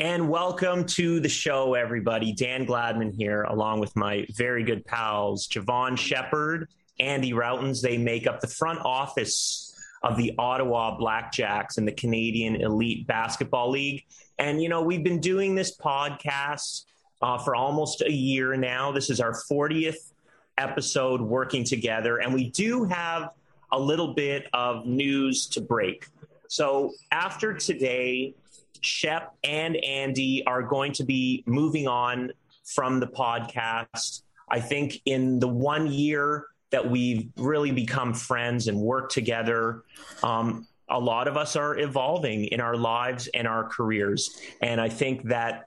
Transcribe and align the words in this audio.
And 0.00 0.28
welcome 0.28 0.84
to 0.84 1.18
the 1.18 1.28
show, 1.28 1.74
everybody. 1.74 2.32
Dan 2.32 2.64
Gladman 2.64 3.12
here, 3.12 3.42
along 3.42 3.80
with 3.80 3.96
my 3.96 4.24
very 4.36 4.62
good 4.62 4.86
pals, 4.86 5.48
Jevohn 5.48 5.98
Shepherd, 5.98 6.68
Andy 7.00 7.32
Rautins. 7.32 7.82
They 7.82 7.98
make 7.98 8.28
up 8.28 8.40
the 8.40 8.46
front 8.46 8.78
office 8.84 9.76
of 10.04 10.16
the 10.16 10.34
Ottawa 10.38 10.96
Blackjacks 10.96 11.78
in 11.78 11.84
the 11.84 11.90
Canadian 11.90 12.60
Elite 12.60 13.08
Basketball 13.08 13.70
League. 13.70 14.04
And, 14.38 14.62
you 14.62 14.68
know, 14.68 14.82
we've 14.82 15.02
been 15.02 15.18
doing 15.18 15.56
this 15.56 15.76
podcast 15.76 16.84
uh, 17.20 17.38
for 17.38 17.56
almost 17.56 18.00
a 18.02 18.12
year 18.12 18.56
now. 18.56 18.92
This 18.92 19.10
is 19.10 19.18
our 19.18 19.32
40th 19.50 20.12
episode 20.58 21.20
working 21.20 21.64
together, 21.64 22.18
and 22.18 22.32
we 22.32 22.50
do 22.50 22.84
have 22.84 23.30
a 23.72 23.78
little 23.80 24.14
bit 24.14 24.46
of 24.54 24.86
news 24.86 25.48
to 25.48 25.60
break. 25.60 26.06
So 26.46 26.92
after 27.10 27.52
today, 27.52 28.34
Shep 28.80 29.34
and 29.44 29.76
Andy 29.76 30.44
are 30.46 30.62
going 30.62 30.92
to 30.92 31.04
be 31.04 31.42
moving 31.46 31.86
on 31.86 32.32
from 32.64 33.00
the 33.00 33.06
podcast. 33.06 34.22
I 34.50 34.60
think 34.60 35.00
in 35.04 35.38
the 35.40 35.48
one 35.48 35.86
year 35.90 36.46
that 36.70 36.88
we've 36.88 37.28
really 37.36 37.72
become 37.72 38.12
friends 38.14 38.68
and 38.68 38.78
worked 38.78 39.12
together, 39.12 39.82
um, 40.22 40.66
a 40.90 40.98
lot 40.98 41.28
of 41.28 41.36
us 41.36 41.56
are 41.56 41.78
evolving 41.78 42.46
in 42.46 42.60
our 42.60 42.76
lives 42.76 43.28
and 43.28 43.46
our 43.46 43.68
careers. 43.68 44.40
And 44.62 44.80
I 44.80 44.88
think 44.88 45.24
that 45.24 45.64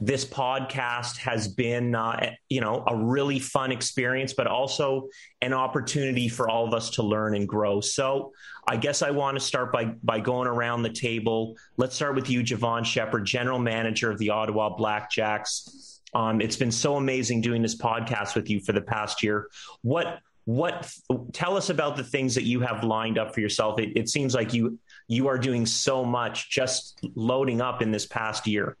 this 0.00 0.24
podcast 0.24 1.16
has 1.18 1.46
been, 1.46 1.94
uh, 1.94 2.32
you 2.48 2.60
know, 2.60 2.82
a 2.86 2.96
really 2.96 3.38
fun 3.38 3.70
experience, 3.70 4.32
but 4.32 4.46
also 4.46 5.08
an 5.42 5.52
opportunity 5.52 6.28
for 6.28 6.48
all 6.48 6.66
of 6.66 6.74
us 6.74 6.90
to 6.90 7.02
learn 7.02 7.36
and 7.36 7.46
grow. 7.46 7.80
So 7.80 8.32
I 8.66 8.76
guess 8.76 9.02
I 9.02 9.10
want 9.10 9.38
to 9.38 9.44
start 9.44 9.72
by, 9.72 9.86
by 10.02 10.18
going 10.18 10.48
around 10.48 10.82
the 10.82 10.90
table. 10.90 11.56
Let's 11.76 11.94
start 11.94 12.14
with 12.14 12.30
you, 12.30 12.42
Jevohn 12.42 12.84
Shepherd, 12.84 13.24
General 13.24 13.58
Manager 13.58 14.10
of 14.10 14.18
the 14.18 14.30
Ottawa 14.30 14.76
Blackjacks. 14.76 16.00
Um, 16.14 16.40
it's 16.40 16.56
been 16.56 16.72
so 16.72 16.96
amazing 16.96 17.40
doing 17.40 17.62
this 17.62 17.76
podcast 17.76 18.34
with 18.34 18.50
you 18.50 18.60
for 18.60 18.72
the 18.72 18.82
past 18.82 19.22
year. 19.22 19.48
What 19.82 20.18
what 20.44 20.90
tell 21.32 21.56
us 21.56 21.70
about 21.70 21.96
the 21.96 22.04
things 22.04 22.34
that 22.34 22.42
you 22.42 22.60
have 22.60 22.82
lined 22.82 23.18
up 23.18 23.34
for 23.34 23.40
yourself. 23.40 23.78
It, 23.78 23.96
it, 23.96 24.08
seems 24.08 24.34
like 24.34 24.52
you 24.52 24.78
you 25.06 25.28
are 25.28 25.38
doing 25.38 25.66
so 25.66 26.04
much 26.04 26.50
just 26.50 27.00
loading 27.14 27.60
up 27.60 27.80
in 27.80 27.92
this 27.92 28.06
past 28.06 28.46
year. 28.46 28.76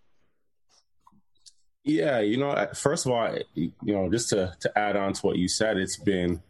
Yeah 1.84 2.20
you 2.20 2.36
know 2.36 2.68
first 2.74 3.06
of 3.06 3.12
all 3.12 3.36
you 3.54 3.72
know 3.80 4.10
just 4.10 4.28
to 4.30 4.54
to 4.60 4.78
add 4.78 4.96
on 4.96 5.12
to 5.14 5.20
what 5.26 5.36
you 5.36 5.48
said 5.48 5.76
it's 5.76 5.96
been 5.96 6.40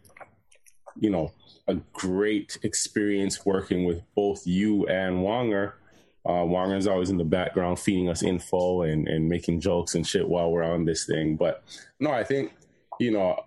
you 1.01 1.11
know 1.11 1.33
a 1.69 1.75
great 1.93 2.59
experience 2.63 3.47
working 3.47 3.85
with 3.85 4.03
both 4.15 4.47
you 4.47 4.87
and 4.89 5.19
wonger 5.19 5.73
uh, 6.29 6.75
is 6.77 6.87
always 6.87 7.11
in 7.11 7.17
the 7.17 7.25
background 7.25 7.79
feeding 7.79 8.09
us 8.09 8.23
info 8.23 8.83
and, 8.83 9.09
and 9.09 9.29
making 9.29 9.61
jokes 9.61 9.95
and 9.95 10.07
shit 10.07 10.29
while 10.29 10.51
we're 10.51 10.63
on 10.63 10.85
this 10.85 11.05
thing. 11.05 11.37
But 11.37 11.65
no, 11.99 12.11
I 12.11 12.23
think, 12.23 12.53
you 13.01 13.11
know, 13.11 13.41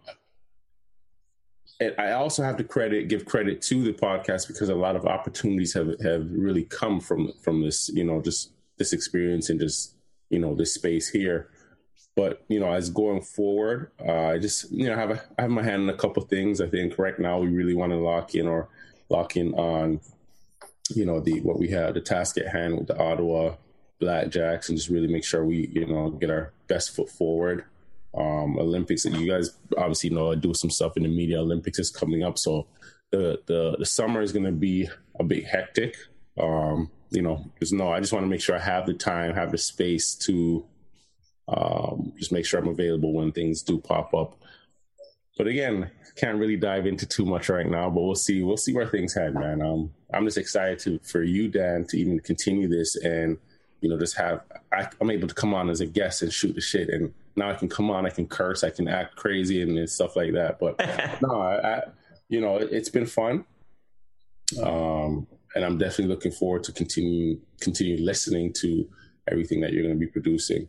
and 1.79 1.93
I 1.97 2.11
also 2.13 2.43
have 2.43 2.57
to 2.57 2.63
credit 2.63 3.07
give 3.07 3.25
credit 3.25 3.61
to 3.63 3.83
the 3.83 3.93
podcast 3.93 4.47
because 4.47 4.69
a 4.69 4.75
lot 4.75 4.95
of 4.95 5.05
opportunities 5.05 5.73
have 5.73 5.99
have 6.01 6.27
really 6.31 6.63
come 6.63 6.99
from 6.99 7.33
from 7.41 7.61
this 7.61 7.89
you 7.89 8.03
know 8.03 8.21
just 8.21 8.51
this 8.77 8.93
experience 8.93 9.49
and 9.49 9.59
just 9.59 9.95
you 10.29 10.39
know 10.39 10.55
this 10.55 10.73
space 10.73 11.09
here. 11.09 11.49
But 12.15 12.43
you 12.47 12.59
know 12.59 12.71
as 12.71 12.89
going 12.89 13.21
forward 13.21 13.91
uh, 13.99 14.27
i 14.27 14.37
just 14.37 14.71
you 14.71 14.87
know 14.87 14.95
have 14.95 15.11
a, 15.11 15.21
I 15.37 15.43
have 15.43 15.51
my 15.51 15.63
hand 15.63 15.83
in 15.83 15.89
a 15.89 15.97
couple 15.97 16.23
things. 16.23 16.61
I 16.61 16.67
think 16.67 16.97
right 16.97 17.19
now 17.19 17.39
we 17.39 17.47
really 17.47 17.75
want 17.75 17.91
to 17.91 17.97
lock 17.97 18.35
in 18.35 18.47
or 18.47 18.69
lock 19.09 19.35
in 19.35 19.53
on 19.53 19.99
you 20.91 21.05
know 21.05 21.19
the 21.19 21.41
what 21.41 21.59
we 21.59 21.69
have 21.69 21.93
the 21.93 22.01
task 22.01 22.37
at 22.37 22.47
hand 22.47 22.77
with 22.77 22.87
the 22.87 22.97
ottawa 22.97 23.55
blackjacks 24.01 24.69
and 24.69 24.77
just 24.77 24.89
really 24.89 25.07
make 25.07 25.23
sure 25.23 25.43
we 25.43 25.67
you 25.73 25.85
know 25.85 26.09
get 26.11 26.29
our 26.29 26.53
best 26.67 26.95
foot 26.95 27.09
forward 27.09 27.65
um, 28.15 28.57
Olympics. 28.57 29.05
You 29.05 29.29
guys 29.29 29.57
obviously 29.77 30.09
know 30.09 30.31
I 30.31 30.35
do 30.35 30.53
some 30.53 30.69
stuff 30.69 30.97
in 30.97 31.03
the 31.03 31.09
media. 31.09 31.39
Olympics 31.39 31.79
is 31.79 31.89
coming 31.89 32.23
up, 32.23 32.37
so 32.37 32.67
the 33.11 33.39
the, 33.45 33.75
the 33.79 33.85
summer 33.85 34.21
is 34.21 34.31
going 34.31 34.45
to 34.45 34.51
be 34.51 34.89
a 35.19 35.23
bit 35.23 35.45
hectic. 35.45 35.95
Um, 36.39 36.91
you 37.11 37.21
know, 37.21 37.45
because 37.53 37.71
no, 37.71 37.89
I 37.89 37.99
just 37.99 38.13
want 38.13 38.23
to 38.23 38.29
make 38.29 38.41
sure 38.41 38.55
I 38.55 38.59
have 38.59 38.85
the 38.85 38.93
time, 38.93 39.33
have 39.35 39.51
the 39.51 39.57
space 39.57 40.15
to 40.15 40.65
um, 41.47 42.13
just 42.17 42.31
make 42.31 42.45
sure 42.45 42.59
I'm 42.59 42.67
available 42.67 43.13
when 43.13 43.31
things 43.31 43.61
do 43.61 43.79
pop 43.79 44.13
up. 44.13 44.37
But 45.37 45.47
again, 45.47 45.91
can't 46.15 46.39
really 46.39 46.55
dive 46.55 46.85
into 46.87 47.05
too 47.05 47.25
much 47.25 47.49
right 47.49 47.69
now. 47.69 47.89
But 47.89 48.01
we'll 48.01 48.15
see. 48.15 48.41
We'll 48.41 48.57
see 48.57 48.73
where 48.73 48.87
things 48.87 49.13
head, 49.13 49.33
man. 49.33 49.61
Um, 49.61 49.91
I'm 50.13 50.25
just 50.25 50.37
excited 50.37 50.79
to 50.79 50.99
for 50.99 51.23
you, 51.23 51.49
Dan, 51.49 51.85
to 51.89 51.99
even 51.99 52.19
continue 52.19 52.67
this 52.67 52.95
and 52.95 53.37
you 53.81 53.89
know 53.89 53.99
just 53.99 54.15
have 54.15 54.41
I, 54.71 54.87
I'm 55.01 55.11
able 55.11 55.27
to 55.27 55.35
come 55.35 55.53
on 55.53 55.69
as 55.69 55.81
a 55.81 55.85
guest 55.85 56.21
and 56.21 56.31
shoot 56.31 56.55
the 56.55 56.61
shit 56.61 56.89
and 56.89 57.13
now 57.35 57.49
I 57.49 57.55
can 57.55 57.69
come 57.69 57.89
on, 57.91 58.05
I 58.05 58.09
can 58.09 58.27
curse, 58.27 58.63
I 58.63 58.69
can 58.69 58.87
act 58.87 59.15
crazy 59.15 59.61
and, 59.61 59.89
stuff 59.89 60.15
like 60.15 60.33
that. 60.33 60.59
But 60.59 60.79
no, 61.21 61.41
I, 61.41 61.77
I, 61.77 61.81
you 62.29 62.41
know, 62.41 62.57
it, 62.57 62.71
has 62.71 62.89
been 62.89 63.05
fun. 63.05 63.45
Um, 64.61 65.27
and 65.55 65.65
I'm 65.65 65.77
definitely 65.77 66.13
looking 66.13 66.31
forward 66.31 66.63
to 66.65 66.71
continue 66.71 67.39
continue 67.61 67.97
listening 68.03 68.53
to 68.53 68.87
everything 69.29 69.61
that 69.61 69.73
you're 69.73 69.83
going 69.83 69.95
to 69.95 69.99
be 69.99 70.07
producing. 70.07 70.67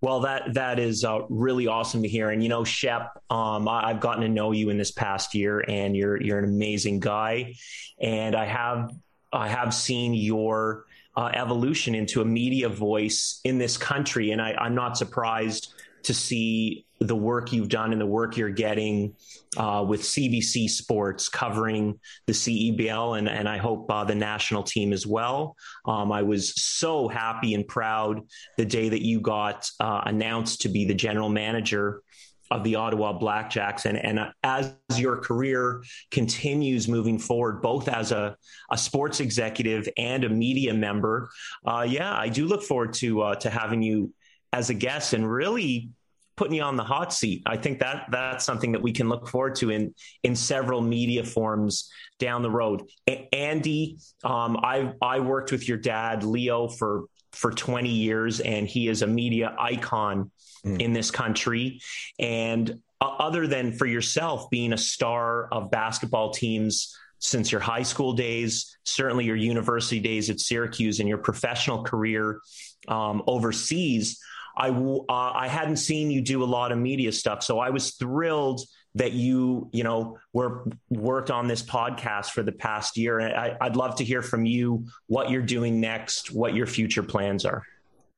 Well, 0.00 0.20
that 0.20 0.54
that 0.54 0.78
is 0.78 1.04
uh, 1.04 1.20
really 1.28 1.66
awesome 1.66 2.02
to 2.02 2.08
hear. 2.08 2.30
And 2.30 2.42
you 2.42 2.48
know, 2.48 2.64
Shep, 2.64 3.10
um, 3.30 3.68
I, 3.68 3.88
have 3.88 4.00
gotten 4.00 4.22
to 4.22 4.28
know 4.28 4.52
you 4.52 4.70
in 4.70 4.78
this 4.78 4.90
past 4.90 5.34
year, 5.34 5.64
and 5.66 5.96
you're 5.96 6.20
you're 6.22 6.38
an 6.38 6.44
amazing 6.44 7.00
guy. 7.00 7.54
And 8.00 8.34
I 8.34 8.44
have 8.44 8.92
I 9.32 9.48
have 9.48 9.74
seen 9.74 10.14
your 10.14 10.85
uh, 11.16 11.30
evolution 11.34 11.94
into 11.94 12.20
a 12.20 12.24
media 12.24 12.68
voice 12.68 13.40
in 13.44 13.58
this 13.58 13.76
country. 13.76 14.30
And 14.32 14.40
I, 14.40 14.52
I'm 14.52 14.74
not 14.74 14.96
surprised 14.96 15.74
to 16.02 16.14
see 16.14 16.86
the 17.00 17.16
work 17.16 17.52
you've 17.52 17.68
done 17.68 17.92
and 17.92 18.00
the 18.00 18.06
work 18.06 18.36
you're 18.36 18.48
getting 18.48 19.14
uh, 19.56 19.84
with 19.86 20.02
CBC 20.02 20.68
Sports 20.70 21.28
covering 21.28 21.98
the 22.26 22.32
CEBL, 22.32 23.18
and, 23.18 23.28
and 23.28 23.48
I 23.48 23.58
hope 23.58 23.90
uh, 23.90 24.04
the 24.04 24.14
national 24.14 24.62
team 24.62 24.92
as 24.92 25.06
well. 25.06 25.56
Um, 25.84 26.12
I 26.12 26.22
was 26.22 26.54
so 26.62 27.08
happy 27.08 27.54
and 27.54 27.66
proud 27.66 28.22
the 28.56 28.64
day 28.64 28.88
that 28.88 29.02
you 29.02 29.20
got 29.20 29.68
uh, 29.80 30.02
announced 30.06 30.62
to 30.62 30.68
be 30.68 30.84
the 30.84 30.94
general 30.94 31.28
manager 31.28 32.02
of 32.50 32.64
the 32.64 32.76
Ottawa 32.76 33.18
Blackjacks. 33.18 33.84
And, 33.84 33.98
and 33.98 34.32
as 34.42 34.74
your 34.96 35.16
career 35.16 35.82
continues 36.10 36.88
moving 36.88 37.18
forward, 37.18 37.62
both 37.62 37.88
as 37.88 38.12
a, 38.12 38.36
a 38.70 38.78
sports 38.78 39.20
executive 39.20 39.88
and 39.96 40.24
a 40.24 40.28
media 40.28 40.74
member, 40.74 41.28
uh, 41.66 41.86
yeah, 41.88 42.16
I 42.16 42.28
do 42.28 42.46
look 42.46 42.62
forward 42.62 42.92
to 42.94 43.22
uh, 43.22 43.34
to 43.36 43.50
having 43.50 43.82
you 43.82 44.12
as 44.52 44.70
a 44.70 44.74
guest 44.74 45.12
and 45.12 45.30
really 45.30 45.90
putting 46.36 46.54
you 46.54 46.62
on 46.62 46.76
the 46.76 46.84
hot 46.84 47.12
seat. 47.12 47.42
I 47.46 47.56
think 47.56 47.78
that 47.80 48.06
that's 48.10 48.44
something 48.44 48.72
that 48.72 48.82
we 48.82 48.92
can 48.92 49.08
look 49.08 49.28
forward 49.28 49.54
to 49.56 49.70
in 49.70 49.94
in 50.22 50.36
several 50.36 50.80
media 50.80 51.24
forms 51.24 51.90
down 52.18 52.42
the 52.42 52.50
road. 52.50 52.82
A- 53.08 53.28
Andy, 53.32 53.98
um, 54.22 54.56
I 54.62 54.92
I 55.02 55.20
worked 55.20 55.50
with 55.50 55.66
your 55.68 55.78
dad 55.78 56.22
Leo 56.22 56.68
for 56.68 57.06
for 57.36 57.50
20 57.50 57.88
years, 57.88 58.40
and 58.40 58.66
he 58.66 58.88
is 58.88 59.02
a 59.02 59.06
media 59.06 59.54
icon 59.58 60.30
mm. 60.64 60.80
in 60.80 60.92
this 60.92 61.10
country. 61.10 61.80
And 62.18 62.80
uh, 63.00 63.04
other 63.18 63.46
than 63.46 63.72
for 63.72 63.86
yourself 63.86 64.48
being 64.50 64.72
a 64.72 64.78
star 64.78 65.48
of 65.52 65.70
basketball 65.70 66.30
teams 66.30 66.96
since 67.18 67.52
your 67.52 67.60
high 67.60 67.82
school 67.82 68.12
days, 68.12 68.76
certainly 68.84 69.24
your 69.24 69.36
university 69.36 70.00
days 70.00 70.30
at 70.30 70.40
Syracuse, 70.40 71.00
and 71.00 71.08
your 71.08 71.18
professional 71.18 71.82
career 71.82 72.40
um, 72.88 73.22
overseas. 73.26 74.18
I 74.56 74.70
uh, 74.70 75.04
I 75.08 75.48
hadn't 75.48 75.76
seen 75.76 76.10
you 76.10 76.22
do 76.22 76.42
a 76.42 76.46
lot 76.46 76.72
of 76.72 76.78
media 76.78 77.12
stuff, 77.12 77.42
so 77.42 77.58
I 77.58 77.70
was 77.70 77.94
thrilled 77.94 78.62
that 78.96 79.12
you 79.12 79.68
you 79.72 79.84
know 79.84 80.18
were 80.32 80.64
worked 80.90 81.30
on 81.30 81.46
this 81.46 81.62
podcast 81.62 82.30
for 82.30 82.42
the 82.42 82.52
past 82.52 82.96
year. 82.96 83.20
And 83.20 83.34
I, 83.34 83.56
I'd 83.60 83.76
love 83.76 83.96
to 83.96 84.04
hear 84.04 84.22
from 84.22 84.44
you 84.46 84.86
what 85.06 85.30
you're 85.30 85.42
doing 85.42 85.80
next, 85.80 86.32
what 86.32 86.54
your 86.54 86.66
future 86.66 87.02
plans 87.02 87.44
are. 87.44 87.62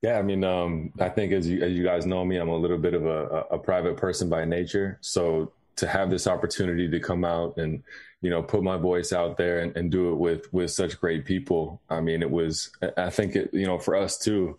Yeah, 0.03 0.19
I 0.19 0.23
mean, 0.23 0.45
um, 0.45 0.93
I 1.01 1.09
think 1.09 1.33
as 1.33 1.49
you 1.49 1.63
as 1.63 1.73
you 1.73 1.83
guys 1.85 2.07
know 2.07 2.25
me, 2.25 2.37
I'm 2.37 2.49
a 2.49 2.57
little 2.57 2.79
bit 2.79 2.95
of 2.95 3.05
a, 3.07 3.45
a 3.51 3.59
private 3.59 3.97
person 3.97 4.29
by 4.29 4.45
nature. 4.45 4.99
So 5.01 5.53
to 5.77 5.87
have 5.89 6.11
this 6.11 6.27
opportunity 6.27 6.89
to 6.89 7.01
come 7.01 7.25
out 7.25 7.57
and 7.57 7.83
you 8.21 8.31
know 8.31 8.43
put 8.43 8.63
my 8.63 8.77
voice 8.77 9.13
out 9.13 9.37
there 9.37 9.61
and, 9.61 9.77
and 9.77 9.91
do 9.91 10.13
it 10.13 10.17
with 10.17 10.53
with 10.53 10.71
such 10.71 11.01
great 11.01 11.25
people. 11.25 11.81
I 11.91 12.01
mean, 12.01 12.23
it 12.23 12.31
was 12.31 12.71
I 12.97 13.11
think 13.11 13.35
it 13.35 13.53
you 13.53 13.67
know 13.67 13.79
for 13.79 13.97
us 13.97 14.17
too. 14.17 14.59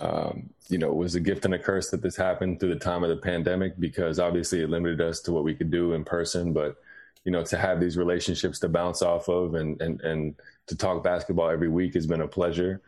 Um, 0.00 0.50
you 0.68 0.78
know, 0.78 0.90
it 0.90 0.96
was 0.96 1.14
a 1.14 1.20
gift 1.20 1.44
and 1.44 1.54
a 1.54 1.58
curse 1.58 1.90
that 1.90 2.02
this 2.02 2.16
happened 2.16 2.60
through 2.60 2.74
the 2.74 2.80
time 2.80 3.02
of 3.02 3.10
the 3.10 3.16
pandemic 3.16 3.78
because 3.78 4.18
obviously 4.18 4.62
it 4.62 4.70
limited 4.70 5.00
us 5.00 5.20
to 5.20 5.32
what 5.32 5.44
we 5.44 5.54
could 5.54 5.70
do 5.70 5.92
in 5.92 6.04
person. 6.04 6.52
But 6.52 6.76
you 7.24 7.32
know, 7.32 7.44
to 7.44 7.58
have 7.58 7.80
these 7.80 7.96
relationships 7.96 8.58
to 8.60 8.68
bounce 8.68 9.02
off 9.02 9.28
of 9.28 9.54
and 9.54 9.80
and 9.80 10.00
and 10.00 10.34
to 10.68 10.76
talk 10.76 11.02
basketball 11.02 11.50
every 11.50 11.68
week 11.68 11.94
has 11.94 12.06
been 12.06 12.22
a 12.22 12.28
pleasure. 12.28 12.80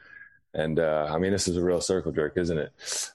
And 0.55 0.79
uh, 0.79 1.09
I 1.11 1.19
mean, 1.19 1.33
this 1.33 1.49
is 1.49 1.57
a 1.57 1.63
real 1.63 1.81
circle 1.81 2.13
jerk, 2.13 2.37
isn't 2.37 2.59
it? 2.59 2.73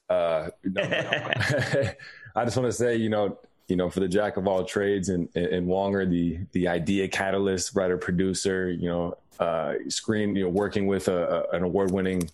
Uh, 0.09 0.49
no, 0.63 0.81
I 2.35 2.45
just 2.45 2.57
want 2.57 2.67
to 2.67 2.71
say, 2.71 2.95
you 2.97 3.09
know, 3.09 3.39
you 3.67 3.75
know, 3.75 3.89
for 3.89 3.99
the 3.99 4.07
jack 4.07 4.37
of 4.37 4.47
all 4.47 4.63
trades 4.63 5.09
and 5.09 5.27
and 5.35 5.67
Wonger, 5.67 6.09
the 6.09 6.39
the 6.51 6.67
idea 6.67 7.07
catalyst, 7.07 7.75
writer, 7.75 7.97
producer, 7.97 8.71
you 8.71 8.87
know, 8.87 9.17
uh, 9.39 9.73
screen, 9.87 10.35
you 10.35 10.43
know, 10.43 10.49
working 10.49 10.87
with 10.87 11.07
a, 11.07 11.47
a, 11.51 11.57
an 11.57 11.63
award 11.63 11.91
winning 11.91 12.29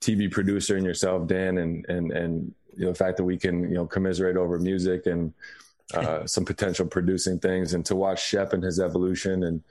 TV 0.00 0.30
producer 0.30 0.76
and 0.76 0.84
yourself, 0.84 1.26
Dan, 1.26 1.58
and 1.58 1.86
and 1.88 2.12
and 2.12 2.54
you 2.76 2.84
know, 2.84 2.92
the 2.92 2.98
fact 2.98 3.16
that 3.18 3.24
we 3.24 3.36
can 3.36 3.62
you 3.64 3.74
know 3.74 3.86
commiserate 3.86 4.36
over 4.36 4.58
music 4.58 5.06
and 5.06 5.32
uh, 5.94 6.26
some 6.26 6.44
potential 6.44 6.86
producing 6.86 7.38
things, 7.38 7.74
and 7.74 7.84
to 7.86 7.96
watch 7.96 8.26
Shep 8.26 8.52
and 8.52 8.62
his 8.62 8.80
evolution, 8.80 9.44
and 9.44 9.62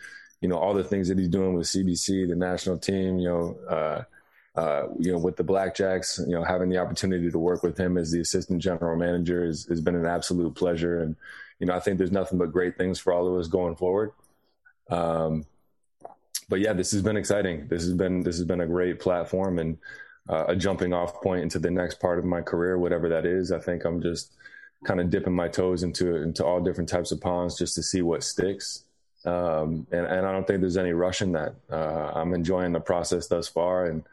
you 0.41 0.47
know 0.47 0.57
all 0.57 0.73
the 0.73 0.83
things 0.83 1.07
that 1.07 1.17
he's 1.17 1.29
doing 1.29 1.53
with 1.53 1.67
CBC, 1.67 2.27
the 2.27 2.35
national 2.35 2.77
team, 2.77 3.19
you 3.19 3.29
know. 3.29 3.57
Uh, 3.67 4.03
uh, 4.55 4.87
you 4.97 5.11
know, 5.11 5.17
with 5.17 5.37
the 5.37 5.43
Blackjacks, 5.43 6.19
you 6.27 6.33
know, 6.33 6.43
having 6.43 6.67
the 6.67 6.77
opportunity 6.77 7.31
to 7.31 7.39
work 7.39 7.63
with 7.63 7.77
him 7.77 7.97
as 7.97 8.11
the 8.11 8.19
assistant 8.19 8.61
general 8.61 8.97
manager 8.97 9.45
has, 9.45 9.65
has 9.65 9.79
been 9.79 9.95
an 9.95 10.05
absolute 10.05 10.53
pleasure. 10.53 11.01
And, 11.01 11.15
you 11.59 11.67
know, 11.67 11.73
I 11.73 11.79
think 11.79 11.97
there's 11.97 12.11
nothing 12.11 12.37
but 12.37 12.51
great 12.51 12.77
things 12.77 12.99
for 12.99 13.13
all 13.13 13.27
of 13.27 13.39
us 13.39 13.47
going 13.47 13.77
forward. 13.77 14.11
Um, 14.89 15.45
but 16.49 16.59
yeah, 16.59 16.73
this 16.73 16.91
has 16.91 17.01
been 17.01 17.15
exciting. 17.15 17.67
This 17.67 17.83
has 17.83 17.93
been, 17.93 18.21
this 18.21 18.37
has 18.37 18.45
been 18.45 18.59
a 18.59 18.67
great 18.67 18.99
platform 18.99 19.59
and 19.59 19.77
uh, 20.29 20.45
a 20.47 20.55
jumping 20.55 20.93
off 20.93 21.21
point 21.21 21.41
into 21.41 21.59
the 21.59 21.71
next 21.71 21.99
part 21.99 22.19
of 22.19 22.25
my 22.25 22.41
career, 22.41 22.77
whatever 22.77 23.09
that 23.09 23.25
is. 23.25 23.51
I 23.51 23.59
think 23.59 23.83
I'm 23.83 24.01
just 24.01 24.31
kind 24.85 25.01
of 25.01 25.09
dipping 25.09 25.33
my 25.33 25.47
toes 25.47 25.83
into, 25.83 26.15
into 26.17 26.45
all 26.45 26.61
different 26.61 26.87
types 26.87 27.11
of 27.11 27.19
ponds 27.19 27.57
just 27.57 27.75
to 27.75 27.83
see 27.83 28.01
what 28.01 28.23
sticks. 28.23 28.85
Um, 29.25 29.85
and, 29.91 30.05
and 30.05 30.25
I 30.25 30.31
don't 30.31 30.47
think 30.47 30.61
there's 30.61 30.77
any 30.77 30.93
rush 30.93 31.21
in 31.21 31.33
that. 31.33 31.55
Uh, 31.69 32.11
I'm 32.13 32.33
enjoying 32.33 32.71
the 32.71 32.79
process 32.79 33.27
thus 33.27 33.47
far 33.47 33.87
and, 33.87 34.03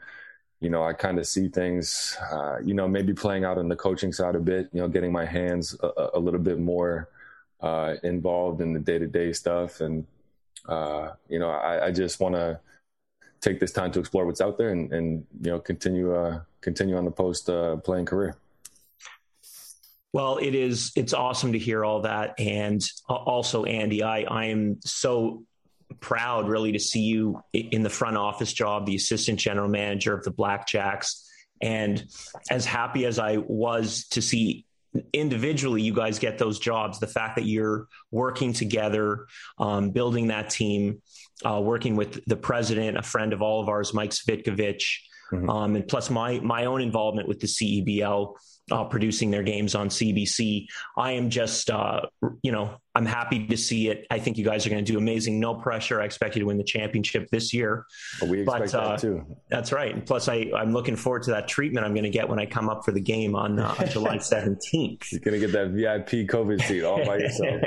you 0.59 0.69
know, 0.69 0.83
I 0.83 0.93
kind 0.93 1.19
of 1.19 1.27
see 1.27 1.47
things, 1.49 2.17
uh, 2.31 2.57
you 2.63 2.73
know, 2.73 2.87
maybe 2.87 3.13
playing 3.13 3.45
out 3.45 3.59
on 3.59 3.69
the 3.69 3.75
coaching 3.75 4.11
side 4.11 4.35
a 4.35 4.39
bit, 4.39 4.69
you 4.73 4.81
know, 4.81 4.87
getting 4.87 5.11
my 5.11 5.23
hands 5.23 5.77
a, 5.81 6.09
a 6.15 6.19
little 6.19 6.39
bit 6.39 6.59
more 6.59 7.09
uh, 7.61 7.93
involved 8.03 8.59
in 8.59 8.73
the 8.73 8.79
day 8.79 8.97
to 8.97 9.07
day 9.07 9.31
stuff. 9.33 9.81
And, 9.81 10.05
uh, 10.67 11.11
you 11.29 11.39
know, 11.39 11.51
I, 11.51 11.85
I 11.85 11.91
just 11.91 12.19
want 12.19 12.35
to 12.35 12.59
take 13.41 13.59
this 13.59 13.71
time 13.71 13.91
to 13.91 13.99
explore 13.99 14.25
what's 14.25 14.41
out 14.41 14.57
there 14.57 14.69
and, 14.69 14.91
and 14.93 15.25
you 15.41 15.51
know, 15.51 15.59
continue, 15.59 16.15
uh, 16.15 16.41
continue 16.61 16.97
on 16.97 17.05
the 17.05 17.11
post 17.11 17.49
uh, 17.49 17.77
playing 17.77 18.05
career. 18.05 18.37
Well, 20.13 20.37
it 20.37 20.55
is. 20.55 20.91
It's 20.95 21.13
awesome 21.13 21.51
to 21.51 21.59
hear 21.59 21.83
all 21.85 22.01
that, 22.01 22.39
and 22.39 22.83
also, 23.07 23.65
Andy, 23.65 24.01
I 24.03 24.21
I 24.21 24.45
am 24.45 24.79
so 24.83 25.43
proud 25.99 26.47
really 26.47 26.71
to 26.71 26.79
see 26.79 27.01
you 27.01 27.41
in 27.53 27.83
the 27.83 27.89
front 27.89 28.17
office 28.17 28.53
job, 28.53 28.85
the 28.85 28.95
assistant 28.95 29.39
general 29.39 29.69
manager 29.69 30.13
of 30.13 30.23
the 30.23 30.31
Blackjacks. 30.31 31.23
And 31.61 32.03
as 32.49 32.65
happy 32.65 33.05
as 33.05 33.19
I 33.19 33.37
was 33.37 34.05
to 34.09 34.21
see 34.21 34.65
individually 35.13 35.81
you 35.81 35.93
guys 35.93 36.19
get 36.19 36.37
those 36.37 36.59
jobs, 36.59 36.99
the 36.99 37.07
fact 37.07 37.35
that 37.35 37.45
you're 37.45 37.87
working 38.11 38.53
together, 38.53 39.27
um, 39.59 39.91
building 39.91 40.27
that 40.27 40.49
team, 40.49 41.01
uh, 41.45 41.59
working 41.61 41.95
with 41.95 42.23
the 42.25 42.35
president, 42.35 42.97
a 42.97 43.01
friend 43.01 43.33
of 43.33 43.41
all 43.41 43.61
of 43.61 43.69
ours, 43.69 43.93
Mike 43.93 44.11
Svitkovich, 44.11 44.99
mm-hmm. 45.31 45.49
um, 45.49 45.75
and 45.75 45.87
plus 45.87 46.09
my 46.09 46.39
my 46.39 46.65
own 46.65 46.81
involvement 46.81 47.27
with 47.27 47.39
the 47.39 47.47
CEBL 47.47 48.35
uh, 48.71 48.83
producing 48.83 49.31
their 49.31 49.43
games 49.43 49.75
on 49.75 49.89
CBC. 49.89 50.67
I 50.97 51.11
am 51.11 51.29
just, 51.29 51.69
uh, 51.69 52.01
you 52.41 52.51
know, 52.51 52.77
I'm 52.95 53.05
happy 53.05 53.45
to 53.47 53.57
see 53.57 53.89
it. 53.89 54.05
I 54.11 54.19
think 54.19 54.37
you 54.37 54.43
guys 54.43 54.65
are 54.65 54.69
going 54.69 54.83
to 54.83 54.91
do 54.91 54.97
amazing. 54.97 55.39
No 55.39 55.55
pressure. 55.55 56.01
I 56.01 56.05
expect 56.05 56.35
you 56.35 56.41
to 56.41 56.47
win 56.47 56.57
the 56.57 56.63
championship 56.63 57.29
this 57.29 57.53
year. 57.53 57.85
Well, 58.21 58.29
we 58.29 58.41
expect 58.41 58.71
but, 58.71 58.75
uh, 58.75 58.89
that 58.89 58.99
too. 58.99 59.37
That's 59.49 59.71
right. 59.71 59.93
And 59.93 60.05
plus, 60.05 60.27
I, 60.27 60.51
I'm 60.55 60.73
looking 60.73 60.95
forward 60.95 61.23
to 61.23 61.31
that 61.31 61.47
treatment 61.47 61.85
I'm 61.85 61.93
going 61.93 62.03
to 62.03 62.09
get 62.09 62.27
when 62.27 62.39
I 62.39 62.45
come 62.45 62.69
up 62.69 62.83
for 62.83 62.91
the 62.91 63.01
game 63.01 63.35
on, 63.35 63.59
uh, 63.59 63.85
July 63.87 64.17
17th. 64.17 65.11
You're 65.11 65.21
going 65.21 65.39
to 65.39 65.47
get 65.47 65.53
that 65.53 65.69
VIP 65.69 66.27
COVID 66.29 66.61
seat 66.63 66.83
all 66.83 67.03
by 67.05 67.17
yourself. 67.17 67.61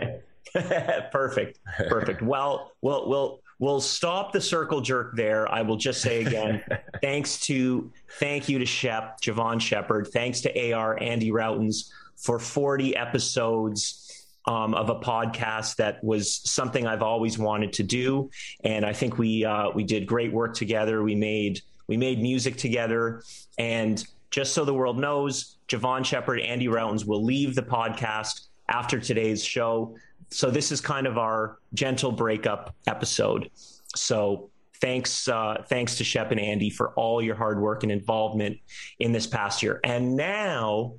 Perfect. 1.13 1.61
Perfect. 1.89 2.23
Well, 2.23 2.73
we'll, 2.83 3.09
we'll, 3.09 3.41
we'll 3.61 3.81
stop 3.81 4.33
the 4.33 4.41
circle 4.41 4.81
jerk 4.81 5.15
there. 5.15 5.47
I 5.53 5.63
will 5.63 5.77
just 5.77 6.03
say 6.03 6.25
again, 6.25 6.65
thanks 7.01 7.39
to 7.41 7.93
thank 8.19 8.49
you 8.49 8.59
to 8.59 8.67
Shep, 8.67 9.21
Jevohn 9.21 9.61
Shepherd. 9.61 10.09
thanks 10.09 10.41
to 10.41 10.73
AR 10.73 11.01
Andy 11.01 11.31
Rautins 11.31 11.91
for 12.17 12.41
40 12.41 12.97
episodes 12.97 14.27
um, 14.47 14.75
of 14.75 14.89
a 14.89 14.97
podcast 14.97 15.77
that 15.77 16.03
was 16.03 16.35
something 16.51 16.87
I've 16.87 17.03
always 17.03 17.39
wanted 17.39 17.75
to 17.75 17.83
do, 17.83 18.31
and 18.65 18.85
I 18.85 18.93
think 18.95 19.19
we 19.19 19.45
uh, 19.45 19.71
we 19.71 19.85
did 19.85 20.07
great 20.07 20.33
work 20.33 20.55
together. 20.55 21.03
We 21.03 21.15
made 21.15 21.61
we 21.87 21.99
made 21.99 22.21
music 22.21 22.57
together, 22.57 23.23
and 23.59 24.03
just 24.31 24.55
so 24.55 24.65
the 24.65 24.73
world 24.73 24.99
knows, 24.99 25.59
Jevohn 25.69 26.05
Shepherd, 26.05 26.41
Andy 26.41 26.69
Rautins 26.69 27.07
will 27.07 27.23
leave 27.23 27.55
the 27.55 27.63
podcast 27.63 28.47
after 28.69 28.99
today's 28.99 29.45
show 29.45 29.97
so 30.31 30.51
this 30.51 30.73
is 30.73 30.81
kind 30.81 31.07
of 31.07 31.19
our 31.19 31.59
gentle 31.75 32.13
breakup 32.13 32.75
episode. 32.87 33.51
So 33.97 34.51
thanks 34.81 35.29
uh, 35.29 35.65
thanks 35.69 35.97
to 35.99 36.05
Shep 36.05 36.31
and 36.31 36.41
Andy 36.41 36.71
for 36.71 36.91
all 36.95 37.21
your 37.21 37.35
hard 37.35 37.61
work 37.61 37.83
and 37.83 37.93
involvement 37.93 38.59
in 38.99 39.13
this 39.13 39.27
past 39.27 39.63
year. 39.63 39.81
And 39.85 40.17
now 40.17 40.95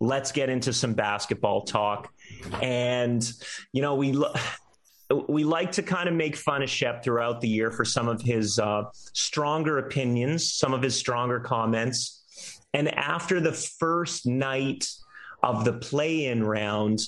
let's 0.00 0.32
get 0.32 0.50
into 0.50 0.72
some 0.72 0.94
basketball 0.94 1.62
talk. 1.62 2.12
And 2.62 3.30
you 3.72 3.82
know 3.82 3.94
we. 3.94 4.12
Lo- 4.12 4.34
we 5.28 5.44
like 5.44 5.70
to 5.72 5.82
kind 5.82 6.08
of 6.08 6.14
make 6.14 6.34
fun 6.34 6.62
of 6.62 6.70
Shep 6.70 7.04
throughout 7.04 7.42
the 7.42 7.48
year 7.48 7.70
for 7.70 7.84
some 7.84 8.08
of 8.08 8.22
his 8.22 8.58
uh, 8.58 8.84
stronger 9.12 9.78
opinions, 9.78 10.50
some 10.50 10.72
of 10.72 10.80
his 10.80 10.96
stronger 10.96 11.38
comments. 11.40 12.24
And 12.72 12.92
after 12.94 13.38
the 13.38 13.52
first 13.52 14.26
night 14.26 14.88
of 15.42 15.66
the 15.66 15.74
play 15.74 16.26
in 16.26 16.42
round, 16.42 17.00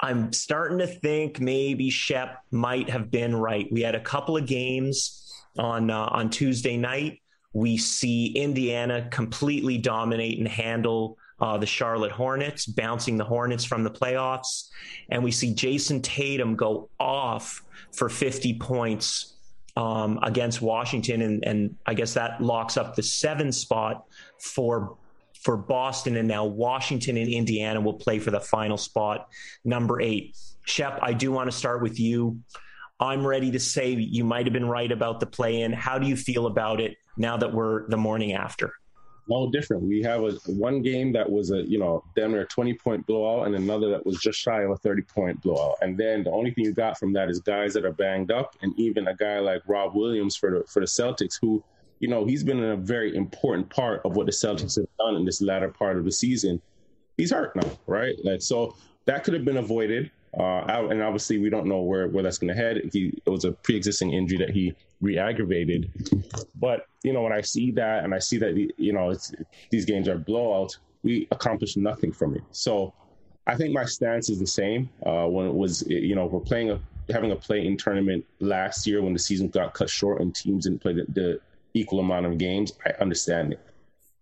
I'm 0.00 0.32
starting 0.32 0.78
to 0.78 0.86
think 0.86 1.40
maybe 1.40 1.90
Shep 1.90 2.42
might 2.50 2.90
have 2.90 3.10
been 3.10 3.34
right. 3.34 3.66
We 3.72 3.80
had 3.80 3.94
a 3.94 4.00
couple 4.00 4.36
of 4.36 4.46
games 4.46 5.32
on 5.58 5.90
uh, 5.90 6.06
on 6.10 6.30
Tuesday 6.30 6.76
night. 6.76 7.20
We 7.52 7.78
see 7.78 8.26
Indiana 8.36 9.08
completely 9.10 9.78
dominate 9.78 10.38
and 10.38 10.46
handle 10.46 11.16
uh, 11.40 11.56
the 11.56 11.66
Charlotte 11.66 12.12
Hornets, 12.12 12.66
bouncing 12.66 13.16
the 13.16 13.24
Hornets 13.24 13.64
from 13.64 13.82
the 13.82 13.90
playoffs, 13.90 14.68
and 15.10 15.22
we 15.22 15.30
see 15.30 15.54
Jayson 15.54 16.02
Tatum 16.02 16.56
go 16.56 16.88
off 16.98 17.62
for 17.92 18.08
50 18.08 18.58
points 18.58 19.34
um, 19.76 20.18
against 20.22 20.62
Washington, 20.62 21.22
and, 21.22 21.44
and 21.44 21.76
I 21.86 21.94
guess 21.94 22.14
that 22.14 22.42
locks 22.42 22.76
up 22.76 22.96
the 22.96 23.02
seven 23.02 23.52
spot 23.52 24.04
for 24.38 24.96
for 25.46 25.56
Boston, 25.56 26.16
and 26.16 26.26
now 26.26 26.44
Washington 26.44 27.16
and 27.16 27.28
Indiana 27.28 27.80
will 27.80 27.94
play 27.94 28.18
for 28.18 28.32
the 28.32 28.40
final 28.40 28.76
spot, 28.76 29.28
number 29.64 30.00
eight. 30.00 30.36
Shep, 30.64 30.98
I 31.00 31.12
do 31.12 31.30
want 31.30 31.48
to 31.48 31.56
start 31.56 31.82
with 31.82 32.00
you. 32.00 32.40
I'm 32.98 33.24
ready 33.24 33.52
to 33.52 33.60
say 33.60 33.92
you 33.92 34.24
might 34.24 34.46
have 34.46 34.52
been 34.52 34.66
right 34.66 34.90
about 34.90 35.20
the 35.20 35.26
play 35.26 35.60
in. 35.60 35.72
How 35.72 36.00
do 36.00 36.08
you 36.08 36.16
feel 36.16 36.46
about 36.46 36.80
it 36.80 36.96
now 37.16 37.36
that 37.36 37.52
we're 37.54 37.88
the 37.88 37.96
morning 37.96 38.32
after? 38.32 38.72
No 39.28 39.48
different. 39.48 39.84
We 39.84 40.02
have 40.02 40.24
a 40.24 40.32
one 40.46 40.82
game 40.82 41.12
that 41.12 41.30
was 41.30 41.52
a 41.52 41.62
you 41.62 41.78
know 41.78 42.02
damn 42.16 42.32
near 42.32 42.40
a 42.40 42.46
20 42.46 42.74
point 42.74 43.06
blowout, 43.06 43.46
and 43.46 43.54
another 43.54 43.88
that 43.90 44.04
was 44.04 44.18
just 44.18 44.40
shy 44.40 44.62
of 44.62 44.72
a 44.72 44.76
30 44.78 45.02
point 45.02 45.40
blowout. 45.42 45.76
And 45.80 45.96
then 45.96 46.24
the 46.24 46.30
only 46.32 46.50
thing 46.50 46.64
you 46.64 46.72
got 46.72 46.98
from 46.98 47.12
that 47.12 47.30
is 47.30 47.38
guys 47.38 47.72
that 47.74 47.84
are 47.84 47.92
banged 47.92 48.32
up, 48.32 48.56
and 48.62 48.76
even 48.76 49.06
a 49.06 49.14
guy 49.14 49.38
like 49.38 49.62
Rob 49.68 49.94
Williams 49.94 50.34
for 50.34 50.50
the 50.50 50.64
for 50.66 50.80
the 50.80 50.86
Celtics 50.86 51.38
who 51.40 51.62
you 51.98 52.08
know, 52.08 52.24
he's 52.24 52.44
been 52.44 52.62
a 52.62 52.76
very 52.76 53.16
important 53.16 53.68
part 53.70 54.02
of 54.04 54.16
what 54.16 54.26
the 54.26 54.32
Celtics 54.32 54.76
have 54.76 54.86
done 54.98 55.16
in 55.16 55.24
this 55.24 55.40
latter 55.40 55.68
part 55.68 55.96
of 55.96 56.04
the 56.04 56.12
season. 56.12 56.60
He's 57.16 57.30
hurt 57.30 57.56
now, 57.56 57.70
right? 57.86 58.14
Like, 58.22 58.42
so 58.42 58.76
that 59.06 59.24
could 59.24 59.34
have 59.34 59.44
been 59.44 59.56
avoided. 59.56 60.10
Uh, 60.38 60.88
and 60.90 61.02
obviously, 61.02 61.38
we 61.38 61.48
don't 61.48 61.66
know 61.66 61.80
where, 61.80 62.08
where 62.08 62.22
that's 62.22 62.36
going 62.36 62.54
to 62.54 62.54
head. 62.54 62.90
He, 62.92 63.18
it 63.24 63.30
was 63.30 63.46
a 63.46 63.52
pre 63.52 63.76
existing 63.76 64.12
injury 64.12 64.36
that 64.38 64.50
he 64.50 64.74
re 65.00 65.16
aggravated. 65.16 65.90
But, 66.56 66.86
you 67.02 67.14
know, 67.14 67.22
when 67.22 67.32
I 67.32 67.40
see 67.40 67.70
that 67.72 68.04
and 68.04 68.14
I 68.14 68.18
see 68.18 68.36
that, 68.38 68.54
you 68.76 68.92
know, 68.92 69.14
these 69.70 69.86
games 69.86 70.08
are 70.08 70.18
blowouts, 70.18 70.76
we 71.02 71.26
accomplished 71.30 71.78
nothing 71.78 72.12
from 72.12 72.34
it. 72.34 72.42
So 72.50 72.92
I 73.46 73.56
think 73.56 73.72
my 73.72 73.86
stance 73.86 74.28
is 74.28 74.38
the 74.38 74.46
same. 74.46 74.90
Uh, 75.06 75.26
when 75.26 75.46
it 75.46 75.54
was, 75.54 75.86
you 75.88 76.14
know, 76.14 76.26
we're 76.26 76.40
playing 76.40 76.70
a, 76.70 76.80
having 77.10 77.32
a 77.32 77.36
play 77.36 77.64
in 77.64 77.78
tournament 77.78 78.26
last 78.40 78.86
year 78.86 79.00
when 79.00 79.14
the 79.14 79.18
season 79.18 79.48
got 79.48 79.72
cut 79.72 79.88
short 79.88 80.20
and 80.20 80.34
teams 80.34 80.64
didn't 80.64 80.82
play 80.82 80.92
the, 80.92 81.06
the 81.08 81.40
equal 81.76 82.00
amount 82.00 82.26
of 82.26 82.38
games, 82.38 82.72
I 82.84 82.90
understand 83.00 83.52
it. 83.52 83.60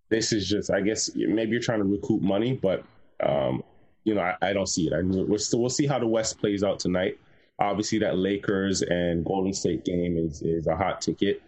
This 0.09 0.33
is 0.33 0.47
just, 0.47 0.69
I 0.69 0.81
guess, 0.81 1.09
maybe 1.15 1.51
you're 1.51 1.61
trying 1.61 1.79
to 1.79 1.85
recoup 1.85 2.21
money, 2.21 2.53
but 2.53 2.83
um, 3.23 3.63
you 4.03 4.13
know, 4.13 4.21
I, 4.21 4.35
I 4.41 4.53
don't 4.53 4.67
see 4.67 4.87
it. 4.87 4.93
I 4.93 5.01
we're 5.01 5.37
still 5.37 5.59
we'll 5.61 5.69
see 5.69 5.87
how 5.87 5.99
the 5.99 6.07
West 6.07 6.37
plays 6.37 6.63
out 6.63 6.79
tonight. 6.79 7.17
Obviously, 7.57 7.99
that 7.99 8.17
Lakers 8.17 8.81
and 8.81 9.25
Golden 9.25 9.53
State 9.53 9.85
game 9.85 10.17
is 10.17 10.41
is 10.41 10.67
a 10.67 10.75
hot 10.75 11.01
ticket, 11.01 11.41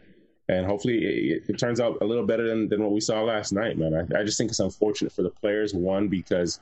and 0.50 0.66
hopefully 0.66 0.98
it, 1.04 1.44
it 1.48 1.60
turns 1.60 1.80
out 1.80 1.98
a 2.02 2.06
little 2.06 2.26
better 2.26 2.48
than, 2.48 2.68
than 2.68 2.82
what 2.82 2.94
we 2.94 3.02
saw 3.02 3.22
last 3.22 3.52
night, 3.52 3.78
man. 3.78 3.94
I, 3.94 4.20
I 4.20 4.24
just 4.24 4.38
think 4.38 4.50
it's 4.50 4.60
unfortunate 4.60 5.12
for 5.12 5.22
the 5.22 5.30
players. 5.30 5.74
One 5.74 6.08
because 6.08 6.60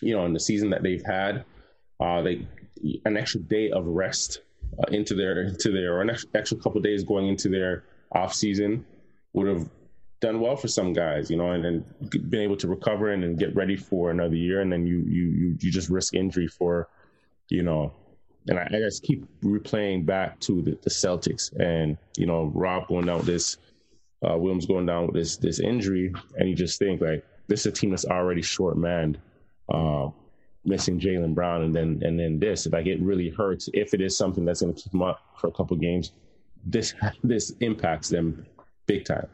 you 0.00 0.14
know 0.14 0.24
in 0.26 0.32
the 0.32 0.40
season 0.40 0.70
that 0.70 0.82
they've 0.82 1.04
had, 1.04 1.44
uh, 1.98 2.22
they 2.22 2.46
an 3.04 3.16
extra 3.16 3.40
day 3.40 3.70
of 3.70 3.86
rest 3.86 4.42
uh, 4.78 4.92
into 4.92 5.14
their 5.14 5.42
into 5.42 5.72
their 5.72 5.96
or 5.96 6.02
an 6.02 6.10
extra, 6.10 6.30
extra 6.34 6.58
couple 6.58 6.80
days 6.80 7.02
going 7.02 7.26
into 7.26 7.48
their 7.48 7.84
off 8.12 8.34
season 8.34 8.84
would 9.32 9.46
have 9.46 9.68
done 10.20 10.40
well 10.40 10.56
for 10.56 10.68
some 10.68 10.92
guys, 10.92 11.30
you 11.30 11.36
know, 11.36 11.52
and, 11.52 11.64
and 11.64 12.30
been 12.30 12.42
able 12.42 12.56
to 12.56 12.68
recover 12.68 13.10
and, 13.10 13.24
and 13.24 13.38
get 13.38 13.54
ready 13.54 13.76
for 13.76 14.10
another 14.10 14.36
year. 14.36 14.60
And 14.60 14.72
then 14.72 14.86
you 14.86 14.98
you 15.06 15.56
you 15.58 15.70
just 15.70 15.88
risk 15.88 16.14
injury 16.14 16.46
for, 16.46 16.88
you 17.48 17.62
know, 17.62 17.92
and 18.48 18.58
I, 18.58 18.64
I 18.64 18.78
just 18.78 19.02
keep 19.02 19.24
replaying 19.42 20.06
back 20.06 20.38
to 20.40 20.62
the, 20.62 20.78
the, 20.82 20.90
Celtics 20.90 21.52
and 21.58 21.96
you 22.16 22.26
know 22.26 22.50
Rob 22.54 22.88
going 22.88 23.06
with 23.06 23.26
this, 23.26 23.56
uh, 24.28 24.36
Williams 24.36 24.66
going 24.66 24.86
down 24.86 25.06
with 25.06 25.14
this 25.14 25.36
this 25.36 25.60
injury, 25.60 26.12
and 26.36 26.48
you 26.48 26.54
just 26.54 26.78
think 26.78 27.00
like 27.00 27.24
this 27.48 27.60
is 27.60 27.66
a 27.66 27.72
team 27.72 27.90
that's 27.90 28.04
already 28.04 28.42
short 28.42 28.76
manned, 28.76 29.18
uh, 29.72 30.08
missing 30.64 31.00
Jaylen 31.00 31.34
Brown, 31.34 31.62
and 31.62 31.74
then 31.74 32.00
and 32.04 32.18
then 32.18 32.38
this. 32.38 32.66
Like 32.66 32.86
it 32.86 33.00
really 33.00 33.30
hurts 33.30 33.68
if 33.72 33.94
it 33.94 34.00
is 34.00 34.16
something 34.16 34.44
that's 34.44 34.60
going 34.60 34.74
to 34.74 34.80
keep 34.80 34.92
him 34.92 35.02
up 35.02 35.20
for 35.38 35.48
a 35.48 35.52
couple 35.52 35.76
games. 35.76 36.12
This 36.64 36.94
this 37.24 37.50
impacts 37.60 38.08
them 38.08 38.46
big 38.86 39.04
time. 39.04 39.28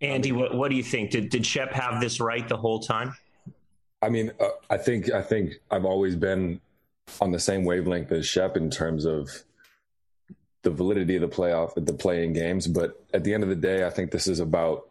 Andy, 0.00 0.30
what, 0.30 0.54
what 0.54 0.70
do 0.70 0.76
you 0.76 0.82
think? 0.82 1.10
Did 1.10 1.30
did 1.30 1.44
Shep 1.44 1.72
have 1.72 2.00
this 2.00 2.20
right 2.20 2.48
the 2.48 2.56
whole 2.56 2.80
time? 2.80 3.14
I 4.00 4.08
mean, 4.08 4.30
uh, 4.40 4.48
I 4.70 4.76
think 4.76 5.10
I 5.12 5.22
think 5.22 5.54
I've 5.70 5.84
always 5.84 6.14
been 6.14 6.60
on 7.20 7.32
the 7.32 7.40
same 7.40 7.64
wavelength 7.64 8.12
as 8.12 8.26
Shep 8.26 8.56
in 8.56 8.70
terms 8.70 9.04
of 9.04 9.28
the 10.62 10.70
validity 10.70 11.16
of 11.16 11.22
the 11.22 11.28
playoff, 11.28 11.72
the 11.74 11.92
playing 11.92 12.32
games. 12.32 12.66
But 12.66 13.02
at 13.14 13.24
the 13.24 13.32
end 13.32 13.42
of 13.42 13.48
the 13.48 13.56
day, 13.56 13.86
I 13.86 13.90
think 13.90 14.10
this 14.10 14.26
is 14.26 14.40
about 14.40 14.88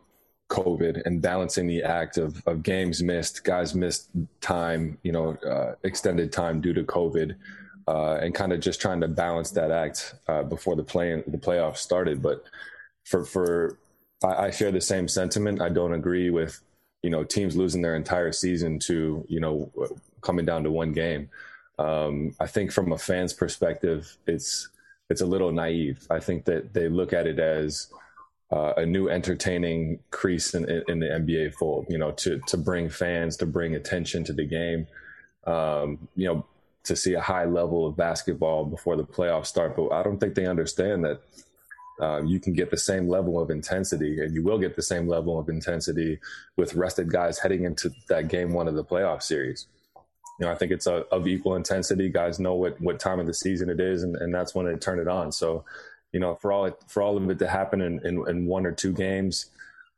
COVID 0.50 1.06
and 1.06 1.22
balancing 1.22 1.68
the 1.68 1.84
act 1.84 2.18
of, 2.18 2.42
of 2.48 2.64
games 2.64 3.04
missed, 3.04 3.44
guys 3.44 3.76
missed 3.76 4.10
time, 4.40 4.98
you 5.04 5.12
know, 5.12 5.36
uh, 5.46 5.76
extended 5.84 6.32
time 6.32 6.62
due 6.62 6.74
to 6.74 6.84
COVID, 6.84 7.36
uh, 7.88 8.16
and 8.16 8.36
kind 8.36 8.52
of 8.52 8.60
just 8.60 8.82
trying 8.82 9.02
to 9.02 9.08
balance 9.08 9.52
that 9.52 9.72
act 9.72 10.16
uh, 10.28 10.44
before 10.44 10.76
the 10.76 10.84
play 10.84 11.24
the 11.28 11.38
playoffs 11.38 11.78
started. 11.78 12.22
But 12.22 12.44
for 13.06 13.24
for 13.24 13.78
I, 14.24 14.48
I, 14.48 14.52
share 14.52 14.72
the 14.72 14.82
same 14.82 15.08
sentiment. 15.08 15.62
I 15.62 15.70
don't 15.70 15.94
agree 15.94 16.30
with 16.30 16.60
you 17.04 17.10
know 17.10 17.24
teams 17.24 17.56
losing 17.56 17.82
their 17.82 17.96
entire 17.96 18.32
season 18.32 18.80
to 18.80 19.26
you 19.30 19.40
know 19.40 19.72
coming 20.22 20.46
down 20.46 20.64
to 20.64 20.72
one 20.72 20.92
game. 20.92 21.30
Um, 21.80 22.36
I 22.40 22.48
think 22.48 22.72
from 22.72 22.92
a 22.92 22.98
fan's 22.98 23.34
perspective, 23.34 24.18
it's 24.26 24.70
it's 25.10 25.22
a 25.22 25.26
little 25.26 25.52
naive. 25.52 26.06
I 26.10 26.20
think 26.20 26.46
that 26.46 26.74
they 26.74 26.90
look 26.90 27.14
at 27.14 27.28
it 27.28 27.40
as 27.40 27.88
uh, 28.52 28.74
a 28.78 28.86
new 28.86 29.10
entertaining 29.10 30.00
crease 30.12 30.54
in, 30.54 30.70
in, 30.88 31.00
the 31.00 31.08
NBA 31.08 31.54
fold. 31.54 31.86
You 31.90 31.98
know, 31.98 32.12
to 32.12 32.40
to 32.48 32.58
bring 32.58 32.90
fans, 32.90 33.38
to 33.38 33.46
bring 33.46 33.76
attention 33.76 34.24
to 34.26 34.34
the 34.34 34.46
game. 34.46 34.88
Um, 35.46 36.10
you 36.16 36.28
know, 36.28 36.46
to 36.84 36.96
see 36.96 37.14
a 37.14 37.22
high 37.22 37.46
level 37.46 37.86
of 37.86 37.98
basketball 37.98 38.66
before 38.66 38.96
the 38.96 39.04
playoffs 39.04 39.48
start. 39.48 39.76
But 39.76 39.92
I 39.92 40.04
don't 40.04 40.20
think 40.20 40.36
they 40.36 40.46
understand 40.46 41.04
that 41.04 41.22
uh, 42.00 42.22
you 42.24 42.40
can 42.40 42.54
get 42.54 42.70
the 42.70 42.78
same 42.78 43.10
level 43.10 43.40
of 43.42 43.50
intensity, 43.50 44.22
and 44.22 44.34
you 44.34 44.44
will 44.44 44.60
get 44.60 44.76
the 44.76 44.84
same 44.84 45.08
level 45.08 45.40
of 45.40 45.50
intensity 45.50 46.20
with 46.56 46.76
rested 46.76 47.12
guys 47.12 47.40
heading 47.40 47.66
into 47.66 47.92
that 48.08 48.28
game 48.28 48.54
one 48.54 48.68
of 48.68 48.76
the 48.76 48.84
playoff 48.84 49.24
series. 49.24 49.68
You 50.40 50.46
know, 50.46 50.52
I 50.52 50.56
think 50.56 50.72
it's 50.72 50.86
a, 50.86 51.06
of 51.12 51.28
equal 51.28 51.56
intensity. 51.56 52.10
Guys 52.10 52.40
know 52.40 52.54
what 52.54 52.80
what 52.80 53.00
time 53.00 53.20
of 53.20 53.26
the 53.26 53.34
season 53.34 53.70
it 53.70 53.80
is, 53.80 54.04
and, 54.04 54.16
and 54.16 54.34
that's 54.34 54.54
when 54.54 54.68
they 54.68 54.76
turn 54.76 55.00
it 55.00 55.08
on. 55.08 55.32
So, 55.32 55.66
you 56.12 56.20
know, 56.20 56.36
for 56.36 56.52
all 56.52 56.66
it, 56.66 56.78
for 56.88 57.02
all 57.02 57.18
of 57.18 57.28
it 57.30 57.40
to 57.40 57.48
happen 57.48 57.82
in, 57.82 58.06
in, 58.06 58.24
in 58.30 58.46
one 58.46 58.68
or 58.68 58.72
two 58.72 58.94
games, 58.94 59.48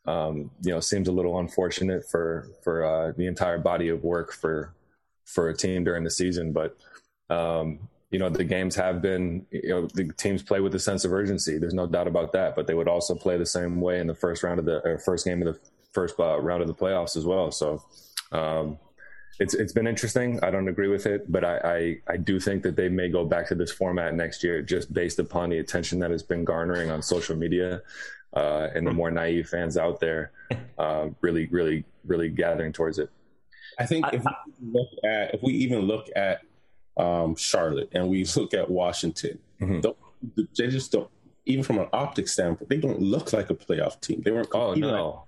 um, 0.06 0.50
you 0.62 0.72
know, 0.72 0.80
seems 0.80 1.10
a 1.10 1.12
little 1.12 1.38
unfortunate 1.40 2.10
for 2.10 2.48
for 2.64 2.86
uh, 2.86 3.12
the 3.18 3.28
entire 3.28 3.58
body 3.58 3.90
of 3.90 4.06
work 4.06 4.32
for 4.32 4.74
for 5.30 5.50
a 5.50 5.56
team 5.56 5.84
during 5.84 6.04
the 6.04 6.12
season. 6.12 6.52
But 6.52 6.78
um, 7.30 7.80
you 8.12 8.18
know 8.18 8.30
the 8.30 8.44
games 8.44 8.76
have 8.76 9.02
been 9.02 9.46
you 9.52 9.70
know 9.70 9.88
the 9.94 10.12
teams 10.14 10.42
play 10.42 10.60
with 10.60 10.74
a 10.76 10.80
sense 10.80 11.06
of 11.06 11.14
urgency. 11.14 11.58
There's 11.58 11.74
no 11.74 11.88
doubt 11.88 12.08
about 12.08 12.34
that 12.34 12.56
but 12.56 12.68
they 12.68 12.74
would 12.74 12.88
also 12.88 13.16
play 13.16 13.38
the 13.38 13.46
same 13.46 13.82
way 13.82 14.00
in 14.00 14.08
the 14.08 14.16
first 14.16 14.44
round 14.44 14.60
of 14.60 14.66
the 14.66 15.02
first 15.06 15.26
game 15.26 15.42
of 15.46 15.54
the 15.54 15.60
first 15.92 16.20
uh, 16.20 16.40
round 16.40 16.62
of 16.62 16.68
the 16.68 16.74
playoffs 16.74 17.16
as 17.16 17.26
well. 17.26 17.52
So 17.52 17.84
um, 18.32 18.80
it's 19.40 19.54
it's 19.54 19.74
been 19.74 19.88
interesting. 19.88 20.40
I 20.44 20.50
don't 20.50 20.68
agree 20.68 20.88
with 20.88 21.06
it 21.06 21.32
but 21.32 21.46
I, 21.46 21.58
I, 21.58 22.14
I 22.14 22.18
do 22.18 22.40
think 22.40 22.64
that 22.64 22.76
they 22.76 22.90
may 22.90 23.10
go 23.10 23.26
back 23.26 23.48
to 23.50 23.56
this 23.56 23.72
format 23.72 24.16
next 24.16 24.44
year 24.44 24.62
just 24.62 24.92
based 24.92 25.20
upon 25.20 25.50
the 25.50 25.60
attention 25.60 26.00
that 26.00 26.12
has 26.12 26.24
been 26.24 26.44
garnering 26.44 26.90
on 26.90 27.02
social 27.02 27.36
media 27.36 27.82
uh, 28.34 28.68
and 28.74 28.86
the 28.86 28.92
more 28.92 29.12
naive 29.12 29.50
fans 29.50 29.78
out 29.78 30.00
there 30.00 30.32
uh, 30.80 31.10
really 31.22 31.46
really 31.48 31.86
really 32.06 32.30
gathering 32.30 32.74
towards 32.74 32.98
it 32.98 33.10
i 33.80 33.86
think 33.86 34.06
if 34.14 34.24
we 34.24 34.32
look 34.62 34.90
at 35.04 35.34
if 35.34 35.42
we 35.42 35.54
even 35.54 35.82
look 35.82 36.10
at 36.16 36.42
um, 37.00 37.36
Charlotte 37.36 37.90
and 37.94 38.08
we 38.08 38.26
look 38.36 38.54
at 38.54 38.70
Washington, 38.70 39.40
mm-hmm. 39.60 40.42
they 40.58 40.68
just 40.68 40.92
don't. 40.92 41.10
Even 41.46 41.64
from 41.64 41.80
an 41.80 41.88
optics 41.94 42.34
standpoint, 42.34 42.70
they 42.70 42.78
don't 42.78 43.02
look 43.02 43.34
like 43.34 43.50
a 43.50 43.56
playoff 43.56 44.00
team. 44.02 44.22
They 44.24 44.32
weren't. 44.32 44.50
Oh 44.54 44.74
no. 44.74 45.24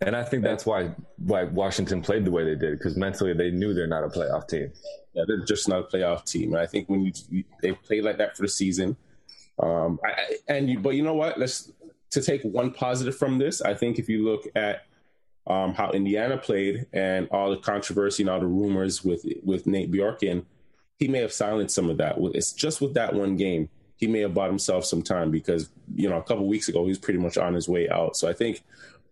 and 0.00 0.16
I 0.16 0.24
think 0.24 0.42
that's 0.42 0.66
why 0.66 0.90
why 1.18 1.44
Washington 1.44 2.02
played 2.02 2.24
the 2.24 2.30
way 2.30 2.44
they 2.44 2.56
did 2.56 2.78
because 2.78 2.96
mentally 2.96 3.34
they 3.34 3.50
knew 3.50 3.72
they're 3.72 3.86
not 3.86 4.02
a 4.02 4.08
playoff 4.08 4.48
team. 4.48 4.72
Yeah, 5.12 5.24
they're 5.28 5.44
just 5.44 5.68
not 5.68 5.80
a 5.80 5.82
playoff 5.84 6.24
team. 6.24 6.54
And 6.54 6.60
I 6.60 6.66
think 6.66 6.88
when 6.88 7.02
you, 7.02 7.12
you 7.30 7.44
they 7.62 7.72
play 7.72 8.00
like 8.00 8.18
that 8.18 8.36
for 8.36 8.42
the 8.42 8.48
season, 8.48 8.96
um, 9.62 10.00
I, 10.04 10.38
and 10.48 10.68
you, 10.68 10.80
but 10.80 10.90
you 10.90 11.02
know 11.02 11.14
what? 11.14 11.38
Let's 11.38 11.70
to 12.10 12.22
take 12.22 12.42
one 12.42 12.72
positive 12.72 13.16
from 13.16 13.38
this. 13.38 13.62
I 13.62 13.74
think 13.74 13.98
if 14.00 14.08
you 14.08 14.24
look 14.24 14.44
at 14.56 14.86
um, 15.48 15.74
how 15.74 15.90
Indiana 15.90 16.36
played 16.36 16.86
and 16.92 17.26
all 17.30 17.50
the 17.50 17.56
controversy 17.56 18.22
and 18.22 18.30
all 18.30 18.38
the 18.38 18.46
rumors 18.46 19.02
with 19.02 19.24
with 19.42 19.66
Nate 19.66 19.90
Bjorkgren, 19.90 20.44
he 20.98 21.08
may 21.08 21.18
have 21.20 21.32
silenced 21.32 21.74
some 21.74 21.90
of 21.90 21.96
that. 21.96 22.16
It's 22.34 22.52
just 22.52 22.80
with 22.80 22.94
that 22.94 23.14
one 23.14 23.36
game, 23.36 23.70
he 23.96 24.06
may 24.06 24.20
have 24.20 24.34
bought 24.34 24.50
himself 24.50 24.84
some 24.84 25.02
time 25.02 25.30
because 25.30 25.70
you 25.94 26.08
know 26.08 26.18
a 26.18 26.22
couple 26.22 26.46
weeks 26.46 26.68
ago 26.68 26.84
he 26.84 26.90
was 26.90 26.98
pretty 26.98 27.18
much 27.18 27.38
on 27.38 27.54
his 27.54 27.68
way 27.68 27.88
out. 27.88 28.16
So 28.16 28.28
I 28.28 28.34
think 28.34 28.62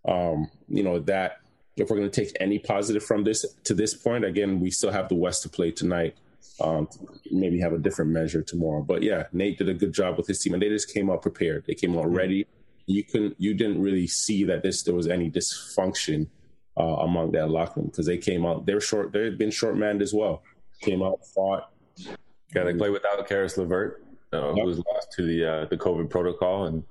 um, 0.06 0.50
you 0.68 0.82
know 0.82 0.98
that 1.00 1.40
if 1.76 1.90
we're 1.90 1.96
going 1.96 2.10
to 2.10 2.24
take 2.24 2.36
any 2.40 2.58
positive 2.58 3.02
from 3.02 3.24
this 3.24 3.44
to 3.64 3.74
this 3.74 3.94
point, 3.94 4.24
again, 4.24 4.60
we 4.60 4.70
still 4.70 4.92
have 4.92 5.08
the 5.08 5.14
West 5.14 5.42
to 5.42 5.48
play 5.48 5.70
tonight. 5.70 6.16
Um, 6.60 6.88
maybe 7.30 7.60
have 7.60 7.74
a 7.74 7.78
different 7.78 8.12
measure 8.12 8.42
tomorrow. 8.42 8.82
But 8.82 9.02
yeah, 9.02 9.24
Nate 9.32 9.58
did 9.58 9.68
a 9.68 9.74
good 9.74 9.92
job 9.92 10.16
with 10.16 10.26
his 10.26 10.38
team, 10.38 10.54
and 10.54 10.62
they 10.62 10.68
just 10.68 10.92
came 10.92 11.10
out 11.10 11.22
prepared. 11.22 11.64
They 11.66 11.74
came 11.74 11.98
out 11.98 12.10
ready. 12.10 12.46
You 12.86 13.02
couldn't, 13.04 13.34
you 13.38 13.54
didn't 13.54 13.82
really 13.82 14.06
see 14.06 14.44
that 14.44 14.62
this 14.62 14.82
there 14.82 14.94
was 14.94 15.08
any 15.08 15.30
dysfunction 15.30 16.28
uh, 16.78 16.82
among 16.82 17.32
that 17.32 17.50
locker 17.50 17.80
room 17.80 17.86
because 17.86 18.06
they 18.06 18.18
came 18.18 18.46
out. 18.46 18.66
They're 18.66 18.80
short. 18.80 19.12
They've 19.12 19.36
been 19.36 19.50
short 19.50 19.76
manned 19.76 20.02
as 20.02 20.14
well. 20.14 20.42
Came 20.82 21.02
out, 21.02 21.20
fought, 21.34 21.70
yeah, 22.54 22.64
they 22.64 22.74
play 22.74 22.90
without 22.90 23.26
Caris 23.28 23.56
LeVert, 23.56 24.02
uh, 24.32 24.48
yep. 24.48 24.54
who 24.54 24.64
was 24.64 24.78
lost 24.78 25.12
to 25.12 25.22
the 25.22 25.44
uh, 25.44 25.64
the 25.66 25.76
COVID 25.76 26.08
protocol, 26.10 26.66
and 26.66 26.82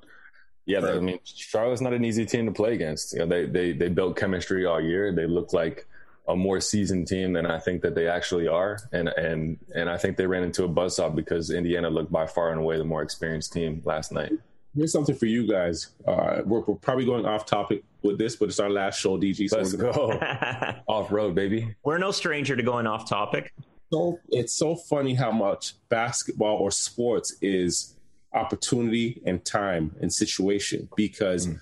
yeah, 0.65 0.79
right. 0.79 0.95
I 0.95 0.99
mean 0.99 1.19
Charlotte's 1.23 1.81
not 1.81 1.93
an 1.93 2.03
easy 2.03 2.25
team 2.25 2.45
to 2.45 2.51
play 2.51 2.73
against. 2.73 3.13
You 3.13 3.19
know, 3.19 3.25
they 3.25 3.45
they 3.45 3.73
they 3.73 3.89
built 3.89 4.17
chemistry 4.17 4.65
all 4.65 4.81
year. 4.81 5.13
They 5.13 5.25
look 5.25 5.53
like 5.53 5.87
a 6.27 6.35
more 6.35 6.59
seasoned 6.59 7.07
team 7.07 7.33
than 7.33 7.45
I 7.45 7.59
think 7.59 7.81
that 7.83 7.95
they 7.95 8.07
actually 8.07 8.47
are, 8.47 8.79
and 8.91 9.09
and 9.09 9.57
and 9.73 9.89
I 9.89 9.97
think 9.97 10.17
they 10.17 10.27
ran 10.27 10.43
into 10.43 10.65
a 10.65 10.69
buzzsaw 10.69 11.15
because 11.15 11.51
Indiana 11.51 11.89
looked 11.89 12.11
by 12.11 12.27
far 12.27 12.51
and 12.51 12.59
away 12.59 12.77
the 12.77 12.83
more 12.83 13.01
experienced 13.01 13.53
team 13.53 13.81
last 13.85 14.11
night. 14.11 14.33
Here's 14.75 14.91
something 14.91 15.15
for 15.15 15.25
you 15.25 15.47
guys. 15.47 15.91
Uh, 16.05 16.41
we're, 16.45 16.59
we're, 16.59 16.75
probably 16.75 17.05
going 17.05 17.25
off 17.25 17.45
topic 17.45 17.83
with 18.01 18.17
this, 18.17 18.35
but 18.35 18.49
it's 18.49 18.59
our 18.59 18.69
last 18.69 18.99
show, 18.99 19.17
DG. 19.17 19.49
So 19.49 19.57
Let's 19.57 19.73
go 19.73 20.19
off 20.87 21.11
road, 21.11 21.33
baby. 21.35 21.75
We're 21.83 21.97
no 21.97 22.11
stranger 22.11 22.55
to 22.55 22.63
going 22.63 22.85
off 22.85 23.07
topic 23.07 23.53
so 23.91 24.19
it's 24.29 24.53
so 24.53 24.75
funny 24.75 25.13
how 25.13 25.31
much 25.31 25.75
basketball 25.89 26.57
or 26.57 26.71
sports 26.71 27.35
is 27.41 27.95
opportunity 28.33 29.21
and 29.25 29.43
time 29.45 29.95
and 30.01 30.11
situation 30.11 30.89
because 30.95 31.47
mm. 31.47 31.59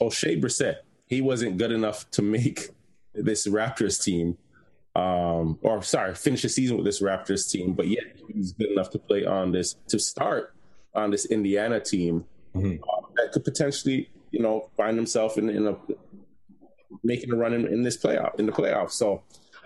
Oshae 0.00 0.40
Brissett, 0.40 0.76
he 1.06 1.22
wasn't 1.22 1.56
good 1.56 1.72
enough 1.72 2.10
to 2.12 2.22
make 2.22 2.70
this 3.14 3.46
Raptors 3.46 4.02
team, 4.02 4.36
um, 4.94 5.58
or 5.62 5.82
sorry, 5.82 6.14
finish 6.14 6.42
the 6.42 6.48
season 6.48 6.76
with 6.76 6.84
this 6.84 7.00
Raptors 7.00 7.50
team, 7.50 7.72
but 7.72 7.88
yet 7.88 8.04
he 8.26 8.38
was 8.38 8.52
good 8.52 8.70
enough 8.70 8.90
to 8.90 8.98
play 8.98 9.24
on 9.24 9.52
this 9.52 9.76
to 9.88 9.98
start 9.98 10.54
on 10.96 11.10
this 11.10 11.26
Indiana 11.26 11.80
team 11.80 12.24
mm-hmm. 12.54 12.82
uh, 12.82 13.06
that 13.16 13.32
could 13.32 13.44
potentially, 13.44 14.10
you 14.30 14.40
know, 14.40 14.70
find 14.76 14.96
himself 14.96 15.38
in, 15.38 15.48
in 15.50 15.66
a 15.66 15.76
making 17.04 17.32
a 17.32 17.36
run 17.36 17.52
in, 17.52 17.66
in 17.66 17.82
this 17.82 17.96
playoff 17.96 18.38
in 18.40 18.46
the 18.46 18.52
playoffs. 18.52 18.92
So 18.92 19.22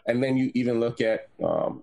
and 0.06 0.22
then 0.22 0.37
you 0.37 0.50
even 0.54 0.80
look 0.80 1.00
at 1.00 1.28
um, 1.42 1.82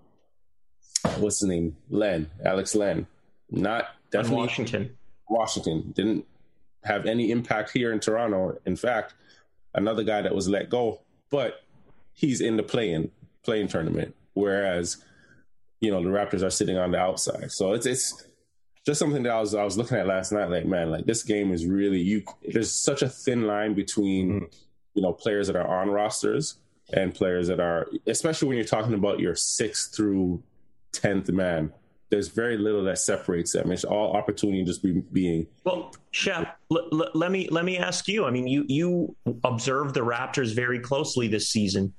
what's 1.18 1.40
his 1.40 1.48
name, 1.48 1.76
Len, 1.90 2.30
Alex 2.44 2.74
Len, 2.74 3.06
not 3.50 3.88
definitely 4.10 4.36
Washington. 4.36 4.96
Washington 5.28 5.92
didn't 5.94 6.26
have 6.84 7.06
any 7.06 7.30
impact 7.30 7.70
here 7.70 7.92
in 7.92 8.00
Toronto. 8.00 8.58
In 8.66 8.76
fact, 8.76 9.14
another 9.74 10.04
guy 10.04 10.22
that 10.22 10.34
was 10.34 10.48
let 10.48 10.70
go, 10.70 11.00
but 11.30 11.62
he's 12.12 12.40
in 12.40 12.56
the 12.56 12.62
playing 12.62 13.10
playing 13.42 13.68
tournament, 13.68 14.14
whereas 14.34 15.02
you 15.80 15.90
know 15.90 16.02
the 16.02 16.08
Raptors 16.08 16.42
are 16.42 16.50
sitting 16.50 16.76
on 16.76 16.92
the 16.92 16.98
outside. 16.98 17.50
So 17.52 17.72
it's 17.72 17.86
it's 17.86 18.27
just 18.88 18.98
something 18.98 19.22
that 19.22 19.32
I 19.32 19.38
was 19.38 19.54
I 19.54 19.64
was 19.64 19.76
looking 19.76 19.98
at 19.98 20.06
last 20.06 20.32
night. 20.32 20.48
Like 20.48 20.64
man, 20.64 20.90
like 20.90 21.04
this 21.04 21.22
game 21.22 21.52
is 21.52 21.66
really 21.66 22.00
you. 22.00 22.22
There's 22.42 22.72
such 22.72 23.02
a 23.02 23.08
thin 23.08 23.46
line 23.46 23.74
between 23.74 24.28
mm-hmm. 24.32 24.44
you 24.94 25.02
know 25.02 25.12
players 25.12 25.46
that 25.48 25.56
are 25.56 25.80
on 25.82 25.90
rosters 25.90 26.56
and 26.94 27.14
players 27.14 27.48
that 27.48 27.60
are, 27.60 27.86
especially 28.06 28.48
when 28.48 28.56
you're 28.56 28.66
talking 28.66 28.94
about 28.94 29.20
your 29.20 29.34
sixth 29.34 29.94
through 29.94 30.42
tenth 30.92 31.28
man 31.28 31.70
there's 32.10 32.28
very 32.28 32.56
little 32.56 32.84
that 32.84 32.98
separates 32.98 33.52
them. 33.52 33.70
It's 33.70 33.84
all 33.84 34.16
opportunity 34.16 34.64
just 34.64 34.82
be, 34.82 35.02
being. 35.12 35.46
Well, 35.64 35.94
Shep, 36.10 36.58
l- 36.70 36.88
l- 36.90 37.10
let 37.14 37.30
me 37.30 37.48
let 37.50 37.64
me 37.64 37.76
ask 37.76 38.08
you. 38.08 38.24
I 38.24 38.30
mean, 38.30 38.46
you 38.46 38.64
you 38.66 39.14
observed 39.44 39.94
the 39.94 40.00
Raptors 40.00 40.54
very 40.54 40.78
closely 40.78 41.28
this 41.28 41.50
season. 41.50 41.92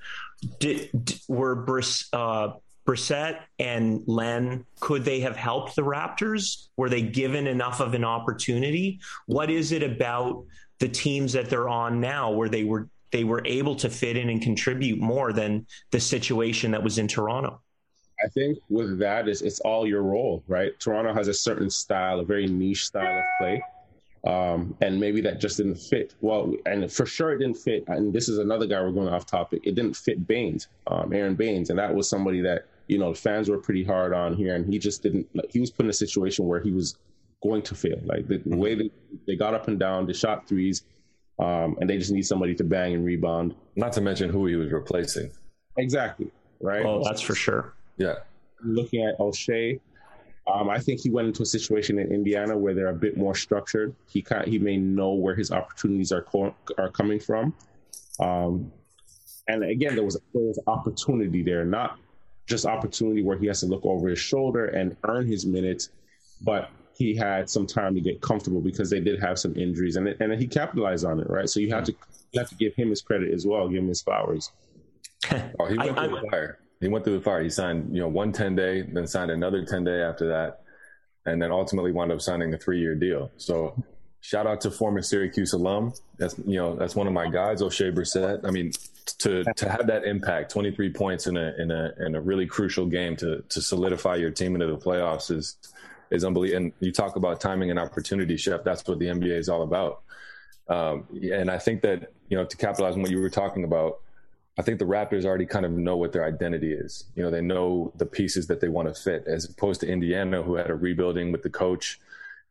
Did, 0.60 0.90
did 1.06 1.20
were 1.28 1.56
Briss, 1.56 2.10
uh, 2.12 2.54
Brissett 2.86 3.40
and 3.60 4.02
Len 4.08 4.66
could 4.80 5.06
they 5.06 5.20
have 5.20 5.36
helped 5.36 5.76
the 5.76 5.84
Raptors? 5.84 6.68
Were 6.78 6.90
they 6.90 7.02
given 7.02 7.48
enough 7.48 7.80
of 7.80 7.94
an 7.94 8.04
opportunity? 8.04 9.00
What 9.28 9.50
is 9.50 9.72
it 9.72 9.84
about 9.84 10.46
the 10.80 10.90
teams 10.90 11.34
that 11.34 11.50
they're 11.50 11.70
on 11.70 12.00
now 12.00 12.32
where 12.32 12.50
they 12.50 12.64
were 12.64 12.90
they 13.12 13.24
were 13.24 13.42
able 13.46 13.76
to 13.76 13.90
fit 13.90 14.18
in 14.18 14.30
and 14.30 14.42
contribute 14.42 15.00
more 15.00 15.34
than 15.34 15.66
the 15.92 16.00
situation 16.00 16.72
that 16.72 16.84
was 16.84 16.98
in 16.98 17.08
Toronto? 17.08 17.62
I 18.24 18.28
think 18.28 18.60
with 18.70 19.00
that 19.00 19.28
is 19.28 19.42
it's 19.42 19.60
all 19.62 19.88
your 19.88 20.04
role, 20.04 20.44
right? 20.48 20.78
Toronto 20.80 21.14
has 21.14 21.28
a 21.28 21.34
certain 21.34 21.70
style, 21.70 22.20
a 22.20 22.26
very 22.26 22.48
niche 22.48 22.86
style 22.86 23.20
of 23.20 23.24
play. 23.40 23.64
Um, 24.26 24.76
and 24.82 25.00
maybe 25.00 25.22
that 25.22 25.40
just 25.40 25.58
didn't 25.58 25.76
fit. 25.76 26.14
Well, 26.20 26.54
and 26.66 26.92
for 26.92 27.06
sure 27.06 27.32
it 27.32 27.38
didn't 27.40 27.58
fit. 27.58 27.86
And 27.88 28.14
this 28.14 28.28
is 28.28 28.38
another 28.38 28.66
guy 28.66 28.82
we're 28.82 28.92
going 28.92 29.08
off 29.08 29.26
topic. 29.26 29.62
It 29.64 29.76
didn't 29.76 29.96
fit 29.96 30.28
Baynes, 30.28 30.68
um, 30.88 31.14
Aron 31.14 31.36
Baynes, 31.36 31.70
and 31.70 31.80
that 31.80 31.94
was 31.94 32.10
somebody 32.10 32.42
that 32.42 32.68
you 32.88 32.98
know 32.98 33.14
fans 33.14 33.50
were 33.50 33.58
pretty 33.58 33.84
hard 33.84 34.14
on 34.14 34.34
here, 34.36 34.56
and 34.56 34.72
he 34.72 34.78
just 34.78 35.04
didn't. 35.04 35.28
Like, 35.34 35.52
he 35.52 35.60
was 35.60 35.72
put 35.72 35.86
in 35.86 35.90
a 35.90 35.94
situation 35.94 36.48
where 36.48 36.60
he 36.60 36.72
was 36.72 36.98
going 37.42 37.62
to 37.64 37.76
fail. 37.76 38.00
Like 38.04 38.28
the, 38.28 38.38
the 38.46 38.58
way 38.58 38.76
they, 38.76 38.92
they 39.26 39.36
got 39.36 39.54
up 39.54 39.68
and 39.68 39.80
down, 39.80 40.06
they 40.06 40.14
shot 40.14 40.48
threes, 40.48 40.84
um, 41.40 41.78
and 41.80 41.90
they 41.90 41.98
just 41.98 42.12
need 42.12 42.26
somebody 42.26 42.56
to 42.56 42.64
bang 42.64 42.94
and 42.94 43.06
rebound. 43.06 43.56
Not 43.76 43.94
to 43.94 44.02
mention 44.02 44.30
who 44.30 44.46
he 44.48 44.56
was 44.56 44.72
replacing. 44.72 45.32
Exactly. 45.78 46.30
Right. 46.60 46.86
Oh, 46.86 47.02
that's 47.04 47.22
for 47.22 47.36
sure. 47.36 47.74
Yeah. 47.98 48.16
Looking 48.62 49.06
at 49.06 49.18
Oshae, 49.20 49.80
um, 50.54 50.70
I 50.70 50.80
think 50.80 51.02
he 51.02 51.10
went 51.10 51.28
into 51.28 51.44
a 51.44 51.46
situation 51.46 52.00
in 52.00 52.12
Indiana 52.12 52.58
where 52.58 52.74
they're 52.74 52.88
a 52.88 52.94
bit 52.94 53.18
more 53.18 53.36
structured. 53.36 53.96
He 54.08 54.22
can 54.22 54.50
he 54.50 54.60
may 54.60 54.78
know 54.78 55.14
where 55.14 55.36
his 55.36 55.52
opportunities 55.52 56.12
are 56.12 56.22
co- 56.22 56.56
are 56.78 56.90
coming 56.90 57.20
from. 57.20 57.54
Um, 58.20 58.72
and 59.48 59.64
again, 59.64 59.96
there 59.96 60.04
was 60.04 60.16
there 60.34 60.44
was 60.44 60.60
opportunity 60.68 61.42
there, 61.42 61.66
not 61.66 61.98
just 62.46 62.66
opportunity 62.66 63.22
where 63.22 63.38
he 63.38 63.48
has 63.48 63.60
to 63.62 63.66
look 63.66 63.86
over 63.86 64.10
his 64.10 64.20
shoulder 64.20 64.66
and 64.68 64.96
earn 65.04 65.28
his 65.28 65.46
minutes, 65.46 65.90
but 66.42 66.70
he 66.94 67.16
had 67.16 67.50
some 67.50 67.66
time 67.66 67.96
to 67.96 68.02
get 68.02 68.22
comfortable 68.22 68.62
because 68.62 68.90
they 68.90 69.00
did 69.00 69.20
have 69.20 69.40
some 69.40 69.56
injuries, 69.56 69.96
and 69.96 70.08
it, 70.08 70.18
and 70.20 70.34
he 70.34 70.48
capitalized 70.48 71.06
on 71.06 71.20
it, 71.20 71.30
right? 71.30 71.50
So 71.50 71.60
you 71.60 71.70
have 71.70 71.84
to 71.86 71.96
you 72.32 72.40
have 72.40 72.50
to 72.50 72.56
give 72.56 72.76
him 72.76 72.90
his 72.90 73.02
credit 73.02 73.34
as 73.34 73.46
well, 73.46 73.68
give 73.68 73.80
him 73.80 73.88
his 73.88 74.02
flowers. 74.02 74.52
oh, 75.32 75.66
he 75.66 75.78
went 75.78 75.98
I, 75.98 76.08
through 76.08 76.20
the 76.22 76.28
fire. 76.30 76.60
He 76.80 76.88
went 76.88 77.04
through 77.04 77.18
the 77.18 77.24
fire. 77.24 77.44
He 77.44 77.50
signed, 77.50 77.94
you 77.94 78.02
know, 78.02 78.08
one 78.08 78.32
10 78.32 78.56
day, 78.56 78.82
then 78.82 79.06
signed 79.06 79.32
another 79.32 79.66
10 79.66 79.84
day 79.84 80.02
after 80.02 80.30
that, 80.30 80.62
and 81.26 81.42
then 81.42 81.52
ultimately 81.52 81.92
wound 81.92 82.12
up 82.12 82.22
signing 82.22 82.54
a 82.54 82.58
three 82.58 82.80
year 82.80 82.96
deal. 82.96 83.32
So 83.38 83.84
shout 84.22 84.48
out 84.48 84.62
to 84.62 84.72
former 84.72 85.02
Syracuse 85.02 85.54
alum. 85.54 85.94
That's 86.18 86.38
you 86.40 86.58
know 86.58 86.76
that's 86.76 86.96
one 86.96 87.08
of 87.08 87.14
my 87.14 87.30
guys, 87.30 87.62
Oshae 87.62 87.94
Brissett. 87.94 88.46
I 88.46 88.52
mean, 88.52 88.72
to 89.20 89.44
to 89.44 89.70
have 89.70 89.88
that 89.88 90.06
impact, 90.06 90.52
23 90.52 90.94
points 90.94 91.28
in 91.28 91.38
a 91.38 91.54
in 91.58 91.72
a 91.72 91.94
in 92.00 92.16
a 92.16 92.22
really 92.22 92.46
crucial 92.46 92.86
game 92.86 93.16
to 93.18 93.44
to 93.50 93.62
solidify 93.62 94.16
your 94.16 94.32
team 94.32 94.56
into 94.56 94.68
the 94.68 94.78
playoffs 94.78 95.32
is 95.32 95.58
is 96.12 96.24
unbelievable. 96.24 96.64
And 96.64 96.74
you 96.80 96.92
talk 96.92 97.16
about 97.16 97.40
timing 97.40 97.70
and 97.70 97.80
opportunity, 97.80 98.38
Chef. 98.38 98.64
That's 98.64 98.86
what 98.88 99.00
the 99.00 99.08
NBA 99.08 99.38
is 99.38 99.50
all 99.50 99.64
about. 99.64 100.02
Um, 100.68 101.08
and 101.34 101.50
I 101.50 101.58
think 101.58 101.82
that 101.82 102.12
you 102.30 102.38
know 102.38 102.46
to 102.46 102.58
capitalize 102.58 102.96
on 102.96 103.02
what 103.02 103.12
you 103.12 103.20
were 103.20 103.30
talking 103.30 103.64
about 103.64 104.00
I 104.60 104.62
think 104.62 104.78
the 104.78 104.86
Raptors 104.86 105.24
already 105.24 105.46
kind 105.46 105.66
of 105.66 105.72
know 105.72 105.96
what 105.96 106.12
their 106.12 106.26
identity 106.26 106.74
is. 106.74 107.06
You 107.16 107.24
know, 107.24 107.32
they 107.32 107.40
know 107.40 107.94
the 107.96 108.06
pieces 108.06 108.46
that 108.48 108.60
they 108.60 108.68
want 108.68 108.94
to 108.94 109.02
fit, 109.02 109.24
as 109.26 109.46
opposed 109.46 109.80
to 109.82 109.88
Indiana, 109.88 110.44
who 110.44 110.56
had 110.56 110.70
a 110.70 110.76
rebuilding 110.76 111.32
with 111.32 111.44
the 111.44 111.50
coach. 111.50 111.98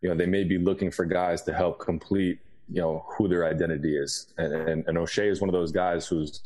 You 0.00 0.08
know, 0.08 0.14
they 0.14 0.24
may 0.24 0.42
be 0.42 0.56
looking 0.56 0.90
for 0.90 1.04
guys 1.04 1.42
to 1.42 1.52
help 1.52 1.80
complete, 1.80 2.38
you 2.72 2.80
know, 2.80 3.04
who 3.08 3.28
their 3.28 3.44
identity 3.44 3.94
is. 3.94 4.28
And, 4.38 4.54
and, 4.54 4.84
and 4.86 4.96
Oshae 4.96 5.30
is 5.30 5.42
one 5.42 5.50
of 5.50 5.52
those 5.52 5.70
guys 5.70 6.06
who's 6.06 6.40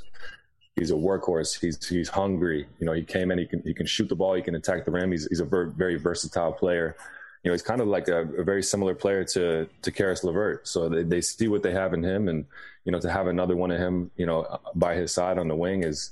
he's 0.74 0.90
a 0.90 0.94
workhorse. 0.94 1.60
He's 1.60 1.86
he's 1.86 2.08
hungry. 2.08 2.66
You 2.80 2.86
know, 2.86 2.92
he 2.92 3.04
came 3.04 3.30
in, 3.30 3.38
he 3.38 3.46
can 3.46 3.62
he 3.62 3.72
can 3.72 3.86
shoot 3.86 4.08
the 4.08 4.16
ball, 4.16 4.34
he 4.34 4.42
can 4.42 4.56
attack 4.56 4.84
the 4.84 4.90
rim. 4.90 5.12
He's 5.12 5.28
he's 5.28 5.38
a 5.38 5.44
ver- 5.44 5.66
very 5.66 5.94
versatile 5.94 6.54
player. 6.54 6.96
You 7.42 7.50
know, 7.50 7.54
he's 7.54 7.62
kind 7.62 7.80
of 7.80 7.88
like 7.88 8.08
a, 8.08 8.20
a 8.22 8.44
very 8.44 8.62
similar 8.62 8.94
player 8.94 9.24
to 9.24 9.68
to 9.82 9.90
Caris 9.90 10.22
LeVert. 10.22 10.66
So 10.68 10.88
they, 10.88 11.02
they 11.02 11.20
see 11.20 11.48
what 11.48 11.62
they 11.62 11.72
have 11.72 11.92
in 11.92 12.02
him, 12.02 12.28
and 12.28 12.44
you 12.84 12.92
know, 12.92 13.00
to 13.00 13.10
have 13.10 13.26
another 13.26 13.56
one 13.56 13.70
of 13.70 13.78
him, 13.78 14.10
you 14.16 14.26
know, 14.26 14.60
by 14.74 14.94
his 14.94 15.12
side 15.12 15.38
on 15.38 15.48
the 15.48 15.56
wing 15.56 15.82
is 15.82 16.10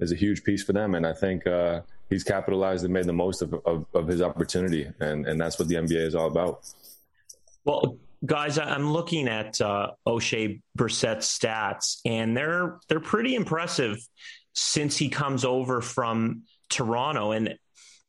is 0.00 0.12
a 0.12 0.16
huge 0.16 0.42
piece 0.44 0.62
for 0.62 0.72
them. 0.72 0.94
And 0.94 1.06
I 1.06 1.12
think 1.12 1.46
uh, 1.46 1.82
he's 2.10 2.24
capitalized 2.24 2.84
and 2.84 2.92
made 2.92 3.06
the 3.06 3.12
most 3.12 3.42
of, 3.42 3.54
of, 3.64 3.86
of 3.94 4.08
his 4.08 4.22
opportunity, 4.22 4.90
and 5.00 5.26
and 5.26 5.40
that's 5.40 5.58
what 5.58 5.68
the 5.68 5.76
NBA 5.76 6.06
is 6.06 6.14
all 6.14 6.26
about. 6.26 6.60
Well, 7.64 7.96
guys, 8.24 8.58
I'm 8.58 8.92
looking 8.92 9.28
at 9.28 9.60
uh, 9.60 9.92
Brissett's 10.06 11.38
stats, 11.38 12.00
and 12.04 12.36
they're 12.36 12.80
they're 12.88 13.00
pretty 13.00 13.34
impressive 13.34 13.98
since 14.54 14.96
he 14.96 15.08
comes 15.08 15.44
over 15.44 15.80
from 15.80 16.42
Toronto. 16.68 17.32
And 17.32 17.56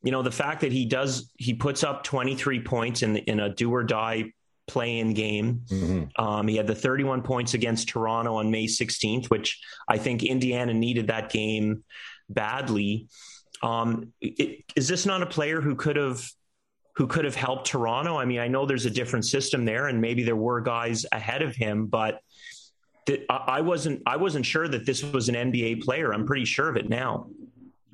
you 0.04 0.12
know, 0.12 0.22
the 0.22 0.32
fact 0.32 0.62
that 0.62 0.72
he 0.72 0.86
does 0.86 1.32
he 1.38 1.54
puts 1.54 1.84
up 1.84 2.04
23 2.04 2.62
points 2.62 3.02
in 3.02 3.18
in 3.18 3.40
a 3.40 3.50
do 3.50 3.74
or 3.74 3.84
die 3.84 4.32
play-in 4.68 5.14
game. 5.14 5.62
Mm-hmm. 5.68 6.24
Um, 6.24 6.48
he 6.48 6.56
had 6.56 6.68
the 6.68 6.76
31 6.76 7.22
points 7.22 7.54
against 7.54 7.90
Toronto 7.90 8.36
on 8.36 8.50
May 8.50 8.66
16th, 8.66 9.30
which 9.30 9.62
I 9.90 9.98
think 9.98 10.24
Indiana 10.24 10.74
needed 10.74 11.08
that 11.08 11.30
game 11.30 11.84
badly. 12.30 13.08
Um, 13.62 14.14
it, 14.22 14.64
is 14.76 14.88
this 14.88 15.06
not 15.06 15.22
a 15.22 15.26
player 15.26 15.62
who 15.62 15.76
could 15.76 15.96
have 15.96 16.30
who 16.96 17.08
could 17.08 17.26
have 17.26 17.36
helped 17.36 17.68
Toronto? 17.68 18.18
I 18.18 18.26
mean, 18.26 18.40
I 18.40 18.48
know 18.48 18.66
there's 18.66 18.86
a 18.86 18.90
different 18.90 19.26
system 19.26 19.66
there, 19.66 19.88
and 19.88 20.00
maybe 20.00 20.24
there 20.24 20.36
were 20.36 20.62
guys 20.62 21.06
ahead 21.12 21.42
of 21.42 21.56
him, 21.56 21.88
but 21.88 22.20
th- 23.06 23.26
I 23.30 23.62
wasn't 23.62 24.02
I 24.06 24.18
wasn't 24.18 24.46
sure 24.46 24.68
that 24.68 24.86
this 24.86 25.04
was 25.04 25.30
an 25.30 25.36
NBA 25.36 25.82
player. 25.84 26.14
I'm 26.14 26.26
pretty 26.26 26.46
sure 26.46 26.70
of 26.70 26.78
it 26.78 26.90
now. 26.90 27.28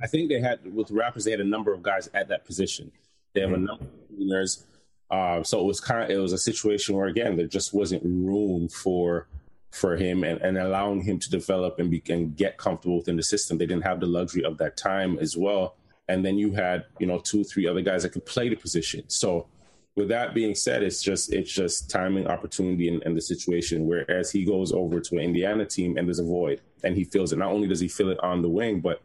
I 0.02 0.08
think 0.08 0.30
they 0.30 0.40
had 0.40 0.74
with 0.74 0.88
the 0.88 0.94
Raptors, 0.94 1.26
they 1.26 1.32
had 1.32 1.42
a 1.42 1.46
number 1.46 1.74
of 1.74 1.84
guys 1.84 2.10
at 2.14 2.28
that 2.30 2.46
position. 2.46 2.92
They 3.34 3.42
have 3.42 3.50
mm-hmm. 3.50 3.64
a 3.64 3.68
number 3.68 3.84
of 3.86 3.92
winners. 4.12 4.66
Uh, 5.12 5.44
so 5.44 5.60
it 5.60 5.66
was 5.66 5.80
kind 5.80 6.04
of 6.04 6.10
it 6.10 6.18
was 6.18 6.34
a 6.34 6.38
situation 6.38 6.96
where 6.96 7.08
again 7.08 7.36
there 7.36 7.48
just 7.48 7.74
wasn't 7.74 8.04
room 8.04 8.68
for 8.70 9.28
for 9.72 9.96
him 9.96 10.24
and, 10.24 10.42
and 10.42 10.58
allowing 10.58 11.02
him 11.02 11.20
to 11.20 11.30
develop 11.30 11.80
and 11.80 11.92
be 11.92 12.02
and 12.10 12.36
get 12.36 12.58
comfortable 12.58 12.98
within 12.98 13.16
the 13.16 13.24
system. 13.24 13.58
They 13.58 13.66
didn't 13.66 13.84
have 13.84 14.00
the 14.00 14.06
luxury 14.06 14.44
of 14.44 14.58
that 14.60 14.78
time 14.78 15.18
as 15.20 15.36
well. 15.36 15.76
And 16.08 16.26
then 16.26 16.38
you 16.38 16.54
had 16.54 16.86
you 17.00 17.08
know 17.08 17.20
two 17.20 17.44
three 17.44 17.68
other 17.68 17.82
guys 17.82 18.04
that 18.04 18.10
could 18.10 18.26
play 18.26 18.50
the 18.50 18.56
position. 18.56 19.04
So 19.08 19.48
with 19.96 20.10
that 20.10 20.34
being 20.34 20.56
said, 20.56 20.84
it's 20.84 21.02
just 21.02 21.34
it's 21.34 21.52
just 21.52 21.90
timing, 21.90 22.28
opportunity, 22.28 22.88
and, 22.88 23.02
and 23.04 23.18
the 23.18 23.22
situation. 23.22 23.88
Whereas 23.88 24.32
he 24.32 24.46
goes 24.46 24.72
over 24.72 25.00
to 25.00 25.16
an 25.16 25.24
Indiana 25.24 25.66
team 25.66 25.98
and 25.98 26.08
there's 26.08 26.20
a 26.20 26.24
void, 26.24 26.62
and 26.84 26.96
he 26.96 27.04
feels 27.04 27.34
it. 27.34 27.40
Not 27.40 27.52
only 27.52 27.68
does 27.68 27.80
he 27.80 27.88
feel 27.88 28.10
it 28.10 28.20
on 28.24 28.42
the 28.42 28.50
wing, 28.50 28.80
but 28.80 29.02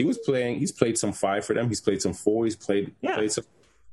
he 0.00 0.06
was 0.06 0.16
playing. 0.16 0.58
He's 0.58 0.72
played 0.72 0.96
some 0.96 1.12
five 1.12 1.44
for 1.44 1.52
them. 1.52 1.68
He's 1.68 1.82
played 1.82 2.00
some 2.00 2.14
four. 2.14 2.46
He's 2.46 2.56
played 2.56 2.94
yeah. 3.02 3.16
played 3.16 3.30
some 3.30 3.44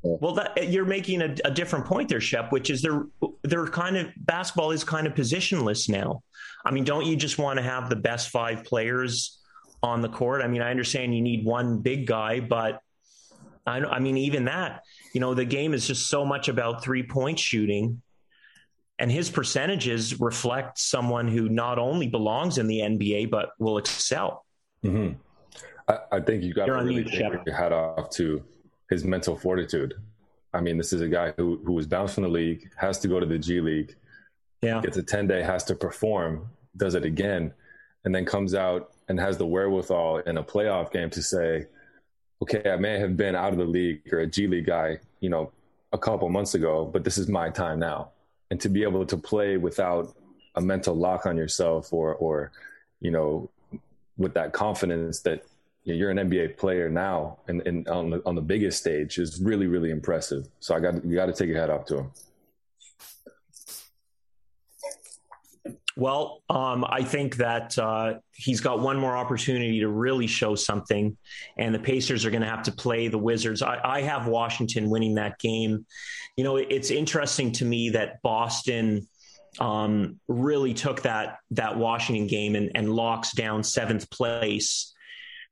well, 0.01 0.35
that, 0.35 0.69
you're 0.69 0.85
making 0.85 1.21
a, 1.21 1.35
a, 1.43 1.51
different 1.51 1.85
point 1.85 2.07
there, 2.07 2.21
Shep, 2.21 2.53
which 2.53 2.69
is 2.69 2.81
they're 2.81 3.07
they're 3.43 3.67
kind 3.67 3.97
of 3.97 4.07
basketball 4.15 4.71
is 4.71 4.85
kind 4.85 5.05
of 5.05 5.13
positionless 5.13 5.89
now. 5.89 6.23
I 6.63 6.71
mean, 6.71 6.85
don't 6.85 7.05
you 7.05 7.17
just 7.17 7.37
want 7.37 7.57
to 7.57 7.63
have 7.63 7.89
the 7.89 7.97
best 7.97 8.29
five 8.29 8.63
players 8.63 9.39
on 9.83 10.01
the 10.01 10.07
court? 10.07 10.41
I 10.41 10.47
mean, 10.47 10.61
I 10.61 10.71
understand 10.71 11.13
you 11.13 11.21
need 11.21 11.43
one 11.43 11.79
big 11.79 12.07
guy, 12.07 12.39
but 12.39 12.79
I, 13.65 13.79
I 13.79 13.99
mean, 13.99 14.15
even 14.15 14.45
that, 14.45 14.83
you 15.13 15.19
know, 15.19 15.33
the 15.33 15.43
game 15.43 15.73
is 15.73 15.85
just 15.85 16.07
so 16.07 16.23
much 16.23 16.47
about 16.47 16.81
three 16.81 17.03
point 17.03 17.37
shooting, 17.37 18.01
and 18.99 19.11
his 19.11 19.29
percentages 19.29 20.21
reflect 20.21 20.79
someone 20.79 21.27
who 21.27 21.49
not 21.49 21.79
only 21.79 22.07
belongs 22.07 22.59
in 22.59 22.67
the 22.67 22.79
NBA 22.79 23.29
but 23.29 23.49
will 23.59 23.77
excel. 23.77 24.45
Mm-hmm. 24.85 25.15
I, 25.87 25.97
I, 26.13 26.19
think 26.19 26.43
you 26.43 26.53
got 26.53 26.65
to 26.65 26.73
really 26.73 27.03
take 27.03 27.45
your 27.45 27.55
hat 27.55 27.71
off 27.71 28.09
to 28.11 28.43
his 28.89 29.03
mental 29.03 29.35
fortitude. 29.35 29.95
I 30.53 30.61
mean, 30.61 30.77
this 30.77 30.93
is 30.93 31.01
a 31.01 31.07
guy 31.07 31.33
who 31.37 31.61
who 31.65 31.73
was 31.73 31.87
bounced 31.87 32.15
from 32.15 32.23
the 32.23 32.29
league, 32.29 32.69
has 32.77 32.99
to 32.99 33.07
go 33.07 33.19
to 33.19 33.25
the 33.25 33.37
G 33.37 33.61
League, 33.61 33.95
yeah, 34.61 34.81
gets 34.81 34.97
a 34.97 35.03
ten 35.03 35.27
day, 35.27 35.43
has 35.43 35.63
to 35.65 35.75
perform, 35.75 36.49
does 36.75 36.95
it 36.95 37.05
again, 37.05 37.53
and 38.05 38.13
then 38.13 38.25
comes 38.25 38.55
out 38.55 38.93
and 39.07 39.19
has 39.19 39.37
the 39.37 39.45
wherewithal 39.45 40.19
in 40.19 40.37
a 40.37 40.43
playoff 40.43 40.91
game 40.91 41.09
to 41.11 41.21
say, 41.21 41.65
okay, 42.41 42.69
I 42.69 42.77
may 42.77 42.99
have 42.99 43.15
been 43.15 43.35
out 43.35 43.53
of 43.53 43.59
the 43.59 43.65
league 43.65 44.01
or 44.11 44.19
a 44.19 44.27
G 44.27 44.47
League 44.47 44.65
guy, 44.65 44.99
you 45.19 45.29
know, 45.29 45.51
a 45.93 45.97
couple 45.97 46.27
months 46.29 46.55
ago, 46.55 46.85
but 46.85 47.03
this 47.03 47.17
is 47.17 47.27
my 47.27 47.49
time 47.49 47.79
now, 47.79 48.11
and 48.51 48.59
to 48.61 48.69
be 48.69 48.83
able 48.83 49.05
to 49.05 49.17
play 49.17 49.57
without 49.57 50.15
a 50.55 50.61
mental 50.61 50.95
lock 50.95 51.25
on 51.25 51.37
yourself 51.37 51.93
or 51.93 52.15
or 52.15 52.51
you 52.99 53.11
know 53.11 53.49
with 54.17 54.33
that 54.33 54.53
confidence 54.53 55.19
that 55.21 55.43
you're 55.93 56.11
an 56.11 56.17
NBA 56.17 56.57
player 56.57 56.89
now 56.89 57.39
and, 57.47 57.65
and 57.65 57.87
on 57.87 58.09
the 58.09 58.21
on 58.25 58.35
the 58.35 58.41
biggest 58.41 58.79
stage 58.79 59.17
is 59.17 59.41
really 59.41 59.67
really 59.67 59.91
impressive. 59.91 60.47
So 60.59 60.75
I 60.75 60.79
got 60.79 61.03
you 61.05 61.15
got 61.15 61.27
to 61.27 61.33
take 61.33 61.47
your 61.47 61.59
hat 61.59 61.69
off 61.69 61.85
to 61.85 61.99
him. 61.99 62.11
Well, 65.97 66.43
um, 66.47 66.85
I 66.87 67.01
think 67.01 67.37
that 67.37 67.77
uh, 67.79 68.19
he's 68.35 68.61
got 68.61 68.81
one 68.81 68.99
more 68.99 69.17
opportunity 69.17 69.79
to 69.79 69.87
really 69.87 70.27
show 70.27 70.53
something, 70.53 71.17
and 71.57 71.73
the 71.73 71.79
Pacers 71.79 72.23
are 72.23 72.29
going 72.29 72.43
to 72.43 72.47
have 72.47 72.61
to 72.63 72.71
play 72.71 73.07
the 73.07 73.17
Wizards. 73.17 73.63
I, 73.63 73.79
I, 73.83 74.01
have 74.01 74.27
Washington 74.27 74.91
winning 74.91 75.15
that 75.15 75.39
game. 75.39 75.87
You 76.35 76.43
know, 76.43 76.57
it's 76.57 76.91
interesting 76.91 77.51
to 77.53 77.65
me 77.65 77.89
that 77.89 78.21
Boston 78.21 79.07
um, 79.59 80.19
really 80.27 80.75
took 80.75 81.01
that 81.01 81.39
that 81.51 81.77
Washington 81.77 82.27
game 82.27 82.55
and, 82.55 82.71
and 82.75 82.93
locks 82.93 83.31
down 83.31 83.63
seventh 83.63 84.07
place. 84.11 84.93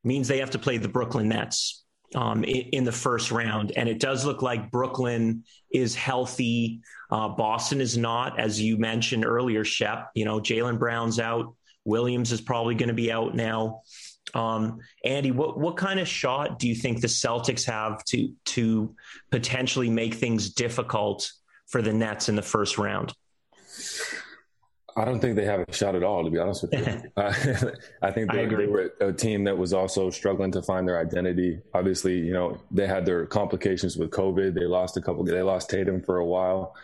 Means 0.05 0.27
they 0.27 0.39
have 0.39 0.51
to 0.51 0.59
play 0.59 0.77
the 0.77 0.87
Brooklyn 0.87 1.29
Nets 1.29 1.83
um, 2.13 2.43
in, 2.43 2.69
in, 2.71 2.83
the 2.83 2.91
first 2.91 3.31
round. 3.31 3.71
And 3.75 3.89
it 3.89 3.99
does 3.99 4.25
look 4.25 4.41
like 4.41 4.71
Brooklyn 4.71 5.43
is 5.71 5.95
healthy. 5.95 6.81
Uh, 7.11 7.29
Boston 7.29 7.81
is 7.81 7.97
not, 7.97 8.39
as 8.39 8.61
you 8.61 8.77
mentioned 8.77 9.25
earlier, 9.25 9.65
Shep. 9.65 10.11
You 10.13 10.25
know, 10.25 10.39
Jaylen 10.39 10.77
Brown's 10.77 11.19
out. 11.19 11.55
Williams 11.83 12.31
is 12.31 12.41
probably 12.41 12.75
going 12.75 12.89
to 12.89 12.95
be 12.95 13.11
out 13.11 13.35
now. 13.35 13.81
Um, 14.33 14.79
Andy, 15.03 15.31
what 15.31 15.59
what 15.59 15.77
kind 15.77 15.99
of 15.99 16.07
shot 16.07 16.59
do 16.59 16.67
you 16.67 16.75
think 16.75 16.99
the 16.99 17.07
Celtics 17.07 17.65
have 17.65 18.03
to 18.05 18.33
to 18.45 18.95
potentially 19.31 19.89
make 19.89 20.15
things 20.15 20.49
difficult 20.49 21.31
for 21.67 21.81
the 21.81 21.93
Nets 21.93 22.27
in 22.27 22.35
the 22.35 22.41
first 22.41 22.77
round? 22.77 23.13
I 24.97 25.03
don't 25.03 25.19
think 25.19 25.35
they 25.35 25.45
have 25.45 25.65
a 25.67 25.73
shot 25.73 25.95
at 25.95 26.03
all, 26.03 26.23
to 26.23 26.29
be 26.29 26.37
honest 26.37 26.63
with 26.63 26.73
you. 26.73 27.11
uh, 27.17 27.33
I 28.01 28.11
think 28.11 28.31
they, 28.31 28.43
I 28.43 28.45
they, 28.45 28.65
were 28.65 28.93
a 29.01 29.11
team 29.11 29.43
that 29.43 29.57
was 29.57 29.73
also 29.73 30.09
struggling 30.09 30.51
to 30.53 30.61
find 30.61 30.87
their 30.87 30.99
identity. 30.99 31.59
Obviously, 31.73 32.17
you 32.17 32.31
know, 32.31 32.57
they 32.71 32.87
had 32.87 33.05
their 33.05 33.25
complications 33.25 33.97
with 33.97 34.11
COVID. 34.11 34.53
They 34.53 34.65
lost 34.65 34.95
a 34.95 35.01
couple. 35.01 35.23
They 35.25 35.41
lost 35.41 35.69
Tatum 35.69 36.01
for 36.01 36.17
a 36.17 36.25
while. 36.25 36.75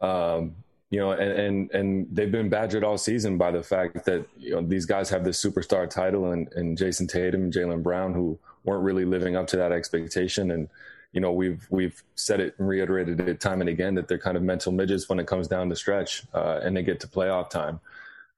Um, 0.00 0.54
you 0.90 0.98
know, 0.98 1.12
and, 1.12 1.32
and 1.32 1.70
and 1.72 2.06
they've 2.10 2.32
been 2.32 2.48
badgered 2.48 2.82
all 2.82 2.96
season 2.96 3.36
by 3.36 3.50
the 3.50 3.62
fact 3.62 4.06
that 4.06 4.26
you 4.38 4.52
know 4.52 4.62
these 4.62 4.86
guys 4.86 5.10
have 5.10 5.22
this 5.22 5.42
superstar 5.42 5.88
title 5.90 6.32
and, 6.32 6.50
and 6.54 6.78
Jayson 6.78 7.06
Tatum 7.06 7.42
and 7.44 7.52
Jaylen 7.52 7.82
Brown 7.82 8.14
who 8.14 8.38
weren't 8.64 8.82
really 8.82 9.04
living 9.04 9.36
up 9.36 9.46
to 9.48 9.58
that 9.58 9.72
expectation 9.72 10.50
and 10.52 10.68
you 11.12 11.20
know 11.20 11.32
we've 11.32 11.66
we've 11.70 12.02
said 12.14 12.40
it 12.40 12.54
and 12.58 12.68
reiterated 12.68 13.20
it 13.20 13.40
time 13.40 13.60
and 13.60 13.70
again 13.70 13.94
that 13.94 14.08
they're 14.08 14.18
kind 14.18 14.36
of 14.36 14.42
mental 14.42 14.72
midgets 14.72 15.08
when 15.08 15.18
it 15.18 15.26
comes 15.26 15.48
down 15.48 15.68
to 15.68 15.76
stretch 15.76 16.24
uh, 16.34 16.60
and 16.62 16.76
they 16.76 16.82
get 16.82 17.00
to 17.00 17.06
playoff 17.06 17.50
time. 17.50 17.80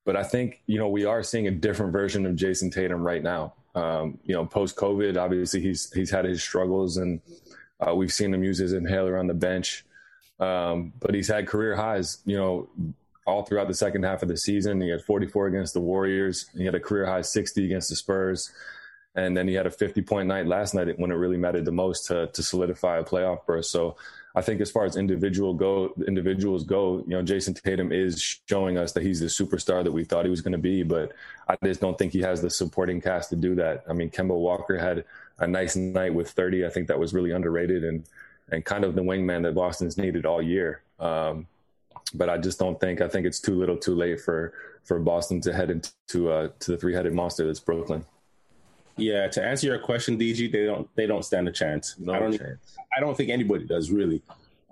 But 0.04 0.16
I 0.16 0.22
think 0.22 0.62
you 0.66 0.78
know 0.78 0.88
we 0.88 1.04
are 1.04 1.22
seeing 1.22 1.46
a 1.46 1.50
different 1.50 1.92
version 1.92 2.26
of 2.26 2.34
Jayson 2.36 2.70
Tatum 2.70 3.02
right 3.02 3.22
now. 3.22 3.54
Um, 3.74 4.18
you 4.24 4.34
know, 4.34 4.44
post 4.46 4.76
COVID, 4.76 5.16
obviously 5.16 5.60
he's 5.60 5.92
he's 5.92 6.10
had 6.10 6.24
his 6.24 6.42
struggles 6.42 6.96
and 6.96 7.20
uh, 7.86 7.94
we've 7.94 8.12
seen 8.12 8.32
him 8.32 8.44
use 8.44 8.58
his 8.58 8.72
inhaler 8.72 9.18
on 9.18 9.26
the 9.26 9.34
bench. 9.34 9.84
Um, 10.38 10.92
but 11.00 11.14
he's 11.14 11.28
had 11.28 11.46
career 11.46 11.76
highs. 11.76 12.18
You 12.24 12.36
know, 12.36 12.68
all 13.26 13.42
throughout 13.42 13.68
the 13.68 13.74
second 13.74 14.02
half 14.02 14.22
of 14.22 14.28
the 14.28 14.36
season. 14.36 14.80
He 14.80 14.88
had 14.88 15.02
44 15.02 15.46
against 15.46 15.74
the 15.74 15.80
Warriors. 15.80 16.50
He 16.56 16.64
had 16.64 16.74
a 16.74 16.80
career 16.80 17.06
high 17.06 17.22
60 17.22 17.64
against 17.64 17.88
the 17.88 17.96
Spurs. 17.96 18.52
And 19.14 19.36
then 19.36 19.48
he 19.48 19.54
had 19.54 19.66
a 19.66 19.70
50 19.70 20.02
point 20.02 20.28
night 20.28 20.46
last 20.46 20.74
night 20.74 20.98
when 20.98 21.10
it 21.10 21.14
really 21.14 21.36
mattered 21.36 21.64
the 21.64 21.72
most 21.72 22.06
to, 22.06 22.28
to 22.28 22.42
solidify 22.42 22.98
a 22.98 23.04
playoff 23.04 23.44
berth. 23.44 23.66
So 23.66 23.96
I 24.34 24.42
think 24.42 24.60
as 24.60 24.70
far 24.70 24.84
as 24.84 24.96
individual 24.96 25.54
go, 25.54 25.92
individuals 26.06 26.62
go, 26.64 26.98
you 26.98 27.10
know, 27.10 27.22
Jayson 27.22 27.54
Tatum 27.54 27.90
is 27.90 28.40
showing 28.48 28.78
us 28.78 28.92
that 28.92 29.02
he's 29.02 29.18
the 29.18 29.26
superstar 29.26 29.82
that 29.82 29.90
we 29.90 30.04
thought 30.04 30.24
he 30.24 30.30
was 30.30 30.40
going 30.40 30.52
to 30.52 30.58
be, 30.58 30.84
but 30.84 31.12
I 31.48 31.56
just 31.64 31.80
don't 31.80 31.98
think 31.98 32.12
he 32.12 32.20
has 32.20 32.40
the 32.40 32.50
supporting 32.50 33.00
cast 33.00 33.30
to 33.30 33.36
do 33.36 33.56
that. 33.56 33.82
I 33.88 33.92
mean, 33.92 34.10
Kemba 34.10 34.36
Walker 34.36 34.78
had 34.78 35.04
a 35.38 35.46
nice 35.48 35.74
night 35.74 36.14
with 36.14 36.30
30. 36.30 36.64
I 36.64 36.68
think 36.70 36.86
that 36.88 36.98
was 36.98 37.12
really 37.12 37.32
underrated 37.32 37.82
and, 37.82 38.04
and 38.52 38.64
kind 38.64 38.84
of 38.84 38.94
the 38.94 39.02
wingman 39.02 39.42
that 39.42 39.54
Boston's 39.54 39.98
needed 39.98 40.26
all 40.26 40.40
year. 40.40 40.82
Um, 41.00 41.48
but 42.14 42.28
I 42.28 42.38
just 42.38 42.58
don't 42.58 42.78
think, 42.78 43.00
I 43.00 43.08
think 43.08 43.26
it's 43.26 43.40
too 43.40 43.58
little 43.58 43.76
too 43.76 43.96
late 43.96 44.20
for, 44.20 44.52
for 44.84 45.00
Boston 45.00 45.40
to 45.42 45.52
head 45.52 45.70
into, 45.70 46.30
uh, 46.30 46.48
to 46.60 46.70
the 46.72 46.76
three 46.76 46.94
headed 46.94 47.14
monster 47.14 47.46
that's 47.46 47.60
Brooklyn. 47.60 48.04
Yeah, 48.96 49.28
to 49.28 49.42
answer 49.42 49.66
your 49.66 49.78
question, 49.78 50.18
DG, 50.18 50.52
they 50.52 50.64
don't 50.64 50.88
they 50.96 51.06
don't 51.06 51.24
stand 51.24 51.48
a 51.48 51.52
chance. 51.52 51.96
No 51.98 52.12
I 52.12 52.18
don't 52.18 52.38
chance. 52.38 52.76
I 52.96 53.00
don't 53.00 53.16
think 53.16 53.30
anybody 53.30 53.66
does 53.66 53.90
really. 53.90 54.22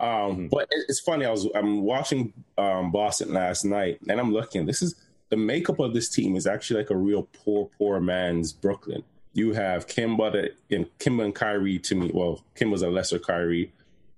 Um, 0.01 0.09
mm-hmm. 0.09 0.47
But 0.49 0.69
it's 0.71 1.01
funny. 1.01 1.25
I 1.25 1.31
was 1.31 1.49
I'm 1.55 1.83
watching 1.83 2.33
um, 2.57 2.91
Boston 2.91 3.33
last 3.33 3.65
night, 3.65 3.99
and 4.09 4.21
I'm 4.21 4.33
looking. 4.33 4.67
This 4.67 4.83
is 4.83 4.95
the 5.31 5.37
makeup 5.37 5.79
of 5.79 5.95
this 5.95 6.09
team 6.09 6.37
is 6.37 6.47
actually 6.47 6.81
like 6.81 6.91
a 6.91 6.97
real 6.97 7.29
poor 7.45 7.71
poor 7.79 8.01
man's 8.01 8.53
Brooklyn. 8.53 9.03
You 9.33 9.53
have 9.53 9.87
Kemba 9.87 10.33
that 10.33 10.57
in 10.71 10.87
Kemba 10.99 11.25
and 11.25 11.35
Kyrie 11.35 11.79
to 11.81 11.95
me. 11.95 12.11
Well, 12.13 12.45
Kemba's 12.57 12.83
a 12.83 12.91
lesser 12.91 13.19
Kyrie. 13.19 13.73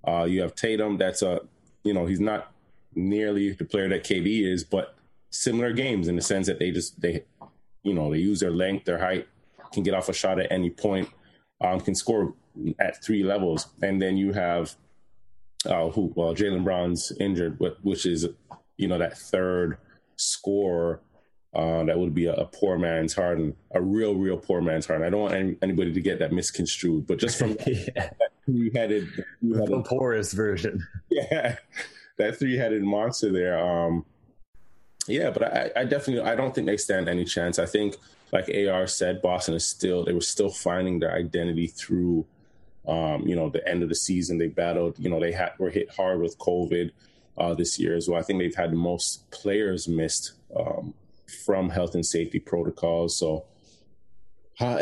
Uh, 0.07 0.23
you 0.23 0.41
have 0.41 0.55
Tatum. 0.55 0.97
That's 0.97 1.21
a 1.21 1.41
you 1.83 1.93
know 1.93 2.05
he's 2.05 2.19
not 2.19 2.51
nearly 2.95 3.51
the 3.51 3.65
player 3.65 3.89
that 3.89 4.03
KD 4.03 4.45
is, 4.51 4.63
but 4.63 4.95
similar 5.29 5.71
games 5.73 6.07
in 6.07 6.15
the 6.15 6.21
sense 6.21 6.47
that 6.47 6.59
they 6.59 6.71
just 6.71 6.99
they 7.01 7.23
you 7.83 7.93
know 7.93 8.11
they 8.11 8.19
use 8.19 8.39
their 8.39 8.51
length, 8.51 8.85
their 8.85 8.99
height, 8.99 9.27
can 9.73 9.83
get 9.83 9.93
off 9.93 10.09
a 10.09 10.13
shot 10.13 10.39
at 10.39 10.51
any 10.51 10.69
point, 10.69 11.09
um, 11.61 11.79
can 11.79 11.95
score 11.95 12.33
at 12.79 13.03
three 13.03 13.23
levels, 13.23 13.67
and 13.81 14.01
then 14.01 14.17
you 14.17 14.33
have 14.33 14.75
uh, 15.65 15.89
who? 15.89 16.11
Well, 16.15 16.35
Jaylen 16.35 16.63
Brown's 16.63 17.11
injured, 17.19 17.59
which 17.81 18.05
is 18.05 18.27
you 18.77 18.87
know 18.87 18.97
that 18.97 19.17
third 19.17 19.77
score 20.15 21.01
uh, 21.53 21.83
that 21.83 21.99
would 21.99 22.13
be 22.13 22.27
a, 22.27 22.33
a, 22.33 22.45
poor 22.45 22.77
man's 22.77 23.13
Harden, 23.13 23.55
a 23.71 23.81
real, 23.81 24.15
real 24.15 24.37
poor 24.37 24.61
man's 24.61 24.85
Harden. 24.85 25.05
I 25.05 25.09
don't 25.09 25.21
want 25.21 25.33
any, 25.33 25.57
anybody 25.61 25.91
to 25.91 26.01
get 26.01 26.19
that 26.19 26.31
misconstrued, 26.31 27.07
but 27.07 27.17
just 27.17 27.37
from 27.37 27.57
yeah. 27.67 27.89
that 27.95 28.17
three-headed, 28.45 29.09
three-headed 29.41 29.69
the 29.69 29.83
poorest 29.83 30.33
version, 30.33 30.85
yeah, 31.09 31.57
that 32.17 32.39
three-headed 32.39 32.83
monster 32.83 33.31
there. 33.33 33.59
Um, 33.59 34.05
yeah, 35.07 35.29
but 35.29 35.43
I, 35.43 35.71
I 35.75 35.83
definitely, 35.83 36.29
I 36.29 36.35
don't 36.35 36.55
think 36.55 36.67
they 36.67 36.77
stand 36.77 37.09
any 37.09 37.25
chance. 37.25 37.59
I 37.59 37.65
think 37.65 37.97
like 38.31 38.49
AR 38.49 38.87
said, 38.87 39.21
Boston 39.21 39.55
is 39.55 39.67
still 39.67 40.05
they 40.05 40.13
were 40.13 40.21
still 40.21 40.49
finding 40.49 40.99
their 40.99 41.13
identity 41.13 41.67
through 41.67 42.25
um, 42.87 43.27
you 43.27 43.35
know, 43.35 43.49
the 43.49 43.67
end 43.67 43.83
of 43.83 43.89
the 43.89 43.95
season. 43.95 44.37
They 44.37 44.47
battled, 44.47 44.97
you 44.97 45.09
know, 45.09 45.19
they 45.19 45.31
had 45.31 45.51
were 45.59 45.69
hit 45.69 45.89
hard 45.91 46.19
with 46.19 46.37
COVID 46.39 46.91
uh, 47.37 47.53
this 47.53 47.79
year 47.79 47.95
as 47.95 48.07
well. 48.07 48.19
I 48.19 48.23
think 48.23 48.39
they've 48.39 48.55
had 48.55 48.71
the 48.71 48.77
most 48.77 49.29
players 49.31 49.87
missed 49.87 50.33
um, 50.55 50.93
from 51.45 51.69
health 51.69 51.95
and 51.95 52.05
safety 52.05 52.39
protocols. 52.39 53.17
So 53.17 53.45
uh, 54.59 54.81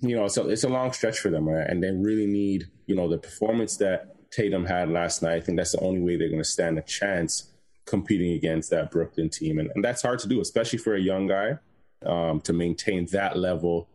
you 0.00 0.16
know, 0.16 0.24
it's 0.24 0.36
a, 0.36 0.48
it's 0.48 0.64
a 0.64 0.68
long 0.68 0.92
stretch 0.92 1.18
for 1.18 1.30
them, 1.30 1.48
right? 1.48 1.66
and 1.66 1.82
they 1.82 1.90
really 1.90 2.26
need, 2.26 2.68
you 2.86 2.94
know, 2.94 3.08
the 3.08 3.18
performance 3.18 3.76
that 3.78 4.30
Tatum 4.30 4.66
had 4.66 4.90
last 4.90 5.22
night. 5.22 5.36
I 5.36 5.40
think 5.40 5.56
that's 5.56 5.72
the 5.72 5.80
only 5.80 6.00
way 6.00 6.16
they're 6.16 6.28
going 6.28 6.42
to 6.42 6.44
stand 6.44 6.78
a 6.78 6.82
chance 6.82 7.50
competing 7.86 8.32
against 8.32 8.70
that 8.70 8.90
Brooklyn 8.90 9.30
team, 9.30 9.58
and, 9.58 9.70
and 9.74 9.84
that's 9.84 10.02
hard 10.02 10.18
to 10.20 10.28
do, 10.28 10.40
especially 10.40 10.78
for 10.78 10.94
a 10.94 11.00
young 11.00 11.26
guy 11.26 11.58
um, 12.06 12.40
to 12.42 12.52
maintain 12.52 13.06
that 13.06 13.36
level. 13.36 13.88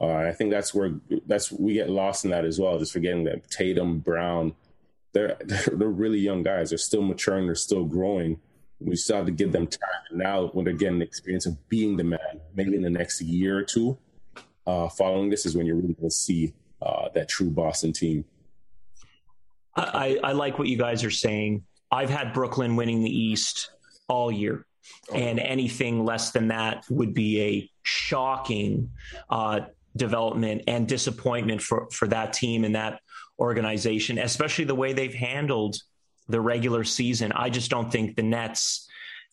Uh, 0.00 0.14
I 0.14 0.32
think 0.32 0.50
that's 0.50 0.74
where 0.74 0.94
that's 1.26 1.52
we 1.52 1.74
get 1.74 1.88
lost 1.88 2.24
in 2.24 2.30
that 2.32 2.44
as 2.44 2.58
well, 2.58 2.78
just 2.78 2.92
forgetting 2.92 3.24
that 3.24 3.50
Tatum, 3.50 4.00
Brown, 4.00 4.54
they're 5.12 5.36
they're 5.72 5.88
really 5.88 6.18
young 6.18 6.42
guys. 6.42 6.70
They're 6.70 6.78
still 6.78 7.02
maturing. 7.02 7.46
They're 7.46 7.54
still 7.54 7.84
growing. 7.84 8.40
We 8.80 8.96
still 8.96 9.18
have 9.18 9.26
to 9.26 9.32
give 9.32 9.52
them 9.52 9.68
time. 9.68 9.80
And 10.10 10.18
now, 10.18 10.48
when 10.48 10.64
they're 10.64 10.74
getting 10.74 10.98
the 10.98 11.04
experience 11.04 11.46
of 11.46 11.68
being 11.68 11.96
the 11.96 12.04
man, 12.04 12.40
maybe 12.54 12.74
in 12.74 12.82
the 12.82 12.90
next 12.90 13.20
year 13.20 13.58
or 13.58 13.62
two, 13.62 13.96
uh, 14.66 14.88
following 14.88 15.30
this 15.30 15.46
is 15.46 15.56
when 15.56 15.66
you're 15.66 15.76
really 15.76 15.94
going 15.94 16.08
to 16.08 16.14
see 16.14 16.52
uh, 16.80 17.08
that 17.14 17.28
true 17.28 17.50
Boston 17.50 17.92
team. 17.92 18.24
I, 19.76 20.18
I 20.22 20.32
like 20.32 20.58
what 20.58 20.68
you 20.68 20.76
guys 20.76 21.04
are 21.04 21.10
saying. 21.10 21.62
I've 21.90 22.10
had 22.10 22.32
Brooklyn 22.32 22.76
winning 22.76 23.02
the 23.02 23.10
East 23.10 23.70
all 24.08 24.30
year. 24.30 24.66
And 25.14 25.38
anything 25.38 26.04
less 26.04 26.30
than 26.30 26.48
that 26.48 26.84
would 26.88 27.14
be 27.14 27.40
a 27.40 27.70
shocking 27.82 28.90
uh, 29.30 29.60
development 29.96 30.62
and 30.66 30.88
disappointment 30.88 31.62
for, 31.62 31.88
for 31.90 32.08
that 32.08 32.32
team 32.32 32.64
and 32.64 32.74
that 32.74 33.00
organization, 33.38 34.18
especially 34.18 34.64
the 34.64 34.74
way 34.74 34.92
they've 34.92 35.14
handled 35.14 35.76
the 36.28 36.40
regular 36.40 36.84
season. 36.84 37.32
I 37.32 37.50
just 37.50 37.70
don't 37.70 37.90
think 37.90 38.16
the 38.16 38.22
Nets 38.22 38.88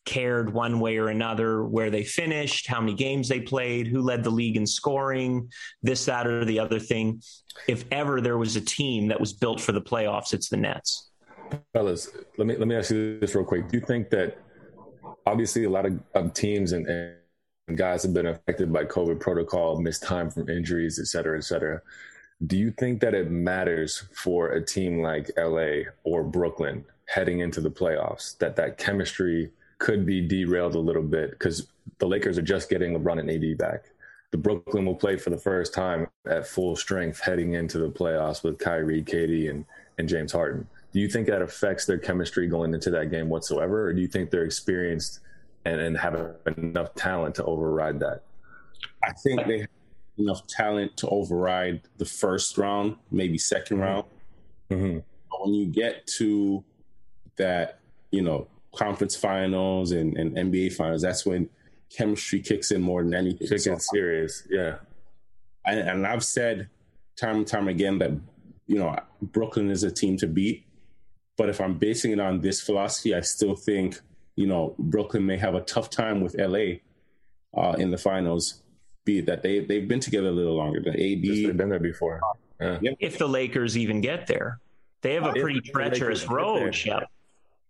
cared 0.05 0.51
one 0.51 0.79
way 0.79 0.97
or 0.97 1.09
another 1.09 1.63
where 1.63 1.89
they 1.89 2.03
finished, 2.03 2.67
how 2.67 2.81
many 2.81 2.93
games 2.93 3.29
they 3.29 3.39
played, 3.39 3.87
who 3.87 4.01
led 4.01 4.23
the 4.23 4.29
league 4.29 4.57
in 4.57 4.65
scoring, 4.65 5.49
this, 5.83 6.05
that, 6.05 6.25
or 6.25 6.45
the 6.45 6.59
other 6.59 6.79
thing. 6.79 7.21
If 7.67 7.85
ever 7.91 8.21
there 8.21 8.37
was 8.37 8.55
a 8.55 8.61
team 8.61 9.07
that 9.09 9.19
was 9.19 9.33
built 9.33 9.61
for 9.61 9.71
the 9.71 9.81
playoffs, 9.81 10.33
it's 10.33 10.49
the 10.49 10.57
Nets. 10.57 11.11
Fellas, 11.73 12.09
let 12.37 12.47
me 12.47 12.55
let 12.57 12.67
me 12.67 12.75
ask 12.75 12.91
you 12.91 13.19
this 13.19 13.35
real 13.35 13.43
quick. 13.43 13.67
Do 13.69 13.77
you 13.77 13.85
think 13.85 14.09
that 14.11 14.37
obviously 15.29 15.63
a 15.63 15.69
lot 15.69 15.85
of, 15.85 15.99
of 16.13 16.33
teams 16.33 16.71
and, 16.71 16.87
and, 16.87 17.15
guys 17.75 18.01
have 18.01 18.15
been 18.15 18.25
affected 18.25 18.73
by 18.73 18.83
COVID 18.83 19.19
protocol, 19.19 19.79
missed 19.79 20.01
time 20.01 20.31
from 20.31 20.49
injuries, 20.49 20.97
et 20.97 21.05
cetera, 21.05 21.37
et 21.37 21.43
cetera. 21.43 21.79
Do 22.47 22.57
you 22.57 22.71
think 22.71 22.99
that 23.01 23.13
it 23.13 23.29
matters 23.29 24.05
for 24.11 24.49
a 24.53 24.65
team 24.65 25.03
like 25.03 25.29
LA 25.37 25.91
or 26.03 26.23
Brooklyn 26.23 26.83
heading 27.05 27.41
into 27.41 27.61
the 27.61 27.69
playoffs 27.69 28.35
that 28.39 28.55
that 28.55 28.79
chemistry 28.79 29.51
could 29.77 30.03
be 30.03 30.27
derailed 30.27 30.73
a 30.73 30.79
little 30.79 31.03
bit 31.03 31.29
because 31.29 31.67
the 31.99 32.07
Lakers 32.07 32.39
are 32.39 32.43
just 32.43 32.71
getting 32.71 32.93
LeBron 32.93 33.19
and 33.19 33.29
AD 33.29 33.57
back? 33.59 33.85
the 34.31 34.37
Brooklyn 34.37 34.85
will 34.85 34.95
play 34.95 35.17
for 35.17 35.29
the 35.29 35.37
first 35.37 35.73
time 35.73 36.07
at 36.27 36.47
full 36.47 36.75
strength 36.75 37.19
heading 37.19 37.53
into 37.53 37.79
the 37.79 37.89
playoffs 37.89 38.43
with 38.43 38.59
Kyrie, 38.59 39.03
KD, 39.03 39.49
and 39.49 39.65
and 39.97 40.07
James 40.07 40.31
Harden. 40.31 40.67
Do 40.91 40.99
you 40.99 41.07
think 41.07 41.27
that 41.27 41.41
affects 41.41 41.85
their 41.85 41.97
chemistry 41.97 42.47
going 42.47 42.73
into 42.73 42.89
that 42.91 43.11
game 43.11 43.29
whatsoever, 43.29 43.87
or 43.87 43.93
do 43.93 44.01
you 44.01 44.07
think 44.07 44.31
they're 44.31 44.43
experienced 44.43 45.19
and, 45.65 45.79
and 45.79 45.97
have 45.97 46.35
enough 46.57 46.95
talent 46.95 47.35
to 47.35 47.43
override 47.43 47.99
that? 47.99 48.23
I 49.03 49.11
think 49.13 49.45
they 49.45 49.59
have 49.59 49.69
enough 50.17 50.47
talent 50.47 50.97
to 50.97 51.07
override 51.09 51.81
the 51.97 52.05
first 52.05 52.57
round, 52.57 52.95
maybe 53.11 53.37
2nd 53.37 53.63
mm-hmm. 53.63 53.79
round. 53.79 54.03
Mm-hmm. 54.71 54.99
But 55.29 55.45
when 55.45 55.53
you 55.53 55.67
get 55.67 56.07
to 56.17 56.63
that, 57.37 57.79
you 58.11 58.21
know, 58.21 58.47
conference 58.75 59.15
finals 59.15 59.91
and, 59.91 60.17
and 60.17 60.35
NBA 60.35 60.73
finals, 60.73 61.01
that's 61.01 61.25
when 61.25 61.49
chemistry 61.89 62.39
kicks 62.39 62.71
in 62.71 62.81
more 62.81 63.03
than 63.03 63.13
anything. 63.13 63.47
Kicks 63.47 63.63
so, 63.63 63.77
serious, 63.77 64.43
yeah. 64.49 64.75
And, 65.65 65.79
and 65.79 66.07
I've 66.07 66.23
said 66.23 66.69
time 67.17 67.37
and 67.37 67.47
time 67.47 67.67
again 67.67 67.97
that 67.99 68.11
you 68.67 68.77
know 68.77 68.95
Brooklyn 69.21 69.69
is 69.69 69.83
a 69.83 69.91
team 69.91 70.17
to 70.17 70.27
beat, 70.27 70.65
but 71.39 71.47
if 71.47 71.61
I'm 71.61 71.75
basing 71.75 72.11
it 72.11 72.19
on 72.19 72.41
this 72.41 72.59
philosophy, 72.59 73.15
I 73.15 73.21
still 73.21 73.55
think 73.55 73.97
you 74.35 74.45
know 74.45 74.75
Brooklyn 74.77 75.25
may 75.25 75.37
have 75.37 75.55
a 75.55 75.61
tough 75.61 75.89
time 75.89 76.19
with 76.19 76.35
LA 76.37 76.81
uh, 77.57 77.75
in 77.77 77.91
the 77.91 77.97
finals. 77.97 78.61
Be 79.05 79.19
it 79.19 79.25
that 79.27 79.41
they 79.41 79.61
they've 79.61 79.87
been 79.87 80.01
together 80.01 80.27
a 80.27 80.31
little 80.33 80.55
longer 80.55 80.81
than 80.81 80.95
AD. 80.95 81.23
They've 81.23 81.55
been 81.55 81.69
there 81.69 81.79
before. 81.79 82.19
Yeah. 82.59 82.77
If 82.99 83.17
the 83.17 83.27
Lakers 83.27 83.77
even 83.77 84.01
get 84.01 84.27
there, 84.27 84.59
they 85.01 85.13
have 85.13 85.27
a 85.27 85.31
pretty 85.31 85.61
treacherous 85.61 86.27
road. 86.27 86.77
Yeah. 86.85 86.99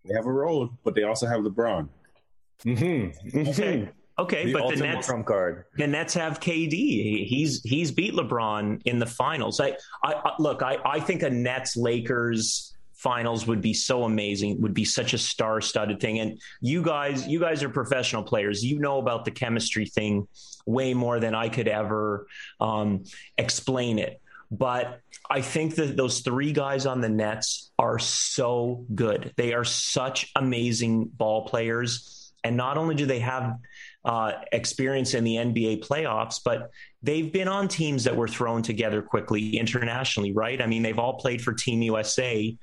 They 0.04 0.14
have 0.14 0.26
a 0.26 0.32
road, 0.32 0.70
but 0.82 0.96
they 0.96 1.04
also 1.04 1.28
have 1.28 1.40
LeBron. 1.40 1.88
Mm-hmm. 2.64 3.38
mm-hmm. 3.38 3.48
Okay. 3.50 3.88
Okay, 4.18 4.46
the 4.46 4.52
but 4.52 4.74
the 4.74 4.76
Nets 4.76 5.06
trump 5.06 5.26
card. 5.26 5.64
The 5.76 5.86
Nets 5.86 6.12
have 6.14 6.40
KD. 6.40 7.26
He's 7.26 7.62
he's 7.62 7.92
beat 7.92 8.14
LeBron 8.14 8.82
in 8.84 8.98
the 8.98 9.06
finals. 9.06 9.60
I, 9.60 9.76
I, 10.04 10.12
I 10.12 10.32
look. 10.40 10.62
I 10.62 10.76
I 10.84 10.98
think 10.98 11.22
a 11.22 11.30
Nets 11.30 11.76
Lakers 11.76 12.74
finals 13.02 13.46
would 13.46 13.60
be 13.60 13.72
so 13.72 14.04
amazing. 14.04 14.60
Would 14.60 14.74
be 14.74 14.84
such 14.84 15.14
a 15.14 15.18
star-studded 15.18 16.00
thing. 16.00 16.20
And 16.20 16.40
you 16.60 16.82
guys, 16.82 17.26
you 17.26 17.40
guys 17.40 17.62
are 17.62 17.70
professional 17.70 18.22
players. 18.22 18.64
You 18.64 18.78
know 18.78 18.98
about 18.98 19.24
the 19.24 19.30
chemistry 19.30 19.86
thing 19.86 20.28
way 20.66 20.92
more 20.92 21.18
than 21.18 21.34
I 21.34 21.48
could 21.48 21.66
ever 21.66 22.26
um, 22.60 23.04
explain 23.38 23.98
it. 23.98 24.20
But 24.50 25.00
I 25.30 25.40
think 25.40 25.76
that 25.76 25.96
those 25.96 26.20
three 26.20 26.52
guys 26.52 26.84
on 26.84 27.00
the 27.00 27.08
Nets 27.08 27.70
are 27.78 27.98
so 27.98 28.84
good. 28.94 29.32
They 29.36 29.54
are 29.54 29.64
such 29.64 30.30
amazing 30.36 31.06
ball 31.06 31.46
players. 31.46 32.32
And 32.42 32.56
not 32.56 32.76
only 32.76 32.94
do 32.94 33.06
they 33.06 33.20
have 33.20 33.56
uh, 34.04 34.32
experience 34.50 35.14
in 35.14 35.24
the 35.24 35.36
NBA 35.36 35.86
playoffs, 35.86 36.40
but 36.44 36.70
they've 37.02 37.32
been 37.32 37.48
on 37.48 37.68
teams 37.68 38.04
that 38.04 38.16
were 38.16 38.28
thrown 38.28 38.62
together 38.62 39.02
quickly 39.02 39.56
internationally, 39.56 40.32
right? 40.32 40.60
I 40.60 40.66
mean, 40.66 40.82
they've 40.82 40.98
all 40.98 41.14
played 41.14 41.42
for 41.42 41.52
Team 41.52 41.82
USA. 41.82 42.56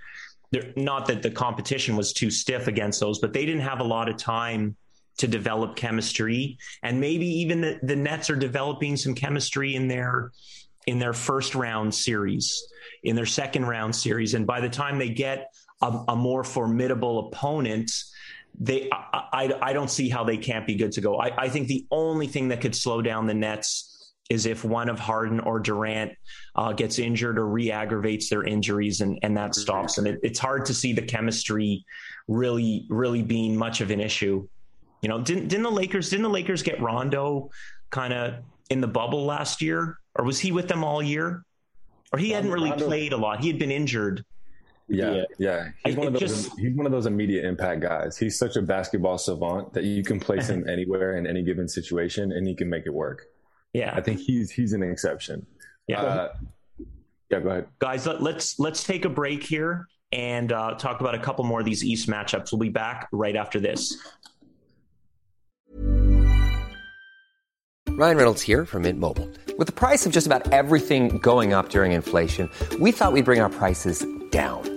Not 0.75 1.07
that 1.07 1.21
the 1.21 1.31
competition 1.31 1.95
was 1.95 2.13
too 2.13 2.31
stiff 2.31 2.67
against 2.67 2.99
those, 2.99 3.19
but 3.19 3.33
they 3.33 3.45
didn't 3.45 3.61
have 3.61 3.79
a 3.79 3.83
lot 3.83 4.07
of 4.07 4.17
time 4.17 4.75
to 5.17 5.27
develop 5.27 5.75
chemistry. 5.75 6.57
And 6.83 7.01
maybe 7.01 7.25
even 7.25 7.61
the, 7.61 7.79
the 7.83 7.95
Nets 7.95 8.29
are 8.29 8.35
developing 8.35 8.95
some 8.95 9.15
chemistry 9.15 9.75
in 9.75 9.87
their 9.87 10.31
in 10.85 10.99
their 10.99 11.11
first 11.11 11.53
round 11.53 11.93
series, 11.93 12.65
in 13.03 13.15
their 13.15 13.25
second 13.25 13.65
round 13.65 13.93
series, 13.93 14.35
and 14.35 14.47
by 14.47 14.61
the 14.61 14.69
time 14.69 14.97
they 14.97 15.09
get 15.09 15.53
a, 15.81 16.03
a 16.07 16.15
more 16.15 16.43
formidable 16.43 17.27
opponent 17.27 17.91
they 18.59 18.89
I, 18.91 19.23
I, 19.33 19.59
I 19.61 19.73
don't 19.73 19.89
see 19.89 20.09
how 20.09 20.23
they 20.23 20.37
can't 20.37 20.65
be 20.65 20.75
good 20.75 20.91
to 20.93 21.01
go. 21.01 21.19
I, 21.19 21.43
I 21.43 21.49
think 21.49 21.67
the 21.67 21.85
only 21.91 22.27
thing 22.27 22.47
that 22.49 22.61
could 22.61 22.75
slow 22.75 23.01
down 23.01 23.27
the 23.27 23.33
Nets 23.33 23.96
is 24.29 24.45
if 24.45 24.63
one 24.63 24.89
of 24.89 24.99
Harden 24.99 25.39
or 25.39 25.59
Durant 25.59 26.13
uh, 26.55 26.73
gets 26.73 26.99
injured 26.99 27.37
or 27.37 27.47
re-aggravates 27.47 28.29
their 28.29 28.43
injuries, 28.43 29.01
and 29.01 29.17
and 29.23 29.35
that 29.37 29.55
stops 29.55 29.95
them. 29.95 30.07
It, 30.07 30.19
it's 30.23 30.39
hard 30.39 30.65
to 30.65 30.73
see 30.73 30.93
the 30.93 31.01
chemistry 31.01 31.85
really 32.27 32.85
really 32.89 33.21
being 33.21 33.55
much 33.55 33.81
of 33.81 33.91
an 33.91 33.99
issue. 33.99 34.47
You 35.01 35.09
know, 35.09 35.21
didn't 35.21 35.47
didn't 35.47 35.63
the 35.63 35.71
Lakers 35.71 36.09
didn't 36.09 36.23
the 36.23 36.29
Lakers 36.29 36.63
get 36.63 36.81
Rondo 36.81 37.49
kind 37.89 38.13
of 38.13 38.35
in 38.69 38.81
the 38.81 38.87
bubble 38.87 39.25
last 39.25 39.61
year, 39.61 39.99
or 40.15 40.25
was 40.25 40.39
he 40.39 40.51
with 40.51 40.67
them 40.67 40.83
all 40.83 41.01
year? 41.01 41.43
Or 42.13 42.19
he 42.19 42.31
hadn't 42.31 42.51
really 42.51 42.69
Rondo, 42.69 42.85
played 42.85 43.13
a 43.13 43.17
lot. 43.17 43.41
He 43.41 43.47
had 43.47 43.59
been 43.59 43.71
injured. 43.71 44.23
Yeah, 44.89 45.23
yeah. 45.37 45.69
He's 45.83 45.97
one 45.97 46.07
of 46.07 46.13
those. 46.13 46.21
Just, 46.21 46.57
he's 46.57 46.73
one 46.73 46.85
of 46.85 46.91
those 46.93 47.05
immediate 47.05 47.43
impact 47.45 47.81
guys. 47.81 48.17
He's 48.17 48.37
such 48.37 48.55
a 48.55 48.61
basketball 48.61 49.17
savant 49.17 49.73
that 49.73 49.83
you 49.83 50.03
can 50.03 50.19
place 50.19 50.47
him 50.47 50.67
anywhere 50.69 51.17
in 51.17 51.27
any 51.27 51.43
given 51.43 51.67
situation, 51.67 52.31
and 52.31 52.47
he 52.47 52.55
can 52.55 52.69
make 52.69 52.85
it 52.85 52.93
work. 52.93 53.27
Yeah, 53.77 53.93
I 53.95 54.01
think 54.01 54.19
he's 54.19 54.49
he's 54.49 54.73
an 54.73 54.81
exception. 54.81 55.45
Yeah, 55.87 56.01
uh, 56.01 56.33
yeah. 57.29 57.39
Go 57.39 57.49
ahead, 57.49 57.67
guys. 57.77 58.07
Let, 58.07 58.15
us 58.15 58.21
let's, 58.21 58.59
let's 58.59 58.83
take 58.83 59.05
a 59.05 59.09
break 59.09 59.43
here 59.43 59.87
and 60.11 60.51
uh, 60.51 60.73
talk 60.79 60.99
about 60.99 61.13
a 61.13 61.19
couple 61.19 61.45
more 61.45 61.59
of 61.59 61.65
these 61.65 61.83
East 61.83 62.09
matchups. 62.09 62.51
We'll 62.51 62.59
be 62.59 62.69
back 62.69 63.07
right 63.11 63.35
after 63.35 63.59
this. 63.59 63.95
Ryan 67.89 68.17
Reynolds 68.17 68.41
here 68.41 68.65
from 68.65 68.81
Mint 68.81 68.99
Mobile. 68.99 69.29
With 69.59 69.67
the 69.67 69.73
price 69.73 70.07
of 70.07 70.11
just 70.11 70.25
about 70.25 70.51
everything 70.51 71.19
going 71.19 71.53
up 71.53 71.69
during 71.69 71.91
inflation, 71.91 72.49
we 72.79 72.91
thought 72.91 73.13
we'd 73.13 73.25
bring 73.25 73.41
our 73.41 73.49
prices 73.49 74.05
down. 74.31 74.76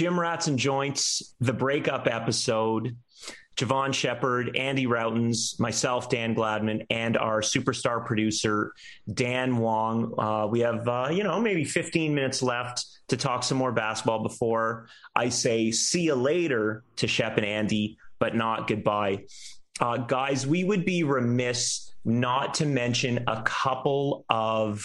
Jim 0.00 0.18
Rats 0.18 0.46
and 0.46 0.58
Joints, 0.58 1.34
the 1.40 1.52
breakup 1.52 2.06
episode. 2.06 2.96
Jevohn 3.54 3.92
Shepherd, 3.92 4.56
Andy 4.56 4.86
Rautins, 4.86 5.60
myself, 5.60 6.08
Dan 6.08 6.34
Gladman, 6.34 6.86
and 6.88 7.18
our 7.18 7.42
superstar 7.42 8.06
producer, 8.06 8.72
Dan 9.12 9.58
Wong. 9.58 10.14
Uh, 10.18 10.46
we 10.46 10.60
have, 10.60 10.88
uh, 10.88 11.08
you 11.12 11.22
know, 11.22 11.38
maybe 11.38 11.64
15 11.66 12.14
minutes 12.14 12.42
left 12.42 12.86
to 13.08 13.18
talk 13.18 13.44
some 13.44 13.58
more 13.58 13.72
basketball 13.72 14.22
before 14.22 14.88
I 15.14 15.28
say 15.28 15.70
see 15.70 16.04
you 16.04 16.14
later 16.14 16.82
to 16.96 17.06
Shep 17.06 17.36
and 17.36 17.44
Andy, 17.44 17.98
but 18.18 18.34
not 18.34 18.68
goodbye. 18.68 19.24
Uh, 19.82 19.98
guys, 19.98 20.46
we 20.46 20.64
would 20.64 20.86
be 20.86 21.02
remiss 21.02 21.92
not 22.06 22.54
to 22.54 22.64
mention 22.64 23.24
a 23.26 23.42
couple 23.42 24.24
of 24.30 24.82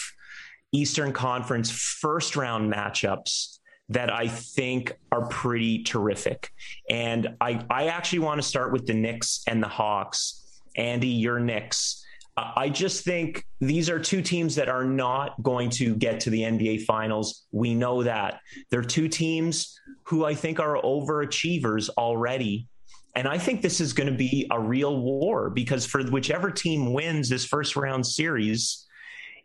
Eastern 0.74 1.14
Conference 1.14 1.72
first 1.72 2.36
round 2.36 2.74
matchups 2.74 3.55
that 3.90 4.12
I 4.12 4.28
think 4.28 4.98
are 5.12 5.28
pretty 5.28 5.84
terrific. 5.84 6.52
And 6.90 7.36
I, 7.40 7.64
I 7.70 7.88
actually 7.88 8.20
want 8.20 8.42
to 8.42 8.48
start 8.48 8.72
with 8.72 8.88
the 8.88 8.94
Knicks 8.94 9.44
and 9.48 9.62
the 9.62 9.68
Hawks. 9.68 10.42
Andy, 10.76 11.08
your 11.08 11.40
Knicks. 11.40 12.04
I 12.38 12.68
just 12.68 13.06
think 13.06 13.46
these 13.62 13.90
are 13.90 13.98
two 13.98 14.22
teams 14.22 14.56
that 14.56 14.68
are 14.68 14.84
not 14.84 15.42
going 15.42 15.70
to 15.72 15.96
get 15.96 16.20
to 16.22 16.30
the 16.30 16.42
NBA 16.42 16.84
finals. 16.84 17.46
We 17.52 17.74
know 17.74 18.04
that. 18.04 18.42
They're 18.70 18.82
two 18.82 19.08
teams 19.08 19.80
who 20.04 20.26
I 20.26 20.36
think 20.36 20.60
are 20.60 20.82
overachievers 20.82 21.90
already. 21.98 22.68
And 23.16 23.26
I 23.26 23.38
think 23.38 23.62
this 23.62 23.80
is 23.80 23.94
going 23.94 24.12
to 24.12 24.18
be 24.18 24.48
a 24.52 24.60
real 24.60 25.00
war 25.00 25.50
because 25.50 25.86
for 25.86 26.04
whichever 26.04 26.52
team 26.52 26.92
wins 26.92 27.30
this 27.30 27.46
first 27.46 27.78
round 27.78 28.06
series, 28.06 28.86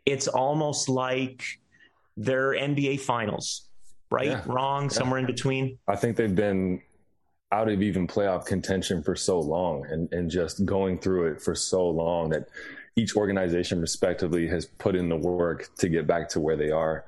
it's 0.05 0.27
almost 0.27 0.89
like 0.89 1.45
their 2.17 2.51
NBA 2.51 2.99
finals 2.99 3.69
right, 4.11 4.27
yeah. 4.27 4.43
wrong, 4.45 4.83
yeah. 4.83 4.89
somewhere 4.89 5.19
in 5.19 5.25
between? 5.25 5.79
I 5.87 5.95
think 5.95 6.17
they've 6.17 6.35
been 6.35 6.81
out 7.51 7.69
of 7.69 7.81
even 7.81 8.07
playoff 8.07 8.45
contention 8.45 9.03
for 9.03 9.15
so 9.15 9.39
long 9.39 9.85
and, 9.89 10.11
and 10.13 10.29
just 10.29 10.65
going 10.65 10.97
through 10.97 11.31
it 11.31 11.41
for 11.41 11.53
so 11.53 11.87
long 11.89 12.29
that 12.29 12.47
each 12.95 13.15
organization 13.15 13.81
respectively 13.81 14.47
has 14.47 14.65
put 14.65 14.95
in 14.95 15.09
the 15.09 15.17
work 15.17 15.69
to 15.77 15.89
get 15.89 16.07
back 16.07 16.29
to 16.29 16.39
where 16.39 16.55
they 16.55 16.71
are. 16.71 17.05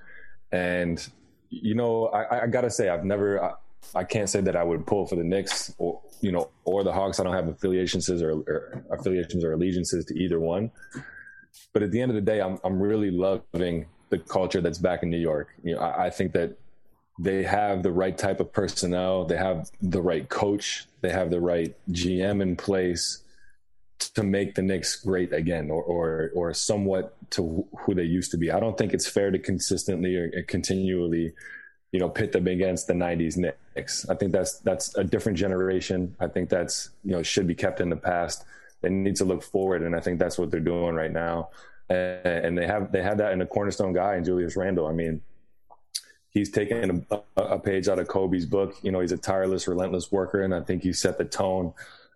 And, 0.52 1.06
you 1.50 1.76
know, 1.76 2.08
I, 2.08 2.44
I 2.44 2.48
gotta 2.48 2.70
say, 2.70 2.90
I've 2.90 3.06
never, 3.06 3.44
I, 3.44 3.54
I, 3.96 4.04
can't 4.04 4.30
say 4.30 4.42
that 4.42 4.56
I 4.56 4.64
would 4.64 4.86
pull 4.86 5.06
for 5.06 5.16
the 5.16 5.24
Knicks 5.24 5.74
or, 5.78 6.02
you 6.22 6.32
know, 6.32 6.50
or 6.66 6.84
the 6.84 6.92
Hawks. 6.92 7.20
I 7.20 7.24
don't 7.24 7.34
have 7.34 7.48
affiliations 7.48 8.10
or, 8.10 8.32
or 8.48 8.86
affiliations 8.92 9.44
or 9.44 9.54
allegiances 9.54 10.06
to 10.06 10.18
either 10.18 10.40
one. 10.40 10.72
But 11.74 11.84
at 11.84 11.92
the 11.92 12.02
end 12.02 12.12
of 12.12 12.16
the 12.16 12.22
day, 12.22 12.42
I'm, 12.42 12.60
I'm 12.64 12.82
really 12.82 13.12
loving 13.12 13.88
the 14.10 14.20
culture 14.20 14.62
that's 14.62 14.78
back 14.78 15.04
in 15.04 15.10
New 15.10 15.18
York. 15.18 15.50
You 15.64 15.76
know, 15.76 15.82
I, 15.82 16.06
I 16.06 16.10
think 16.10 16.34
that 16.34 16.58
they 17.20 17.44
have 17.44 17.84
the 17.84 17.92
right 17.92 18.18
type 18.18 18.40
of 18.40 18.52
personnel, 18.52 19.26
they 19.26 19.38
have 19.38 19.70
the 19.82 20.02
right 20.02 20.28
coach, 20.30 20.86
they 21.02 21.12
have 21.12 21.30
the 21.30 21.40
right 21.40 21.76
GM 21.92 22.42
in 22.42 22.56
place 22.56 23.24
to 24.00 24.24
make 24.24 24.56
the 24.56 24.62
Knicks 24.62 24.96
great 24.98 25.32
again 25.32 25.70
or, 25.70 25.84
or, 25.84 26.32
or 26.36 26.54
somewhat 26.54 27.16
to 27.32 27.66
who 27.80 27.94
they 27.94 28.04
used 28.04 28.32
to 28.32 28.38
be. 28.38 28.52
I 28.52 28.60
don't 28.60 28.78
think 28.78 28.94
it's 28.94 29.08
fair 29.08 29.32
to 29.32 29.40
consistently 29.40 30.16
or 30.16 30.32
uh, 30.38 30.42
continually, 30.48 31.34
you 31.92 32.00
know, 32.00 32.10
pit 32.10 32.32
them 32.32 32.48
against 32.48 32.88
the 32.88 32.94
90s 32.94 33.38
Knicks. 33.38 34.10
I 34.10 34.16
think 34.16 34.32
that's, 34.32 34.60
that's 34.60 34.96
a 34.98 35.04
different 35.04 35.38
generation. 35.38 36.16
I 36.20 36.28
think 36.28 36.50
that's, 36.50 36.90
you 37.04 37.12
know, 37.12 37.24
should 37.24 37.48
be 37.48 37.56
kept 37.56 37.80
in 37.80 37.90
the 37.90 37.96
past. 37.96 38.44
They 38.82 38.90
need 38.90 39.16
to 39.18 39.26
look 39.26 39.44
forward. 39.44 39.84
And 39.84 39.96
I 39.96 40.00
think 40.00 40.20
that's 40.20 40.38
what 40.38 40.52
they're 40.52 40.60
doing 40.60 40.96
right 40.96 41.12
now. 41.12 41.50
And 41.90 42.58
they 42.58 42.66
have, 42.66 42.92
they 42.92 43.04
have 43.04 43.20
that 43.20 43.34
in 43.34 43.42
a 43.42 43.46
cornerstone 43.46 43.94
guy 43.94 44.16
in 44.16 44.24
Julius 44.24 44.58
Randle. 44.58 44.88
I 44.88 44.94
mean, 44.94 45.22
he's 46.34 46.50
taken 46.50 47.06
a, 47.12 47.22
a 47.38 47.60
page 47.60 47.88
out 47.88 48.00
of 48.00 48.08
Kobe's 48.08 48.46
book. 48.46 48.76
You 48.82 48.92
know, 48.92 49.00
he's 49.00 49.12
a 49.12 49.18
tireless, 49.18 49.68
relentless 49.68 50.12
worker. 50.12 50.42
And 50.42 50.54
I 50.54 50.62
think 50.62 50.84
he 50.84 50.94
set 50.94 51.18
the 51.18 51.26
tone 51.26 51.74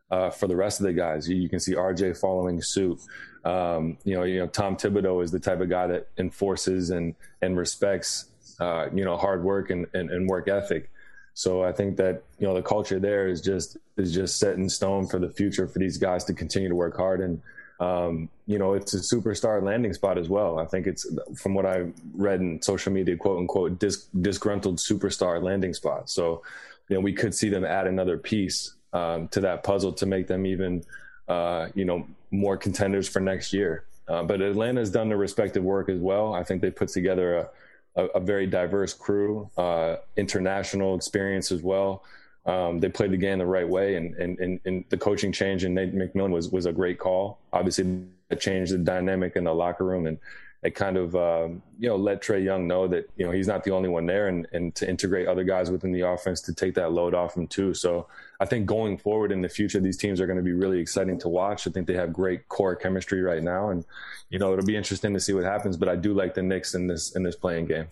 uh, 0.09 0.29
for 0.29 0.47
the 0.47 0.55
rest 0.55 0.79
of 0.79 0.85
the 0.85 0.93
guys. 0.93 1.29
You, 1.29 1.35
you, 1.35 1.49
can 1.49 1.59
see 1.59 1.75
RJ 1.75 2.19
following 2.19 2.61
suit. 2.61 2.99
Um, 3.45 3.97
you 4.03 4.15
know, 4.15 4.23
you 4.23 4.39
know 4.39 4.47
Tom 4.47 4.75
Thibodeau 4.75 5.23
is 5.23 5.31
the 5.31 5.39
type 5.39 5.61
of 5.61 5.69
guy 5.69 5.87
that 5.87 6.07
enforces 6.17 6.89
and 6.89 7.15
and 7.41 7.57
respects 7.57 8.25
uh, 8.59 8.87
you 8.93 9.05
know 9.05 9.17
hard 9.17 9.43
work 9.43 9.69
and, 9.69 9.85
and, 9.93 10.09
and 10.09 10.27
work 10.27 10.47
ethic. 10.47 10.89
So 11.33 11.63
I 11.63 11.71
think 11.71 11.97
that 11.97 12.23
you 12.39 12.47
know 12.47 12.55
the 12.55 12.63
culture 12.63 12.99
there 12.99 13.27
is 13.27 13.41
just 13.41 13.77
is 13.95 14.13
just 14.13 14.39
set 14.39 14.55
in 14.55 14.69
stone 14.69 15.07
for 15.07 15.19
the 15.19 15.29
future 15.29 15.67
for 15.67 15.79
these 15.79 15.97
guys 15.97 16.23
to 16.25 16.33
continue 16.33 16.69
to 16.69 16.75
work 16.75 16.97
hard 16.97 17.21
and 17.21 17.41
um, 17.79 18.29
you 18.45 18.57
know 18.57 18.73
it's 18.73 18.93
a 18.93 18.99
superstar 18.99 19.61
landing 19.61 19.93
spot 19.93 20.17
as 20.17 20.29
well. 20.29 20.59
I 20.59 20.65
think 20.65 20.87
it's 20.87 21.07
from 21.35 21.53
what 21.53 21.65
I 21.65 21.91
read 22.15 22.39
in 22.39 22.61
social 22.61 22.91
media, 22.91 23.15
quote 23.17 23.39
unquote, 23.39 23.79
dis- 23.79 24.07
disgruntled 24.21 24.77
superstar 24.77 25.41
landing 25.41 25.73
spot. 25.73 26.09
So 26.09 26.41
you 26.89 26.95
know 26.95 27.01
we 27.01 27.13
could 27.13 27.35
see 27.35 27.49
them 27.49 27.65
add 27.65 27.87
another 27.87 28.17
piece 28.17 28.73
um, 28.93 29.27
to 29.29 29.41
that 29.41 29.63
puzzle 29.63 29.93
to 29.93 30.05
make 30.05 30.27
them 30.27 30.45
even, 30.45 30.83
uh, 31.27 31.67
you 31.75 31.85
know, 31.85 32.07
more 32.31 32.57
contenders 32.57 33.07
for 33.07 33.19
next 33.19 33.53
year. 33.53 33.85
Uh, 34.07 34.23
but 34.23 34.41
Atlanta's 34.41 34.89
done 34.89 35.09
their 35.09 35.17
respective 35.17 35.63
work 35.63 35.89
as 35.89 35.99
well. 35.99 36.33
I 36.33 36.43
think 36.43 36.61
they 36.61 36.71
put 36.71 36.89
together 36.89 37.49
a, 37.95 38.01
a, 38.01 38.05
a 38.15 38.19
very 38.19 38.47
diverse 38.47 38.93
crew, 38.93 39.49
uh, 39.57 39.97
international 40.15 40.95
experience 40.95 41.51
as 41.51 41.61
well. 41.61 42.03
Um, 42.47 42.79
they 42.79 42.87
played 42.87 43.11
the 43.11 43.17
game 43.17 43.39
the 43.39 43.45
right 43.45 43.67
way, 43.67 43.95
and, 43.95 44.15
and, 44.15 44.39
and, 44.39 44.59
and, 44.63 44.85
the 44.87 44.95
coaching 44.97 45.33
change 45.33 45.65
in 45.65 45.73
Nate 45.73 45.93
McMillan 45.93 46.31
was 46.31 46.49
was 46.49 46.65
a 46.65 46.71
great 46.71 46.97
call. 46.97 47.39
Obviously, 47.51 48.05
it 48.29 48.39
changed 48.39 48.71
the 48.71 48.77
dynamic 48.77 49.35
in 49.35 49.43
the 49.43 49.53
locker 49.53 49.83
room, 49.83 50.07
and 50.07 50.17
it 50.63 50.73
kind 50.73 50.97
of 50.97 51.13
um, 51.15 51.61
you 51.77 51.89
know 51.89 51.97
let 51.97 52.21
Trae 52.21 52.43
Young 52.43 52.65
know 52.65 52.87
that 52.87 53.09
you 53.17 53.25
know 53.25 53.31
he's 53.31 53.47
not 53.47 53.65
the 53.65 53.71
only 53.71 53.89
one 53.89 54.05
there, 54.05 54.29
and 54.29 54.47
and 54.53 54.73
to 54.75 54.89
integrate 54.89 55.27
other 55.27 55.43
guys 55.43 55.69
within 55.69 55.91
the 55.91 56.01
offense 56.01 56.39
to 56.41 56.53
take 56.53 56.73
that 56.75 56.93
load 56.93 57.13
off 57.13 57.35
him 57.35 57.47
too. 57.47 57.73
So 57.73 58.07
I 58.39 58.45
think 58.45 58.65
going 58.65 58.97
forward 58.97 59.33
in 59.33 59.41
the 59.41 59.49
future, 59.49 59.81
these 59.81 59.97
teams 59.97 60.21
are 60.21 60.25
going 60.25 60.37
to 60.37 60.43
be 60.43 60.53
really 60.53 60.79
exciting 60.79 61.19
to 61.19 61.29
watch. 61.29 61.67
I 61.67 61.71
think 61.71 61.85
they 61.85 61.95
have 61.95 62.13
great 62.13 62.47
core 62.47 62.75
chemistry 62.75 63.21
right 63.21 63.43
now, 63.43 63.69
and 63.69 63.85
you 64.29 64.39
know 64.39 64.53
it'll 64.53 64.65
be 64.65 64.77
interesting 64.77 65.13
to 65.13 65.19
see 65.19 65.33
what 65.33 65.43
happens. 65.43 65.77
But 65.77 65.89
I 65.89 65.97
do 65.97 66.13
like 66.13 66.33
the 66.33 66.43
Knicks 66.43 66.75
in 66.75 66.87
this 66.87 67.15
in 67.15 67.23
this 67.23 67.35
playing 67.35 67.65
game. 67.65 67.87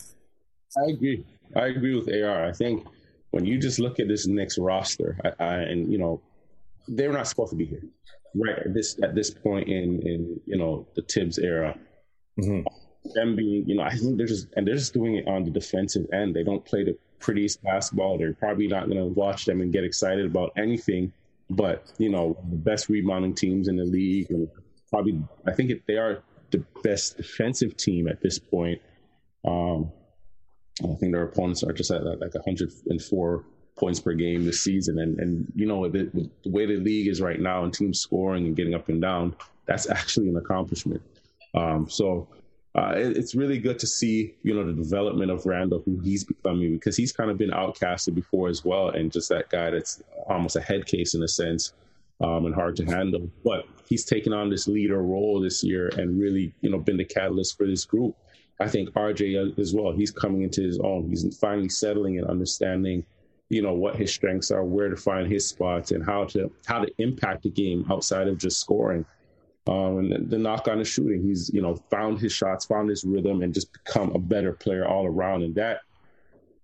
I 0.78 0.92
agree. 0.92 1.26
I 1.56 1.68
agree 1.68 1.96
with 1.96 2.10
AR. 2.10 2.46
I 2.46 2.52
think 2.52 2.88
when 3.36 3.46
you 3.46 3.58
just 3.60 3.80
look 3.80 4.00
at 4.00 4.08
this 4.08 4.28
next 4.28 4.58
roster, 4.58 5.20
I, 5.24 5.44
I, 5.44 5.56
and 5.72 5.92
you 5.92 5.98
know 5.98 6.22
they're 6.88 7.12
not 7.12 7.28
supposed 7.28 7.52
to 7.52 7.58
be 7.58 7.66
here, 7.66 7.84
right? 8.34 8.58
At 8.58 8.74
this 8.74 8.98
at 9.04 9.14
this 9.14 9.30
point 9.30 9.68
in 9.68 10.02
in 10.02 10.40
you 10.46 10.58
know 10.58 10.88
the 10.96 11.02
Thibs 11.04 11.38
era 11.38 11.78
Mm-hmm. 12.40 12.68
Them 13.14 13.36
being, 13.36 13.68
you 13.68 13.76
know, 13.76 13.84
I 13.84 13.96
think 13.96 14.18
they're 14.18 14.28
just 14.28 14.48
and 14.56 14.68
they're 14.68 14.76
just 14.76 14.94
doing 14.94 15.16
it 15.16 15.28
on 15.28 15.44
the 15.44 15.52
defensive 15.52 16.08
end. 16.12 16.36
They 16.36 16.44
don't 16.44 16.66
play 16.66 16.84
the 16.84 16.98
prettiest 17.20 17.64
basketball. 17.64 18.18
They're 18.18 18.34
probably 18.34 18.68
not 18.68 18.88
going 18.88 18.98
to 18.98 19.06
watch 19.06 19.46
them 19.46 19.62
and 19.62 19.72
get 19.72 19.84
excited 19.84 20.26
about 20.26 20.52
anything. 20.58 21.14
But 21.50 21.92
you 21.98 22.10
know, 22.10 22.38
the 22.50 22.56
best 22.56 22.90
rebounding 22.90 23.36
teams 23.36 23.68
in 23.68 23.76
the 23.76 23.86
league, 23.86 24.32
and 24.32 24.50
probably 24.90 25.22
I 25.46 25.52
think 25.52 25.72
they 25.88 25.98
are 25.98 26.24
the 26.52 26.66
best 26.84 27.18
defensive 27.18 27.78
team 27.78 28.08
at 28.08 28.22
this 28.22 28.40
point. 28.40 28.82
Um, 29.46 29.92
I 30.84 30.96
think 30.96 31.14
their 31.14 31.24
opponents 31.24 31.64
are 31.64 31.74
just 31.74 31.92
at 31.92 32.04
like 32.04 32.34
104 32.34 33.44
points 33.78 34.00
per 34.00 34.14
game 34.14 34.46
this 34.46 34.62
season, 34.62 35.00
and 35.00 35.20
and 35.20 35.52
you 35.56 35.66
know 35.66 35.88
the, 35.88 36.10
the 36.44 36.50
way 36.50 36.66
the 36.66 36.78
league 36.78 37.08
is 37.08 37.22
right 37.22 37.40
now 37.40 37.64
and 37.64 37.74
teams 37.74 38.00
scoring 38.00 38.46
and 38.46 38.56
getting 38.56 38.74
up 38.74 38.90
and 38.90 39.02
down, 39.02 39.36
that's 39.66 39.90
actually 39.90 40.30
an 40.30 40.38
accomplishment. 40.38 41.02
Um, 41.54 41.90
so 41.90 42.28
uh, 42.76 42.94
it, 42.98 43.16
it's 43.16 43.36
really 43.36 43.58
good 43.58 43.80
to 43.80 43.88
see, 43.88 44.36
you 44.44 44.54
know, 44.54 44.66
the 44.66 44.74
development 44.74 45.32
of 45.32 45.46
Randle, 45.46 45.82
who 45.86 45.98
he's 46.02 46.26
becoming, 46.26 46.74
because 46.74 46.98
he's 46.98 47.14
kind 47.14 47.32
of 47.32 47.38
been 47.38 47.52
outcasted 47.52 48.14
before 48.16 48.50
as 48.50 48.66
well, 48.66 48.90
and 48.90 49.12
just 49.12 49.30
that 49.30 49.50
guy 49.50 49.70
that's 49.70 50.04
almost 50.28 50.58
a 50.58 50.62
head 50.62 50.86
case 50.86 51.14
in 51.14 51.24
a 51.24 51.28
sense, 51.28 51.74
um, 52.20 52.46
and 52.46 52.54
hard 52.54 52.76
to 52.76 52.86
handle. 52.86 53.30
But 53.46 53.66
he's 53.88 54.04
taken 54.04 54.34
on 54.34 54.50
this 54.50 54.68
leader 54.68 55.02
role 55.02 55.40
this 55.40 55.64
year 55.64 55.90
and 55.98 56.20
really, 56.20 56.54
you 56.62 56.70
know, 56.70 56.78
been 56.78 56.98
the 56.98 57.06
catalyst 57.06 57.58
for 57.58 57.66
this 57.66 57.86
group. 57.86 58.16
I 58.60 58.68
think 58.68 58.90
RJ 58.92 59.60
as 59.60 59.74
well. 59.74 59.92
He's 59.92 60.12
coming 60.12 60.44
into 60.44 60.62
his 60.62 60.80
own. 60.80 61.10
He's 61.10 61.38
finally 61.38 61.70
settling 61.70 62.20
and 62.20 62.28
understanding, 62.28 63.06
you 63.50 63.62
know, 63.62 63.74
what 63.74 63.98
his 63.98 64.14
strengths 64.14 64.50
are, 64.52 64.64
where 64.64 64.90
to 64.90 64.96
find 64.96 65.30
his 65.30 65.48
spots, 65.48 65.92
and 65.92 66.04
how 66.06 66.26
to 66.26 66.52
how 66.66 66.80
to 66.80 66.92
impact 66.98 67.44
the 67.44 67.50
game 67.50 67.86
outside 67.92 68.28
of 68.28 68.38
just 68.38 68.60
scoring. 68.60 69.06
Um, 69.68 69.98
and 69.98 70.30
the 70.30 70.38
knock 70.38 70.68
on 70.68 70.78
the 70.78 70.86
shooting, 70.86 71.24
he's 71.24 71.52
you 71.54 71.62
know 71.62 71.76
found 71.90 72.20
his 72.20 72.32
shots, 72.32 72.66
found 72.66 72.90
his 72.90 73.04
rhythm, 73.04 73.42
and 73.42 73.54
just 73.54 73.74
become 73.74 74.12
a 74.12 74.20
better 74.20 74.54
player 74.54 74.88
all 74.88 75.06
around. 75.06 75.44
And 75.44 75.56
that 75.56 75.82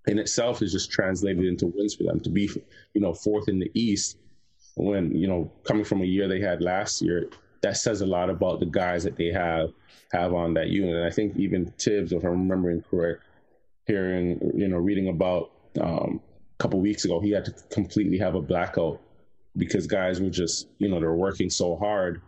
in 0.07 0.17
itself 0.17 0.61
is 0.61 0.71
just 0.71 0.91
translated 0.91 1.45
into 1.45 1.67
wins 1.67 1.95
for 1.95 2.03
them 2.03 2.19
to 2.21 2.29
be 2.29 2.49
you 2.93 3.01
know 3.01 3.13
fourth 3.13 3.49
in 3.49 3.59
the 3.59 3.71
East 3.73 4.17
when 4.75 5.13
you 5.15 5.27
know 5.27 5.51
coming 5.63 5.83
from 5.83 6.01
a 6.01 6.05
year 6.05 6.27
they 6.27 6.39
had 6.39 6.61
last 6.61 7.01
year. 7.01 7.29
That 7.61 7.77
says 7.77 8.01
a 8.01 8.05
lot 8.05 8.29
about 8.29 8.59
the 8.59 8.65
guys 8.65 9.03
that 9.03 9.17
they 9.17 9.27
have 9.27 9.69
have 10.11 10.33
on 10.33 10.53
that 10.55 10.69
unit. 10.69 10.95
And 10.95 11.05
I 11.05 11.11
think 11.11 11.35
even 11.37 11.71
Thibs, 11.77 12.11
if 12.11 12.23
I'm 12.23 12.31
remembering 12.31 12.83
correct, 12.89 13.23
hearing 13.85 14.39
you 14.55 14.67
know 14.67 14.77
reading 14.77 15.09
about 15.09 15.51
um, 15.79 16.19
a 16.59 16.63
couple 16.63 16.79
weeks 16.79 17.05
ago, 17.05 17.19
he 17.19 17.31
had 17.31 17.45
to 17.45 17.53
completely 17.71 18.17
have 18.17 18.35
a 18.35 18.41
blackout 18.41 18.99
because 19.57 19.85
guys 19.87 20.21
were 20.21 20.29
just 20.29 20.67
you 20.79 20.89
know 20.89 20.99
they're 20.99 21.13
working 21.13 21.49
so 21.49 21.75
hard 21.75 22.21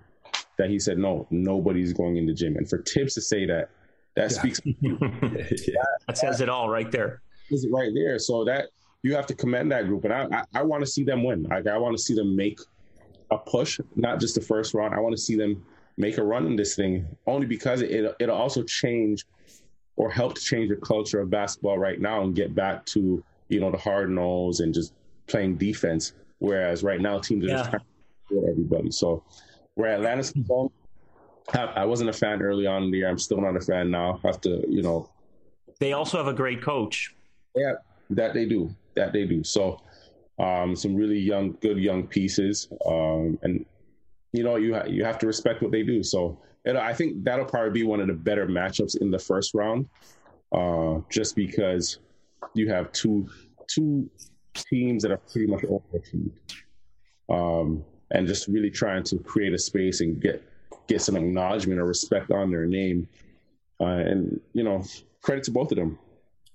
that 0.57 0.69
he 0.69 0.79
said, 0.79 0.97
no, 0.97 1.27
nobody's 1.31 1.93
going 1.93 2.17
in 2.17 2.25
the 2.25 2.33
gym. 2.33 2.55
And 2.57 2.69
for 2.69 2.81
Thibs 2.83 3.15
to 3.15 3.21
say 3.21 3.45
that, 3.45 3.69
that 4.15 4.31
yeah. 4.31 4.37
speaks. 4.37 4.61
yeah. 4.81 5.81
That 6.07 6.17
says 6.17 6.41
it 6.41 6.49
all 6.49 6.69
right 6.69 6.91
there. 6.91 7.21
Is 7.49 7.65
it 7.65 7.71
right 7.71 7.91
there? 7.93 8.19
So 8.19 8.45
that 8.45 8.69
you 9.01 9.15
have 9.15 9.25
to 9.27 9.35
commend 9.35 9.71
that 9.71 9.87
group, 9.87 10.05
and 10.05 10.13
I 10.13 10.27
I, 10.31 10.59
I 10.59 10.63
want 10.63 10.83
to 10.83 10.89
see 10.89 11.03
them 11.03 11.23
win. 11.23 11.43
Like 11.43 11.67
I 11.67 11.77
want 11.77 11.97
to 11.97 12.01
see 12.01 12.13
them 12.13 12.35
make 12.35 12.59
a 13.33 13.37
push, 13.37 13.79
not 13.95 14.19
just 14.19 14.35
the 14.35 14.41
first 14.41 14.73
round. 14.73 14.93
I 14.93 14.99
want 14.99 15.15
to 15.15 15.21
see 15.21 15.35
them 15.35 15.63
make 15.97 16.17
a 16.17 16.23
run 16.23 16.45
in 16.45 16.55
this 16.55 16.75
thing, 16.75 17.07
only 17.27 17.45
because 17.45 17.81
it 17.81 18.15
it'll 18.19 18.35
also 18.35 18.63
change 18.63 19.25
or 19.95 20.09
help 20.09 20.35
to 20.35 20.41
change 20.41 20.69
the 20.69 20.75
culture 20.77 21.19
of 21.19 21.29
basketball 21.29 21.77
right 21.77 21.99
now 21.99 22.23
and 22.23 22.35
get 22.35 22.55
back 22.55 22.85
to 22.87 23.23
you 23.49 23.59
know 23.59 23.71
the 23.71 23.77
hard 23.77 24.09
nose 24.09 24.59
and 24.59 24.73
just 24.73 24.93
playing 25.27 25.55
defense. 25.55 26.13
Whereas 26.39 26.83
right 26.83 26.99
now 26.99 27.19
teams 27.19 27.45
are 27.45 27.47
yeah. 27.47 27.57
just 27.57 27.69
trying 27.69 27.83
to 28.29 28.47
everybody. 28.49 28.91
So 28.91 29.23
where 29.75 29.93
Atlanta's 29.93 30.31
concerned, 30.31 30.71
I 31.53 31.85
wasn't 31.85 32.09
a 32.09 32.13
fan 32.13 32.41
early 32.41 32.67
on 32.67 32.83
in 32.83 32.91
the 32.91 32.97
year. 32.99 33.09
I'm 33.09 33.17
still 33.17 33.41
not 33.41 33.55
a 33.55 33.61
fan 33.61 33.91
now. 33.91 34.19
I 34.23 34.27
have 34.27 34.41
to, 34.41 34.63
you 34.67 34.81
know. 34.81 35.09
They 35.79 35.93
also 35.93 36.17
have 36.17 36.27
a 36.27 36.33
great 36.33 36.61
coach. 36.61 37.15
Yeah, 37.55 37.73
that 38.11 38.33
they 38.33 38.45
do. 38.45 38.73
That 38.95 39.13
they 39.13 39.25
do. 39.25 39.43
So, 39.43 39.81
um, 40.39 40.75
some 40.75 40.95
really 40.95 41.19
young, 41.19 41.57
good 41.61 41.77
young 41.77 42.07
pieces, 42.07 42.67
um, 42.85 43.37
and 43.43 43.65
you 44.31 44.43
know, 44.43 44.55
you 44.55 44.73
ha- 44.73 44.85
you 44.87 45.03
have 45.03 45.19
to 45.19 45.27
respect 45.27 45.61
what 45.61 45.71
they 45.71 45.83
do. 45.83 46.03
So, 46.03 46.39
and 46.65 46.77
I 46.77 46.93
think 46.93 47.23
that'll 47.23 47.45
probably 47.45 47.71
be 47.71 47.83
one 47.83 47.99
of 47.99 48.07
the 48.07 48.13
better 48.13 48.47
matchups 48.47 48.99
in 48.99 49.11
the 49.11 49.19
first 49.19 49.53
round, 49.53 49.87
uh, 50.51 50.99
just 51.09 51.35
because 51.35 51.99
you 52.53 52.69
have 52.69 52.91
two 52.91 53.29
two 53.67 54.09
teams 54.55 55.03
that 55.03 55.11
are 55.11 55.17
pretty 55.17 55.47
much 55.47 55.61
overachieved. 55.61 56.31
Um, 57.29 57.85
and 58.11 58.27
just 58.27 58.47
really 58.47 58.69
trying 58.69 59.03
to 59.03 59.17
create 59.17 59.53
a 59.53 59.57
space 59.57 60.01
and 60.01 60.21
get 60.21 60.43
get 60.87 61.01
some 61.01 61.15
acknowledgement 61.15 61.79
or 61.79 61.85
respect 61.85 62.31
on 62.31 62.51
their 62.51 62.65
name. 62.65 63.07
Uh, 63.79 63.85
and 63.85 64.39
you 64.53 64.63
know, 64.63 64.83
credit 65.21 65.43
to 65.45 65.51
both 65.51 65.71
of 65.71 65.77
them. 65.77 65.97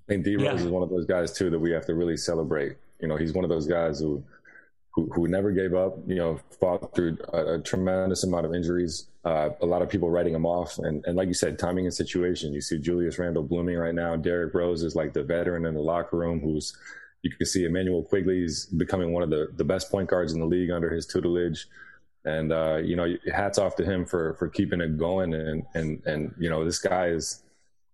I 0.08 0.12
think 0.12 0.24
D 0.24 0.36
Rose 0.36 0.44
yeah. 0.44 0.54
is 0.54 0.64
one 0.64 0.82
of 0.82 0.88
those 0.88 1.04
guys 1.04 1.32
too 1.32 1.50
that 1.50 1.58
we 1.58 1.70
have 1.72 1.84
to 1.86 1.94
really 1.94 2.16
celebrate. 2.16 2.76
You 3.00 3.08
know, 3.08 3.16
he's 3.16 3.32
one 3.32 3.44
of 3.44 3.50
those 3.50 3.66
guys 3.66 4.00
who 4.00 4.24
who, 4.94 5.08
who 5.14 5.28
never 5.28 5.52
gave 5.52 5.74
up. 5.74 5.98
You 6.06 6.16
know, 6.16 6.40
fought 6.60 6.94
through 6.94 7.18
a, 7.32 7.54
a 7.54 7.58
tremendous 7.60 8.24
amount 8.24 8.46
of 8.46 8.54
injuries. 8.54 9.08
Uh, 9.24 9.50
a 9.60 9.66
lot 9.66 9.82
of 9.82 9.88
people 9.88 10.10
writing 10.10 10.34
him 10.34 10.46
off, 10.46 10.78
and, 10.78 11.04
and 11.06 11.16
like 11.16 11.28
you 11.28 11.34
said, 11.34 11.58
timing 11.58 11.84
and 11.84 11.94
situation. 11.94 12.52
You 12.52 12.60
see 12.60 12.78
Julius 12.78 13.18
Randle 13.18 13.42
blooming 13.42 13.76
right 13.76 13.94
now. 13.94 14.16
Derrick 14.16 14.54
Rose 14.54 14.82
is 14.82 14.94
like 14.94 15.12
the 15.12 15.22
veteran 15.22 15.66
in 15.66 15.74
the 15.74 15.80
locker 15.80 16.16
room 16.16 16.40
who's 16.40 16.76
you 17.22 17.30
can 17.30 17.46
see 17.46 17.64
Immanuel 17.64 18.02
Quickley 18.02 18.44
is 18.44 18.66
becoming 18.66 19.12
one 19.12 19.22
of 19.22 19.30
the, 19.30 19.48
the 19.56 19.64
best 19.64 19.90
point 19.90 20.08
guards 20.08 20.32
in 20.32 20.40
the 20.40 20.46
league 20.46 20.70
under 20.70 20.90
his 20.90 21.06
tutelage. 21.06 21.66
And, 22.24 22.52
uh, 22.52 22.76
you 22.76 22.94
know, 22.94 23.12
hats 23.32 23.58
off 23.58 23.74
to 23.76 23.84
him 23.84 24.04
for, 24.04 24.34
for 24.34 24.48
keeping 24.48 24.80
it 24.80 24.98
going. 24.98 25.34
And, 25.34 25.64
and, 25.74 26.02
and, 26.06 26.34
you 26.38 26.50
know, 26.50 26.64
this 26.64 26.78
guy 26.78 27.06
is 27.08 27.42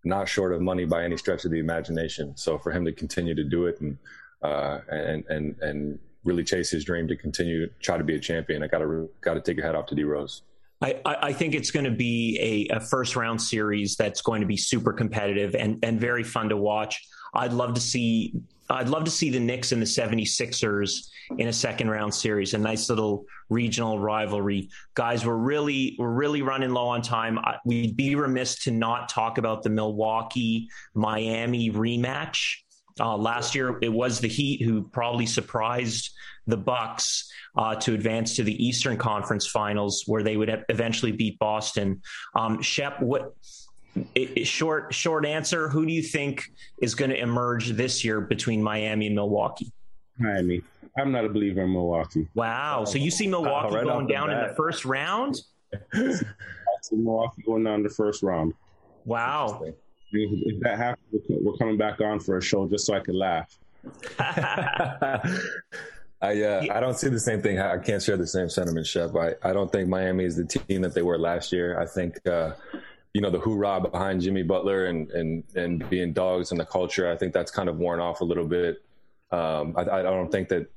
not 0.05 0.28
short 0.28 0.52
of 0.52 0.61
money 0.61 0.84
by 0.84 1.05
any 1.05 1.16
stretch 1.16 1.44
of 1.44 1.50
the 1.50 1.59
imagination. 1.59 2.36
So 2.36 2.59
for 2.59 2.70
him 2.72 2.84
to 2.84 2.92
continue 2.92 3.34
to 3.34 3.44
do 3.44 3.66
it 3.66 3.80
and, 3.80 3.96
uh, 4.45 4.80
and, 4.88 5.24
and, 5.28 5.57
and 5.61 5.99
really 6.24 6.45
chase 6.45 6.70
his 6.70 6.84
dream 6.84 7.09
to 7.09 7.16
continue 7.16 7.66
to 7.66 7.72
try 7.80 7.99
to 7.99 8.05
be 8.05 8.14
a 8.14 8.20
champion, 8.20 8.62
I 8.62 8.66
gotta, 8.68 9.09
gotta 9.20 9.40
take 9.40 9.59
a 9.59 9.62
hat 9.62 9.74
off 9.74 9.86
to 9.86 9.95
D 9.95 10.05
Rose. 10.05 10.42
I, 10.82 11.01
I 11.07 11.32
think 11.32 11.55
it's 11.55 11.70
going 11.70 11.84
to 11.84 11.90
be 11.90 12.68
a, 12.70 12.76
a, 12.76 12.80
first 12.80 13.16
round 13.16 13.40
series 13.40 13.97
that's 13.97 14.20
going 14.20 14.42
to 14.42 14.47
be 14.47 14.57
super 14.57 14.92
competitive 14.92 15.55
and, 15.55 15.82
and 15.82 15.99
very 15.99 16.22
fun 16.22 16.51
to 16.51 16.59
watch. 16.59 17.03
I'd 17.32 17.55
love 17.55 17.74
to 17.74 17.80
see 17.80 18.34
I'd 18.70 18.88
love 18.88 19.05
to 19.05 19.11
see 19.11 19.30
the 19.30 19.40
Knicks 19.40 19.72
and 19.72 19.82
the 19.82 19.86
76ers 19.86 21.09
in 21.36 21.49
a 21.49 21.53
second 21.53 21.90
round 21.90 22.14
series, 22.14 22.55
a 22.55 22.59
nice 22.59 22.88
little 22.88 23.26
regional 23.51 23.99
rivalry. 23.99 24.70
Guys, 24.95 25.26
we're 25.26 25.36
really 25.36 25.97
we're 25.99 26.12
really 26.12 26.42
running 26.42 26.70
low 26.70 26.88
on 26.88 27.03
time. 27.03 27.38
We'd 27.64 27.97
be 27.97 28.14
remiss 28.14 28.59
to 28.61 28.70
not 28.70 29.09
talk 29.09 29.38
about 29.38 29.62
the 29.62 29.70
Milwaukee 29.70 30.68
Miami 30.95 31.70
rematch. 31.70 32.57
Uh, 33.01 33.16
last 33.16 33.55
year, 33.55 33.78
it 33.82 33.92
was 33.92 34.20
the 34.20 34.28
Heat 34.28 34.62
who 34.62 34.82
probably 34.82 35.26
surprised 35.26 36.11
the 36.47 36.57
Bucks 36.57 37.30
uh, 37.57 37.74
to 37.76 37.95
advance 37.95 38.36
to 38.36 38.42
the 38.42 38.64
Eastern 38.64 38.97
Conference 38.97 39.47
Finals, 39.47 40.05
where 40.07 40.22
they 40.22 40.36
would 40.36 40.64
eventually 40.68 41.12
beat 41.12 41.38
Boston. 41.38 42.03
Um, 42.34 42.62
Shep, 42.62 43.01
what? 43.01 43.34
It, 44.14 44.38
it, 44.38 44.45
short 44.47 44.92
short 44.92 45.24
answer. 45.24 45.68
Who 45.68 45.86
do 45.86 45.92
you 45.92 46.03
think 46.03 46.42
is 46.82 46.97
going 46.97 47.11
to 47.11 47.18
emerge 47.18 47.70
this 47.70 48.05
year 48.05 48.20
between 48.20 48.61
Miami 48.61 49.07
and 49.07 49.14
Milwaukee? 49.14 49.70
Miami. 50.18 50.62
I'm 50.97 51.12
not 51.12 51.24
a 51.24 51.28
believer 51.28 51.62
in 51.62 51.72
Milwaukee. 51.72 52.28
Wow. 52.34 52.84
So 52.84 52.99
you 52.99 53.11
see 53.11 53.26
Milwaukee 53.26 53.74
uh, 53.74 53.78
right 53.78 53.84
going 53.84 54.07
down 54.07 54.30
in 54.30 54.49
the 54.49 54.55
first 54.55 54.84
round? 54.84 55.40
I 55.92 56.20
see 56.82 56.97
Milwaukee 56.97 57.42
going 57.42 57.64
down 57.64 57.76
in 57.76 57.82
the 57.82 57.88
first 57.88 58.22
round. 58.22 58.55
Wow. 59.05 59.64
If 60.15 60.61
that 60.61 60.79
happens, 60.79 61.23
we're 61.29 61.57
coming 61.57 61.77
back 61.77 62.01
on 62.01 62.21
for 62.21 62.39
a 62.39 62.43
show 62.43 62.69
just 62.69 62.87
so 62.87 62.95
I 62.95 63.01
can 63.01 63.19
laugh. 63.19 63.59
I 66.25 66.43
uh, 66.43 66.67
I 66.73 66.81
don't 66.81 66.97
see 66.99 67.09
the 67.11 67.21
same 67.21 67.43
thing. 67.43 67.59
I 67.59 67.77
can't 67.79 68.03
share 68.03 68.17
the 68.17 68.27
same 68.27 68.49
sentiment, 68.49 68.87
Shep. 68.87 69.15
I, 69.15 69.35
I 69.43 69.53
don't 69.53 69.71
think 69.71 69.89
Miami 69.89 70.25
is 70.25 70.37
the 70.37 70.45
team 70.45 70.83
that 70.83 70.95
they 70.95 71.03
were 71.03 71.19
last 71.19 71.53
year. 71.53 71.79
I 71.79 71.87
think 71.87 72.27
uh, 72.27 72.53
you 73.12 73.21
know 73.21 73.31
the 73.31 73.41
hoorah 73.41 73.81
behind 73.81 74.23
Jimmy 74.23 74.43
Butler 74.43 74.87
and 74.87 75.11
and 75.11 75.45
and 75.55 75.89
being 75.91 76.12
dogs 76.12 76.51
and 76.51 76.59
the 76.59 76.65
culture. 76.65 77.11
I 77.11 77.17
think 77.17 77.35
that's 77.35 77.51
kind 77.51 77.69
of 77.69 77.77
worn 77.79 78.01
off 78.01 78.21
a 78.23 78.25
little 78.25 78.47
bit. 78.47 78.83
Um, 79.31 79.75
I, 79.77 79.83
I 79.83 80.03
don't 80.03 80.31
think 80.31 80.49
that 80.49 80.71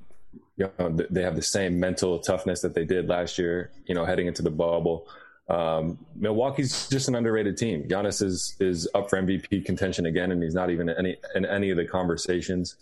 you 0.57 0.69
know 0.77 0.89
they 0.89 1.23
have 1.23 1.35
the 1.35 1.41
same 1.41 1.79
mental 1.79 2.19
toughness 2.19 2.61
that 2.61 2.73
they 2.73 2.83
did 2.83 3.07
last 3.07 3.37
year. 3.37 3.71
You 3.85 3.95
know, 3.95 4.03
heading 4.03 4.27
into 4.27 4.41
the 4.41 4.51
bubble. 4.51 5.07
Um, 5.49 5.97
Milwaukee's 6.15 6.89
just 6.89 7.07
an 7.07 7.15
underrated 7.15 7.57
team. 7.57 7.83
Giannis 7.83 8.21
is 8.21 8.55
is 8.59 8.87
up 8.93 9.09
for 9.09 9.21
MVP 9.21 9.65
contention 9.65 10.05
again, 10.05 10.31
and 10.31 10.43
he's 10.43 10.55
not 10.55 10.69
even 10.69 10.89
in 10.89 10.97
any 10.97 11.17
in 11.35 11.45
any 11.45 11.69
of 11.69 11.77
the 11.77 11.85
conversations 11.85 12.75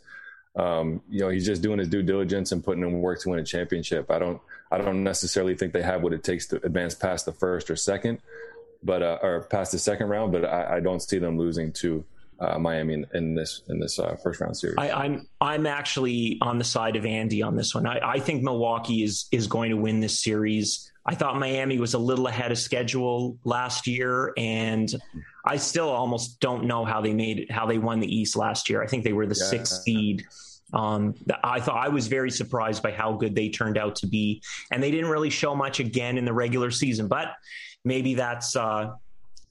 um, 0.55 1.01
you 1.09 1.19
know, 1.19 1.29
he's 1.29 1.45
just 1.45 1.61
doing 1.61 1.79
his 1.79 1.89
due 1.89 2.01
diligence 2.01 2.51
and 2.51 2.63
putting 2.63 2.83
in 2.83 3.01
work 3.01 3.19
to 3.21 3.29
win 3.29 3.39
a 3.39 3.43
championship. 3.43 4.09
I 4.09 4.19
don't, 4.19 4.41
I 4.71 4.77
don't 4.77 5.03
necessarily 5.03 5.55
think 5.55 5.73
they 5.73 5.81
have 5.81 6.01
what 6.01 6.13
it 6.13 6.23
takes 6.23 6.47
to 6.47 6.65
advance 6.65 6.95
past 6.95 7.25
the 7.25 7.33
first 7.33 7.69
or 7.69 7.75
second, 7.75 8.19
but 8.81 9.03
uh, 9.03 9.19
or 9.21 9.41
past 9.41 9.73
the 9.73 9.79
second 9.79 10.07
round. 10.07 10.31
But 10.31 10.45
I, 10.45 10.77
I 10.77 10.79
don't 10.79 11.01
see 11.01 11.19
them 11.19 11.37
losing 11.37 11.73
to 11.73 12.05
uh, 12.39 12.59
Miami 12.59 12.93
in, 12.95 13.05
in, 13.13 13.35
this 13.35 13.61
in 13.69 13.79
this 13.79 13.99
uh, 13.99 14.15
first 14.21 14.41
round 14.41 14.55
series. 14.57 14.75
I, 14.77 14.87
am 14.87 14.97
I'm, 14.99 15.27
I'm 15.41 15.67
actually 15.67 16.37
on 16.41 16.57
the 16.57 16.63
side 16.63 16.95
of 16.95 17.05
Andy 17.05 17.41
on 17.41 17.55
this 17.55 17.73
one. 17.73 17.85
I, 17.85 17.99
I 18.03 18.19
think 18.19 18.43
Milwaukee 18.43 19.03
is 19.03 19.27
is 19.31 19.47
going 19.47 19.69
to 19.71 19.77
win 19.77 19.99
this 19.99 20.21
series. 20.21 20.91
I 21.07 21.13
thought 21.13 21.37
Miami 21.39 21.77
was 21.77 21.93
a 21.93 21.99
little 21.99 22.27
ahead 22.27 22.51
of 22.51 22.57
schedule 22.57 23.37
last 23.43 23.85
year, 23.85 24.33
and 24.37 24.91
I 25.45 25.57
still 25.57 25.89
almost 25.89 26.39
don't 26.39 26.65
know 26.65 26.83
how 26.83 26.99
they 27.01 27.13
made 27.13 27.47
how 27.49 27.65
they 27.65 27.77
won 27.77 27.99
the 27.99 28.13
East 28.13 28.35
last 28.35 28.69
year. 28.69 28.81
I 28.81 28.87
think 28.87 29.03
they 29.03 29.13
were 29.13 29.27
the 29.27 29.37
yeah. 29.39 29.49
sixth 29.49 29.83
seed. 29.83 30.25
Um, 30.73 31.15
I 31.43 31.59
thought 31.59 31.77
I 31.77 31.89
was 31.89 32.07
very 32.07 32.31
surprised 32.31 32.81
by 32.81 32.91
how 32.91 33.13
good 33.13 33.35
they 33.35 33.49
turned 33.49 33.77
out 33.77 33.95
to 33.97 34.07
be, 34.07 34.41
and 34.71 34.81
they 34.81 34.91
didn't 34.91 35.09
really 35.09 35.29
show 35.29 35.55
much 35.55 35.79
again 35.79 36.17
in 36.17 36.25
the 36.25 36.33
regular 36.33 36.71
season. 36.71 37.07
But 37.07 37.33
maybe 37.83 38.15
that's 38.15 38.55
uh, 38.55 38.93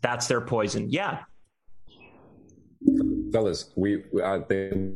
that's 0.00 0.26
their 0.26 0.40
poison. 0.40 0.90
Yeah, 0.90 1.20
fellas, 3.34 3.72
we, 3.74 4.04
I 4.24 4.38
think 4.38 4.94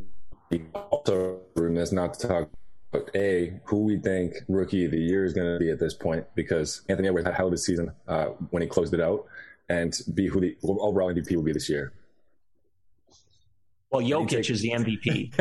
we 0.51 0.65
also 0.73 1.41
remiss 1.57 1.91
not 1.91 2.15
to 2.15 2.29
talk 2.29 2.51
about 2.93 3.11
a 3.17 3.61
who 3.65 3.83
we 3.83 3.99
think 3.99 4.35
rookie 4.49 4.85
of 4.85 4.93
the 4.93 4.99
year 4.99 5.25
is 5.25 5.35
going 5.35 5.53
to 5.53 5.59
be 5.59 5.71
at 5.71 5.81
this 5.81 5.93
point 5.93 6.25
because 6.37 6.83
Anthony 6.89 7.09
Edwards 7.09 7.27
had 7.27 7.35
a 7.35 7.37
hell 7.37 7.49
of 7.49 7.53
a 7.53 7.59
season 7.59 7.91
uh, 8.07 8.27
when 8.51 8.63
he 8.63 8.69
closed 8.69 8.95
it 8.95 9.01
out, 9.01 9.27
and 9.69 10.01
b 10.15 10.29
who 10.29 10.41
the 10.41 10.57
overall 10.63 11.13
MVP 11.13 11.35
will 11.35 11.43
be 11.43 11.53
this 11.53 11.69
year. 11.69 11.93
Well, 13.91 14.03
Jokic 14.13 14.49
is 14.49 14.61
the 14.61 14.71
MVP. 14.71 15.35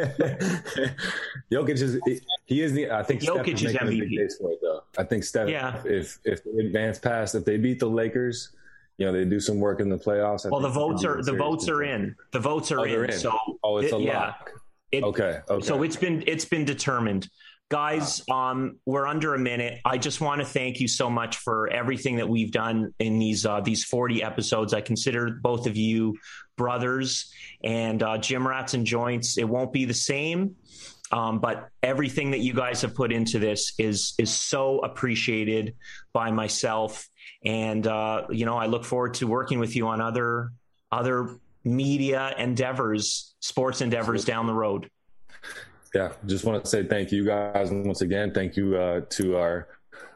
Jokic 1.52 1.82
is 1.82 2.00
he 2.46 2.62
is 2.62 2.74
the 2.74 2.90
I 2.90 3.04
think 3.04 3.22
Jokic 3.22 3.64
is 3.64 3.76
MVP. 3.76 4.08
It, 4.12 4.34
though. 4.62 4.82
I 4.98 5.04
think 5.04 5.24
Steph. 5.24 5.50
Yeah. 5.50 5.82
If 5.86 6.18
if 6.24 6.44
they 6.44 6.66
advance 6.66 6.98
past 6.98 7.36
if 7.36 7.46
they 7.46 7.58
beat 7.58 7.80
the 7.80 7.90
Lakers, 7.90 8.50
you 8.98 9.06
know 9.06 9.12
they 9.12 9.26
do 9.26 9.40
some 9.40 9.60
work 9.60 9.80
in 9.80 9.90
the 9.90 9.98
playoffs. 9.98 10.46
I 10.46 10.50
well, 10.50 10.62
the 10.62 10.70
votes 10.70 11.06
are 11.06 11.22
the 11.22 11.34
votes 11.34 11.70
are 11.70 11.84
in. 11.84 12.16
The 12.32 12.40
votes 12.40 12.72
are 12.72 12.80
oh, 12.80 12.84
in, 12.84 13.06
in, 13.06 13.12
So 13.12 13.38
oh, 13.64 13.78
it's 13.78 13.92
it, 13.92 13.96
a 13.96 13.98
lock. 13.98 14.52
Yeah. 14.92 15.00
It, 15.00 15.04
okay. 15.04 15.40
Okay. 15.50 15.66
So 15.66 15.84
it's 15.84 15.96
been 15.96 16.24
it's 16.28 16.46
been 16.46 16.66
determined. 16.66 17.30
Guys, 17.70 18.24
um, 18.32 18.78
we're 18.86 19.06
under 19.06 19.36
a 19.36 19.40
minute. 19.40 19.82
I 19.84 19.98
just 19.98 20.22
want 20.22 20.40
to 20.40 20.48
thank 20.48 20.80
you 20.80 20.88
so 20.88 21.10
much 21.10 21.36
for 21.38 21.68
everything 21.70 22.16
that 22.16 22.30
we've 22.30 22.52
done 22.52 22.94
in 23.00 23.20
these 23.20 23.46
uh, 23.46 23.60
these 23.60 23.84
40 23.84 24.24
episodes. 24.24 24.74
I 24.74 24.80
consider 24.80 25.32
both 25.42 25.68
of 25.68 25.76
you 25.76 26.18
brothers 26.56 27.32
and 27.64 28.02
uh, 28.02 28.18
Gym 28.18 28.48
Rats 28.48 28.74
and 28.74 28.86
Joints. 28.86 29.38
It 29.38 29.44
won't 29.44 29.74
be 29.74 29.84
the 29.84 29.94
same, 29.94 30.56
um, 31.12 31.40
but 31.40 31.68
everything 31.84 32.32
that 32.32 32.40
you 32.40 32.54
guys 32.54 32.82
have 32.82 32.96
put 32.96 33.12
into 33.12 33.38
this 33.38 33.74
is 33.78 34.14
is 34.18 34.32
so 34.32 34.80
appreciated 34.80 35.76
by 36.14 36.32
myself. 36.32 37.08
And 37.46 37.86
uh, 37.86 38.28
you 38.30 38.46
know, 38.46 38.58
I 38.58 38.66
look 38.66 38.86
forward 38.86 39.16
to 39.16 39.28
working 39.28 39.60
with 39.60 39.76
you 39.76 39.88
on 39.88 40.02
other 40.02 40.52
other 40.92 41.38
media 41.64 42.34
endeavors, 42.38 43.36
sports 43.40 43.82
endeavors 43.82 44.26
down 44.26 44.48
the 44.48 44.54
road 44.54 44.90
yeah, 45.94 46.12
just 46.26 46.46
want 46.46 46.64
to 46.64 46.70
say 46.70 46.84
thank 46.84 47.12
you 47.12 47.26
guys 47.26 47.72
once 47.72 48.02
again. 48.02 48.32
Thank 48.34 48.56
you 48.56 48.78
uh, 48.78 49.02
to 49.10 49.38
our 49.38 49.68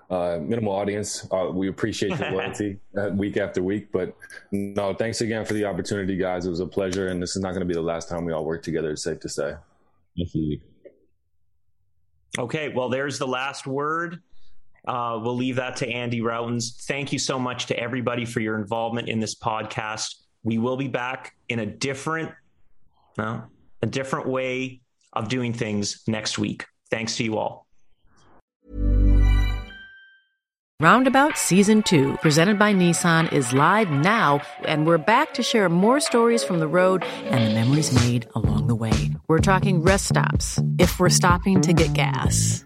uh, 0.09 0.39
minimal 0.41 0.73
audience. 0.73 1.27
Uh, 1.31 1.49
we 1.51 1.69
appreciate 1.69 2.17
your 2.19 2.31
loyalty 2.31 2.79
uh, 2.97 3.09
week 3.09 3.37
after 3.37 3.63
week. 3.63 3.91
But 3.91 4.15
no, 4.51 4.93
thanks 4.93 5.21
again 5.21 5.45
for 5.45 5.53
the 5.53 5.65
opportunity, 5.65 6.17
guys. 6.17 6.45
It 6.45 6.49
was 6.49 6.59
a 6.59 6.67
pleasure, 6.67 7.07
and 7.07 7.21
this 7.21 7.35
is 7.35 7.41
not 7.41 7.49
going 7.49 7.61
to 7.61 7.65
be 7.65 7.73
the 7.73 7.81
last 7.81 8.09
time 8.09 8.25
we 8.25 8.33
all 8.33 8.45
work 8.45 8.63
together. 8.63 8.91
It's 8.91 9.03
safe 9.03 9.19
to 9.21 9.29
say. 9.29 9.55
Okay, 12.37 12.69
well, 12.69 12.89
there's 12.89 13.17
the 13.17 13.27
last 13.27 13.65
word. 13.65 14.21
Uh, 14.85 15.19
we'll 15.21 15.35
leave 15.35 15.57
that 15.57 15.77
to 15.77 15.87
Andy 15.87 16.21
Rautins. 16.21 16.75
Thank 16.85 17.13
you 17.13 17.19
so 17.19 17.37
much 17.37 17.67
to 17.67 17.79
everybody 17.79 18.25
for 18.25 18.39
your 18.39 18.57
involvement 18.57 19.09
in 19.09 19.19
this 19.19 19.35
podcast. 19.35 20.15
We 20.43 20.57
will 20.57 20.77
be 20.77 20.87
back 20.87 21.35
in 21.49 21.59
a 21.59 21.65
different, 21.65 22.31
no, 23.17 23.43
a 23.81 23.85
different 23.85 24.27
way 24.27 24.81
of 25.13 25.27
doing 25.27 25.53
things 25.53 26.01
next 26.07 26.39
week. 26.39 26.65
Thanks 26.89 27.17
to 27.17 27.23
you 27.23 27.37
all. 27.37 27.67
Roundabout 30.81 31.37
Season 31.37 31.83
2, 31.83 32.17
presented 32.23 32.57
by 32.57 32.73
Nissan, 32.73 33.31
is 33.31 33.53
live 33.53 33.91
now, 33.91 34.41
and 34.65 34.87
we're 34.87 34.97
back 34.97 35.35
to 35.35 35.43
share 35.43 35.69
more 35.69 35.99
stories 35.99 36.43
from 36.43 36.57
the 36.57 36.67
road 36.67 37.03
and 37.25 37.45
the 37.45 37.53
memories 37.53 37.93
made 37.93 38.27
along 38.33 38.65
the 38.65 38.73
way. 38.73 39.11
We're 39.27 39.37
talking 39.37 39.83
rest 39.83 40.07
stops, 40.07 40.59
if 40.79 40.99
we're 40.99 41.09
stopping 41.09 41.61
to 41.61 41.73
get 41.73 41.93
gas. 41.93 42.65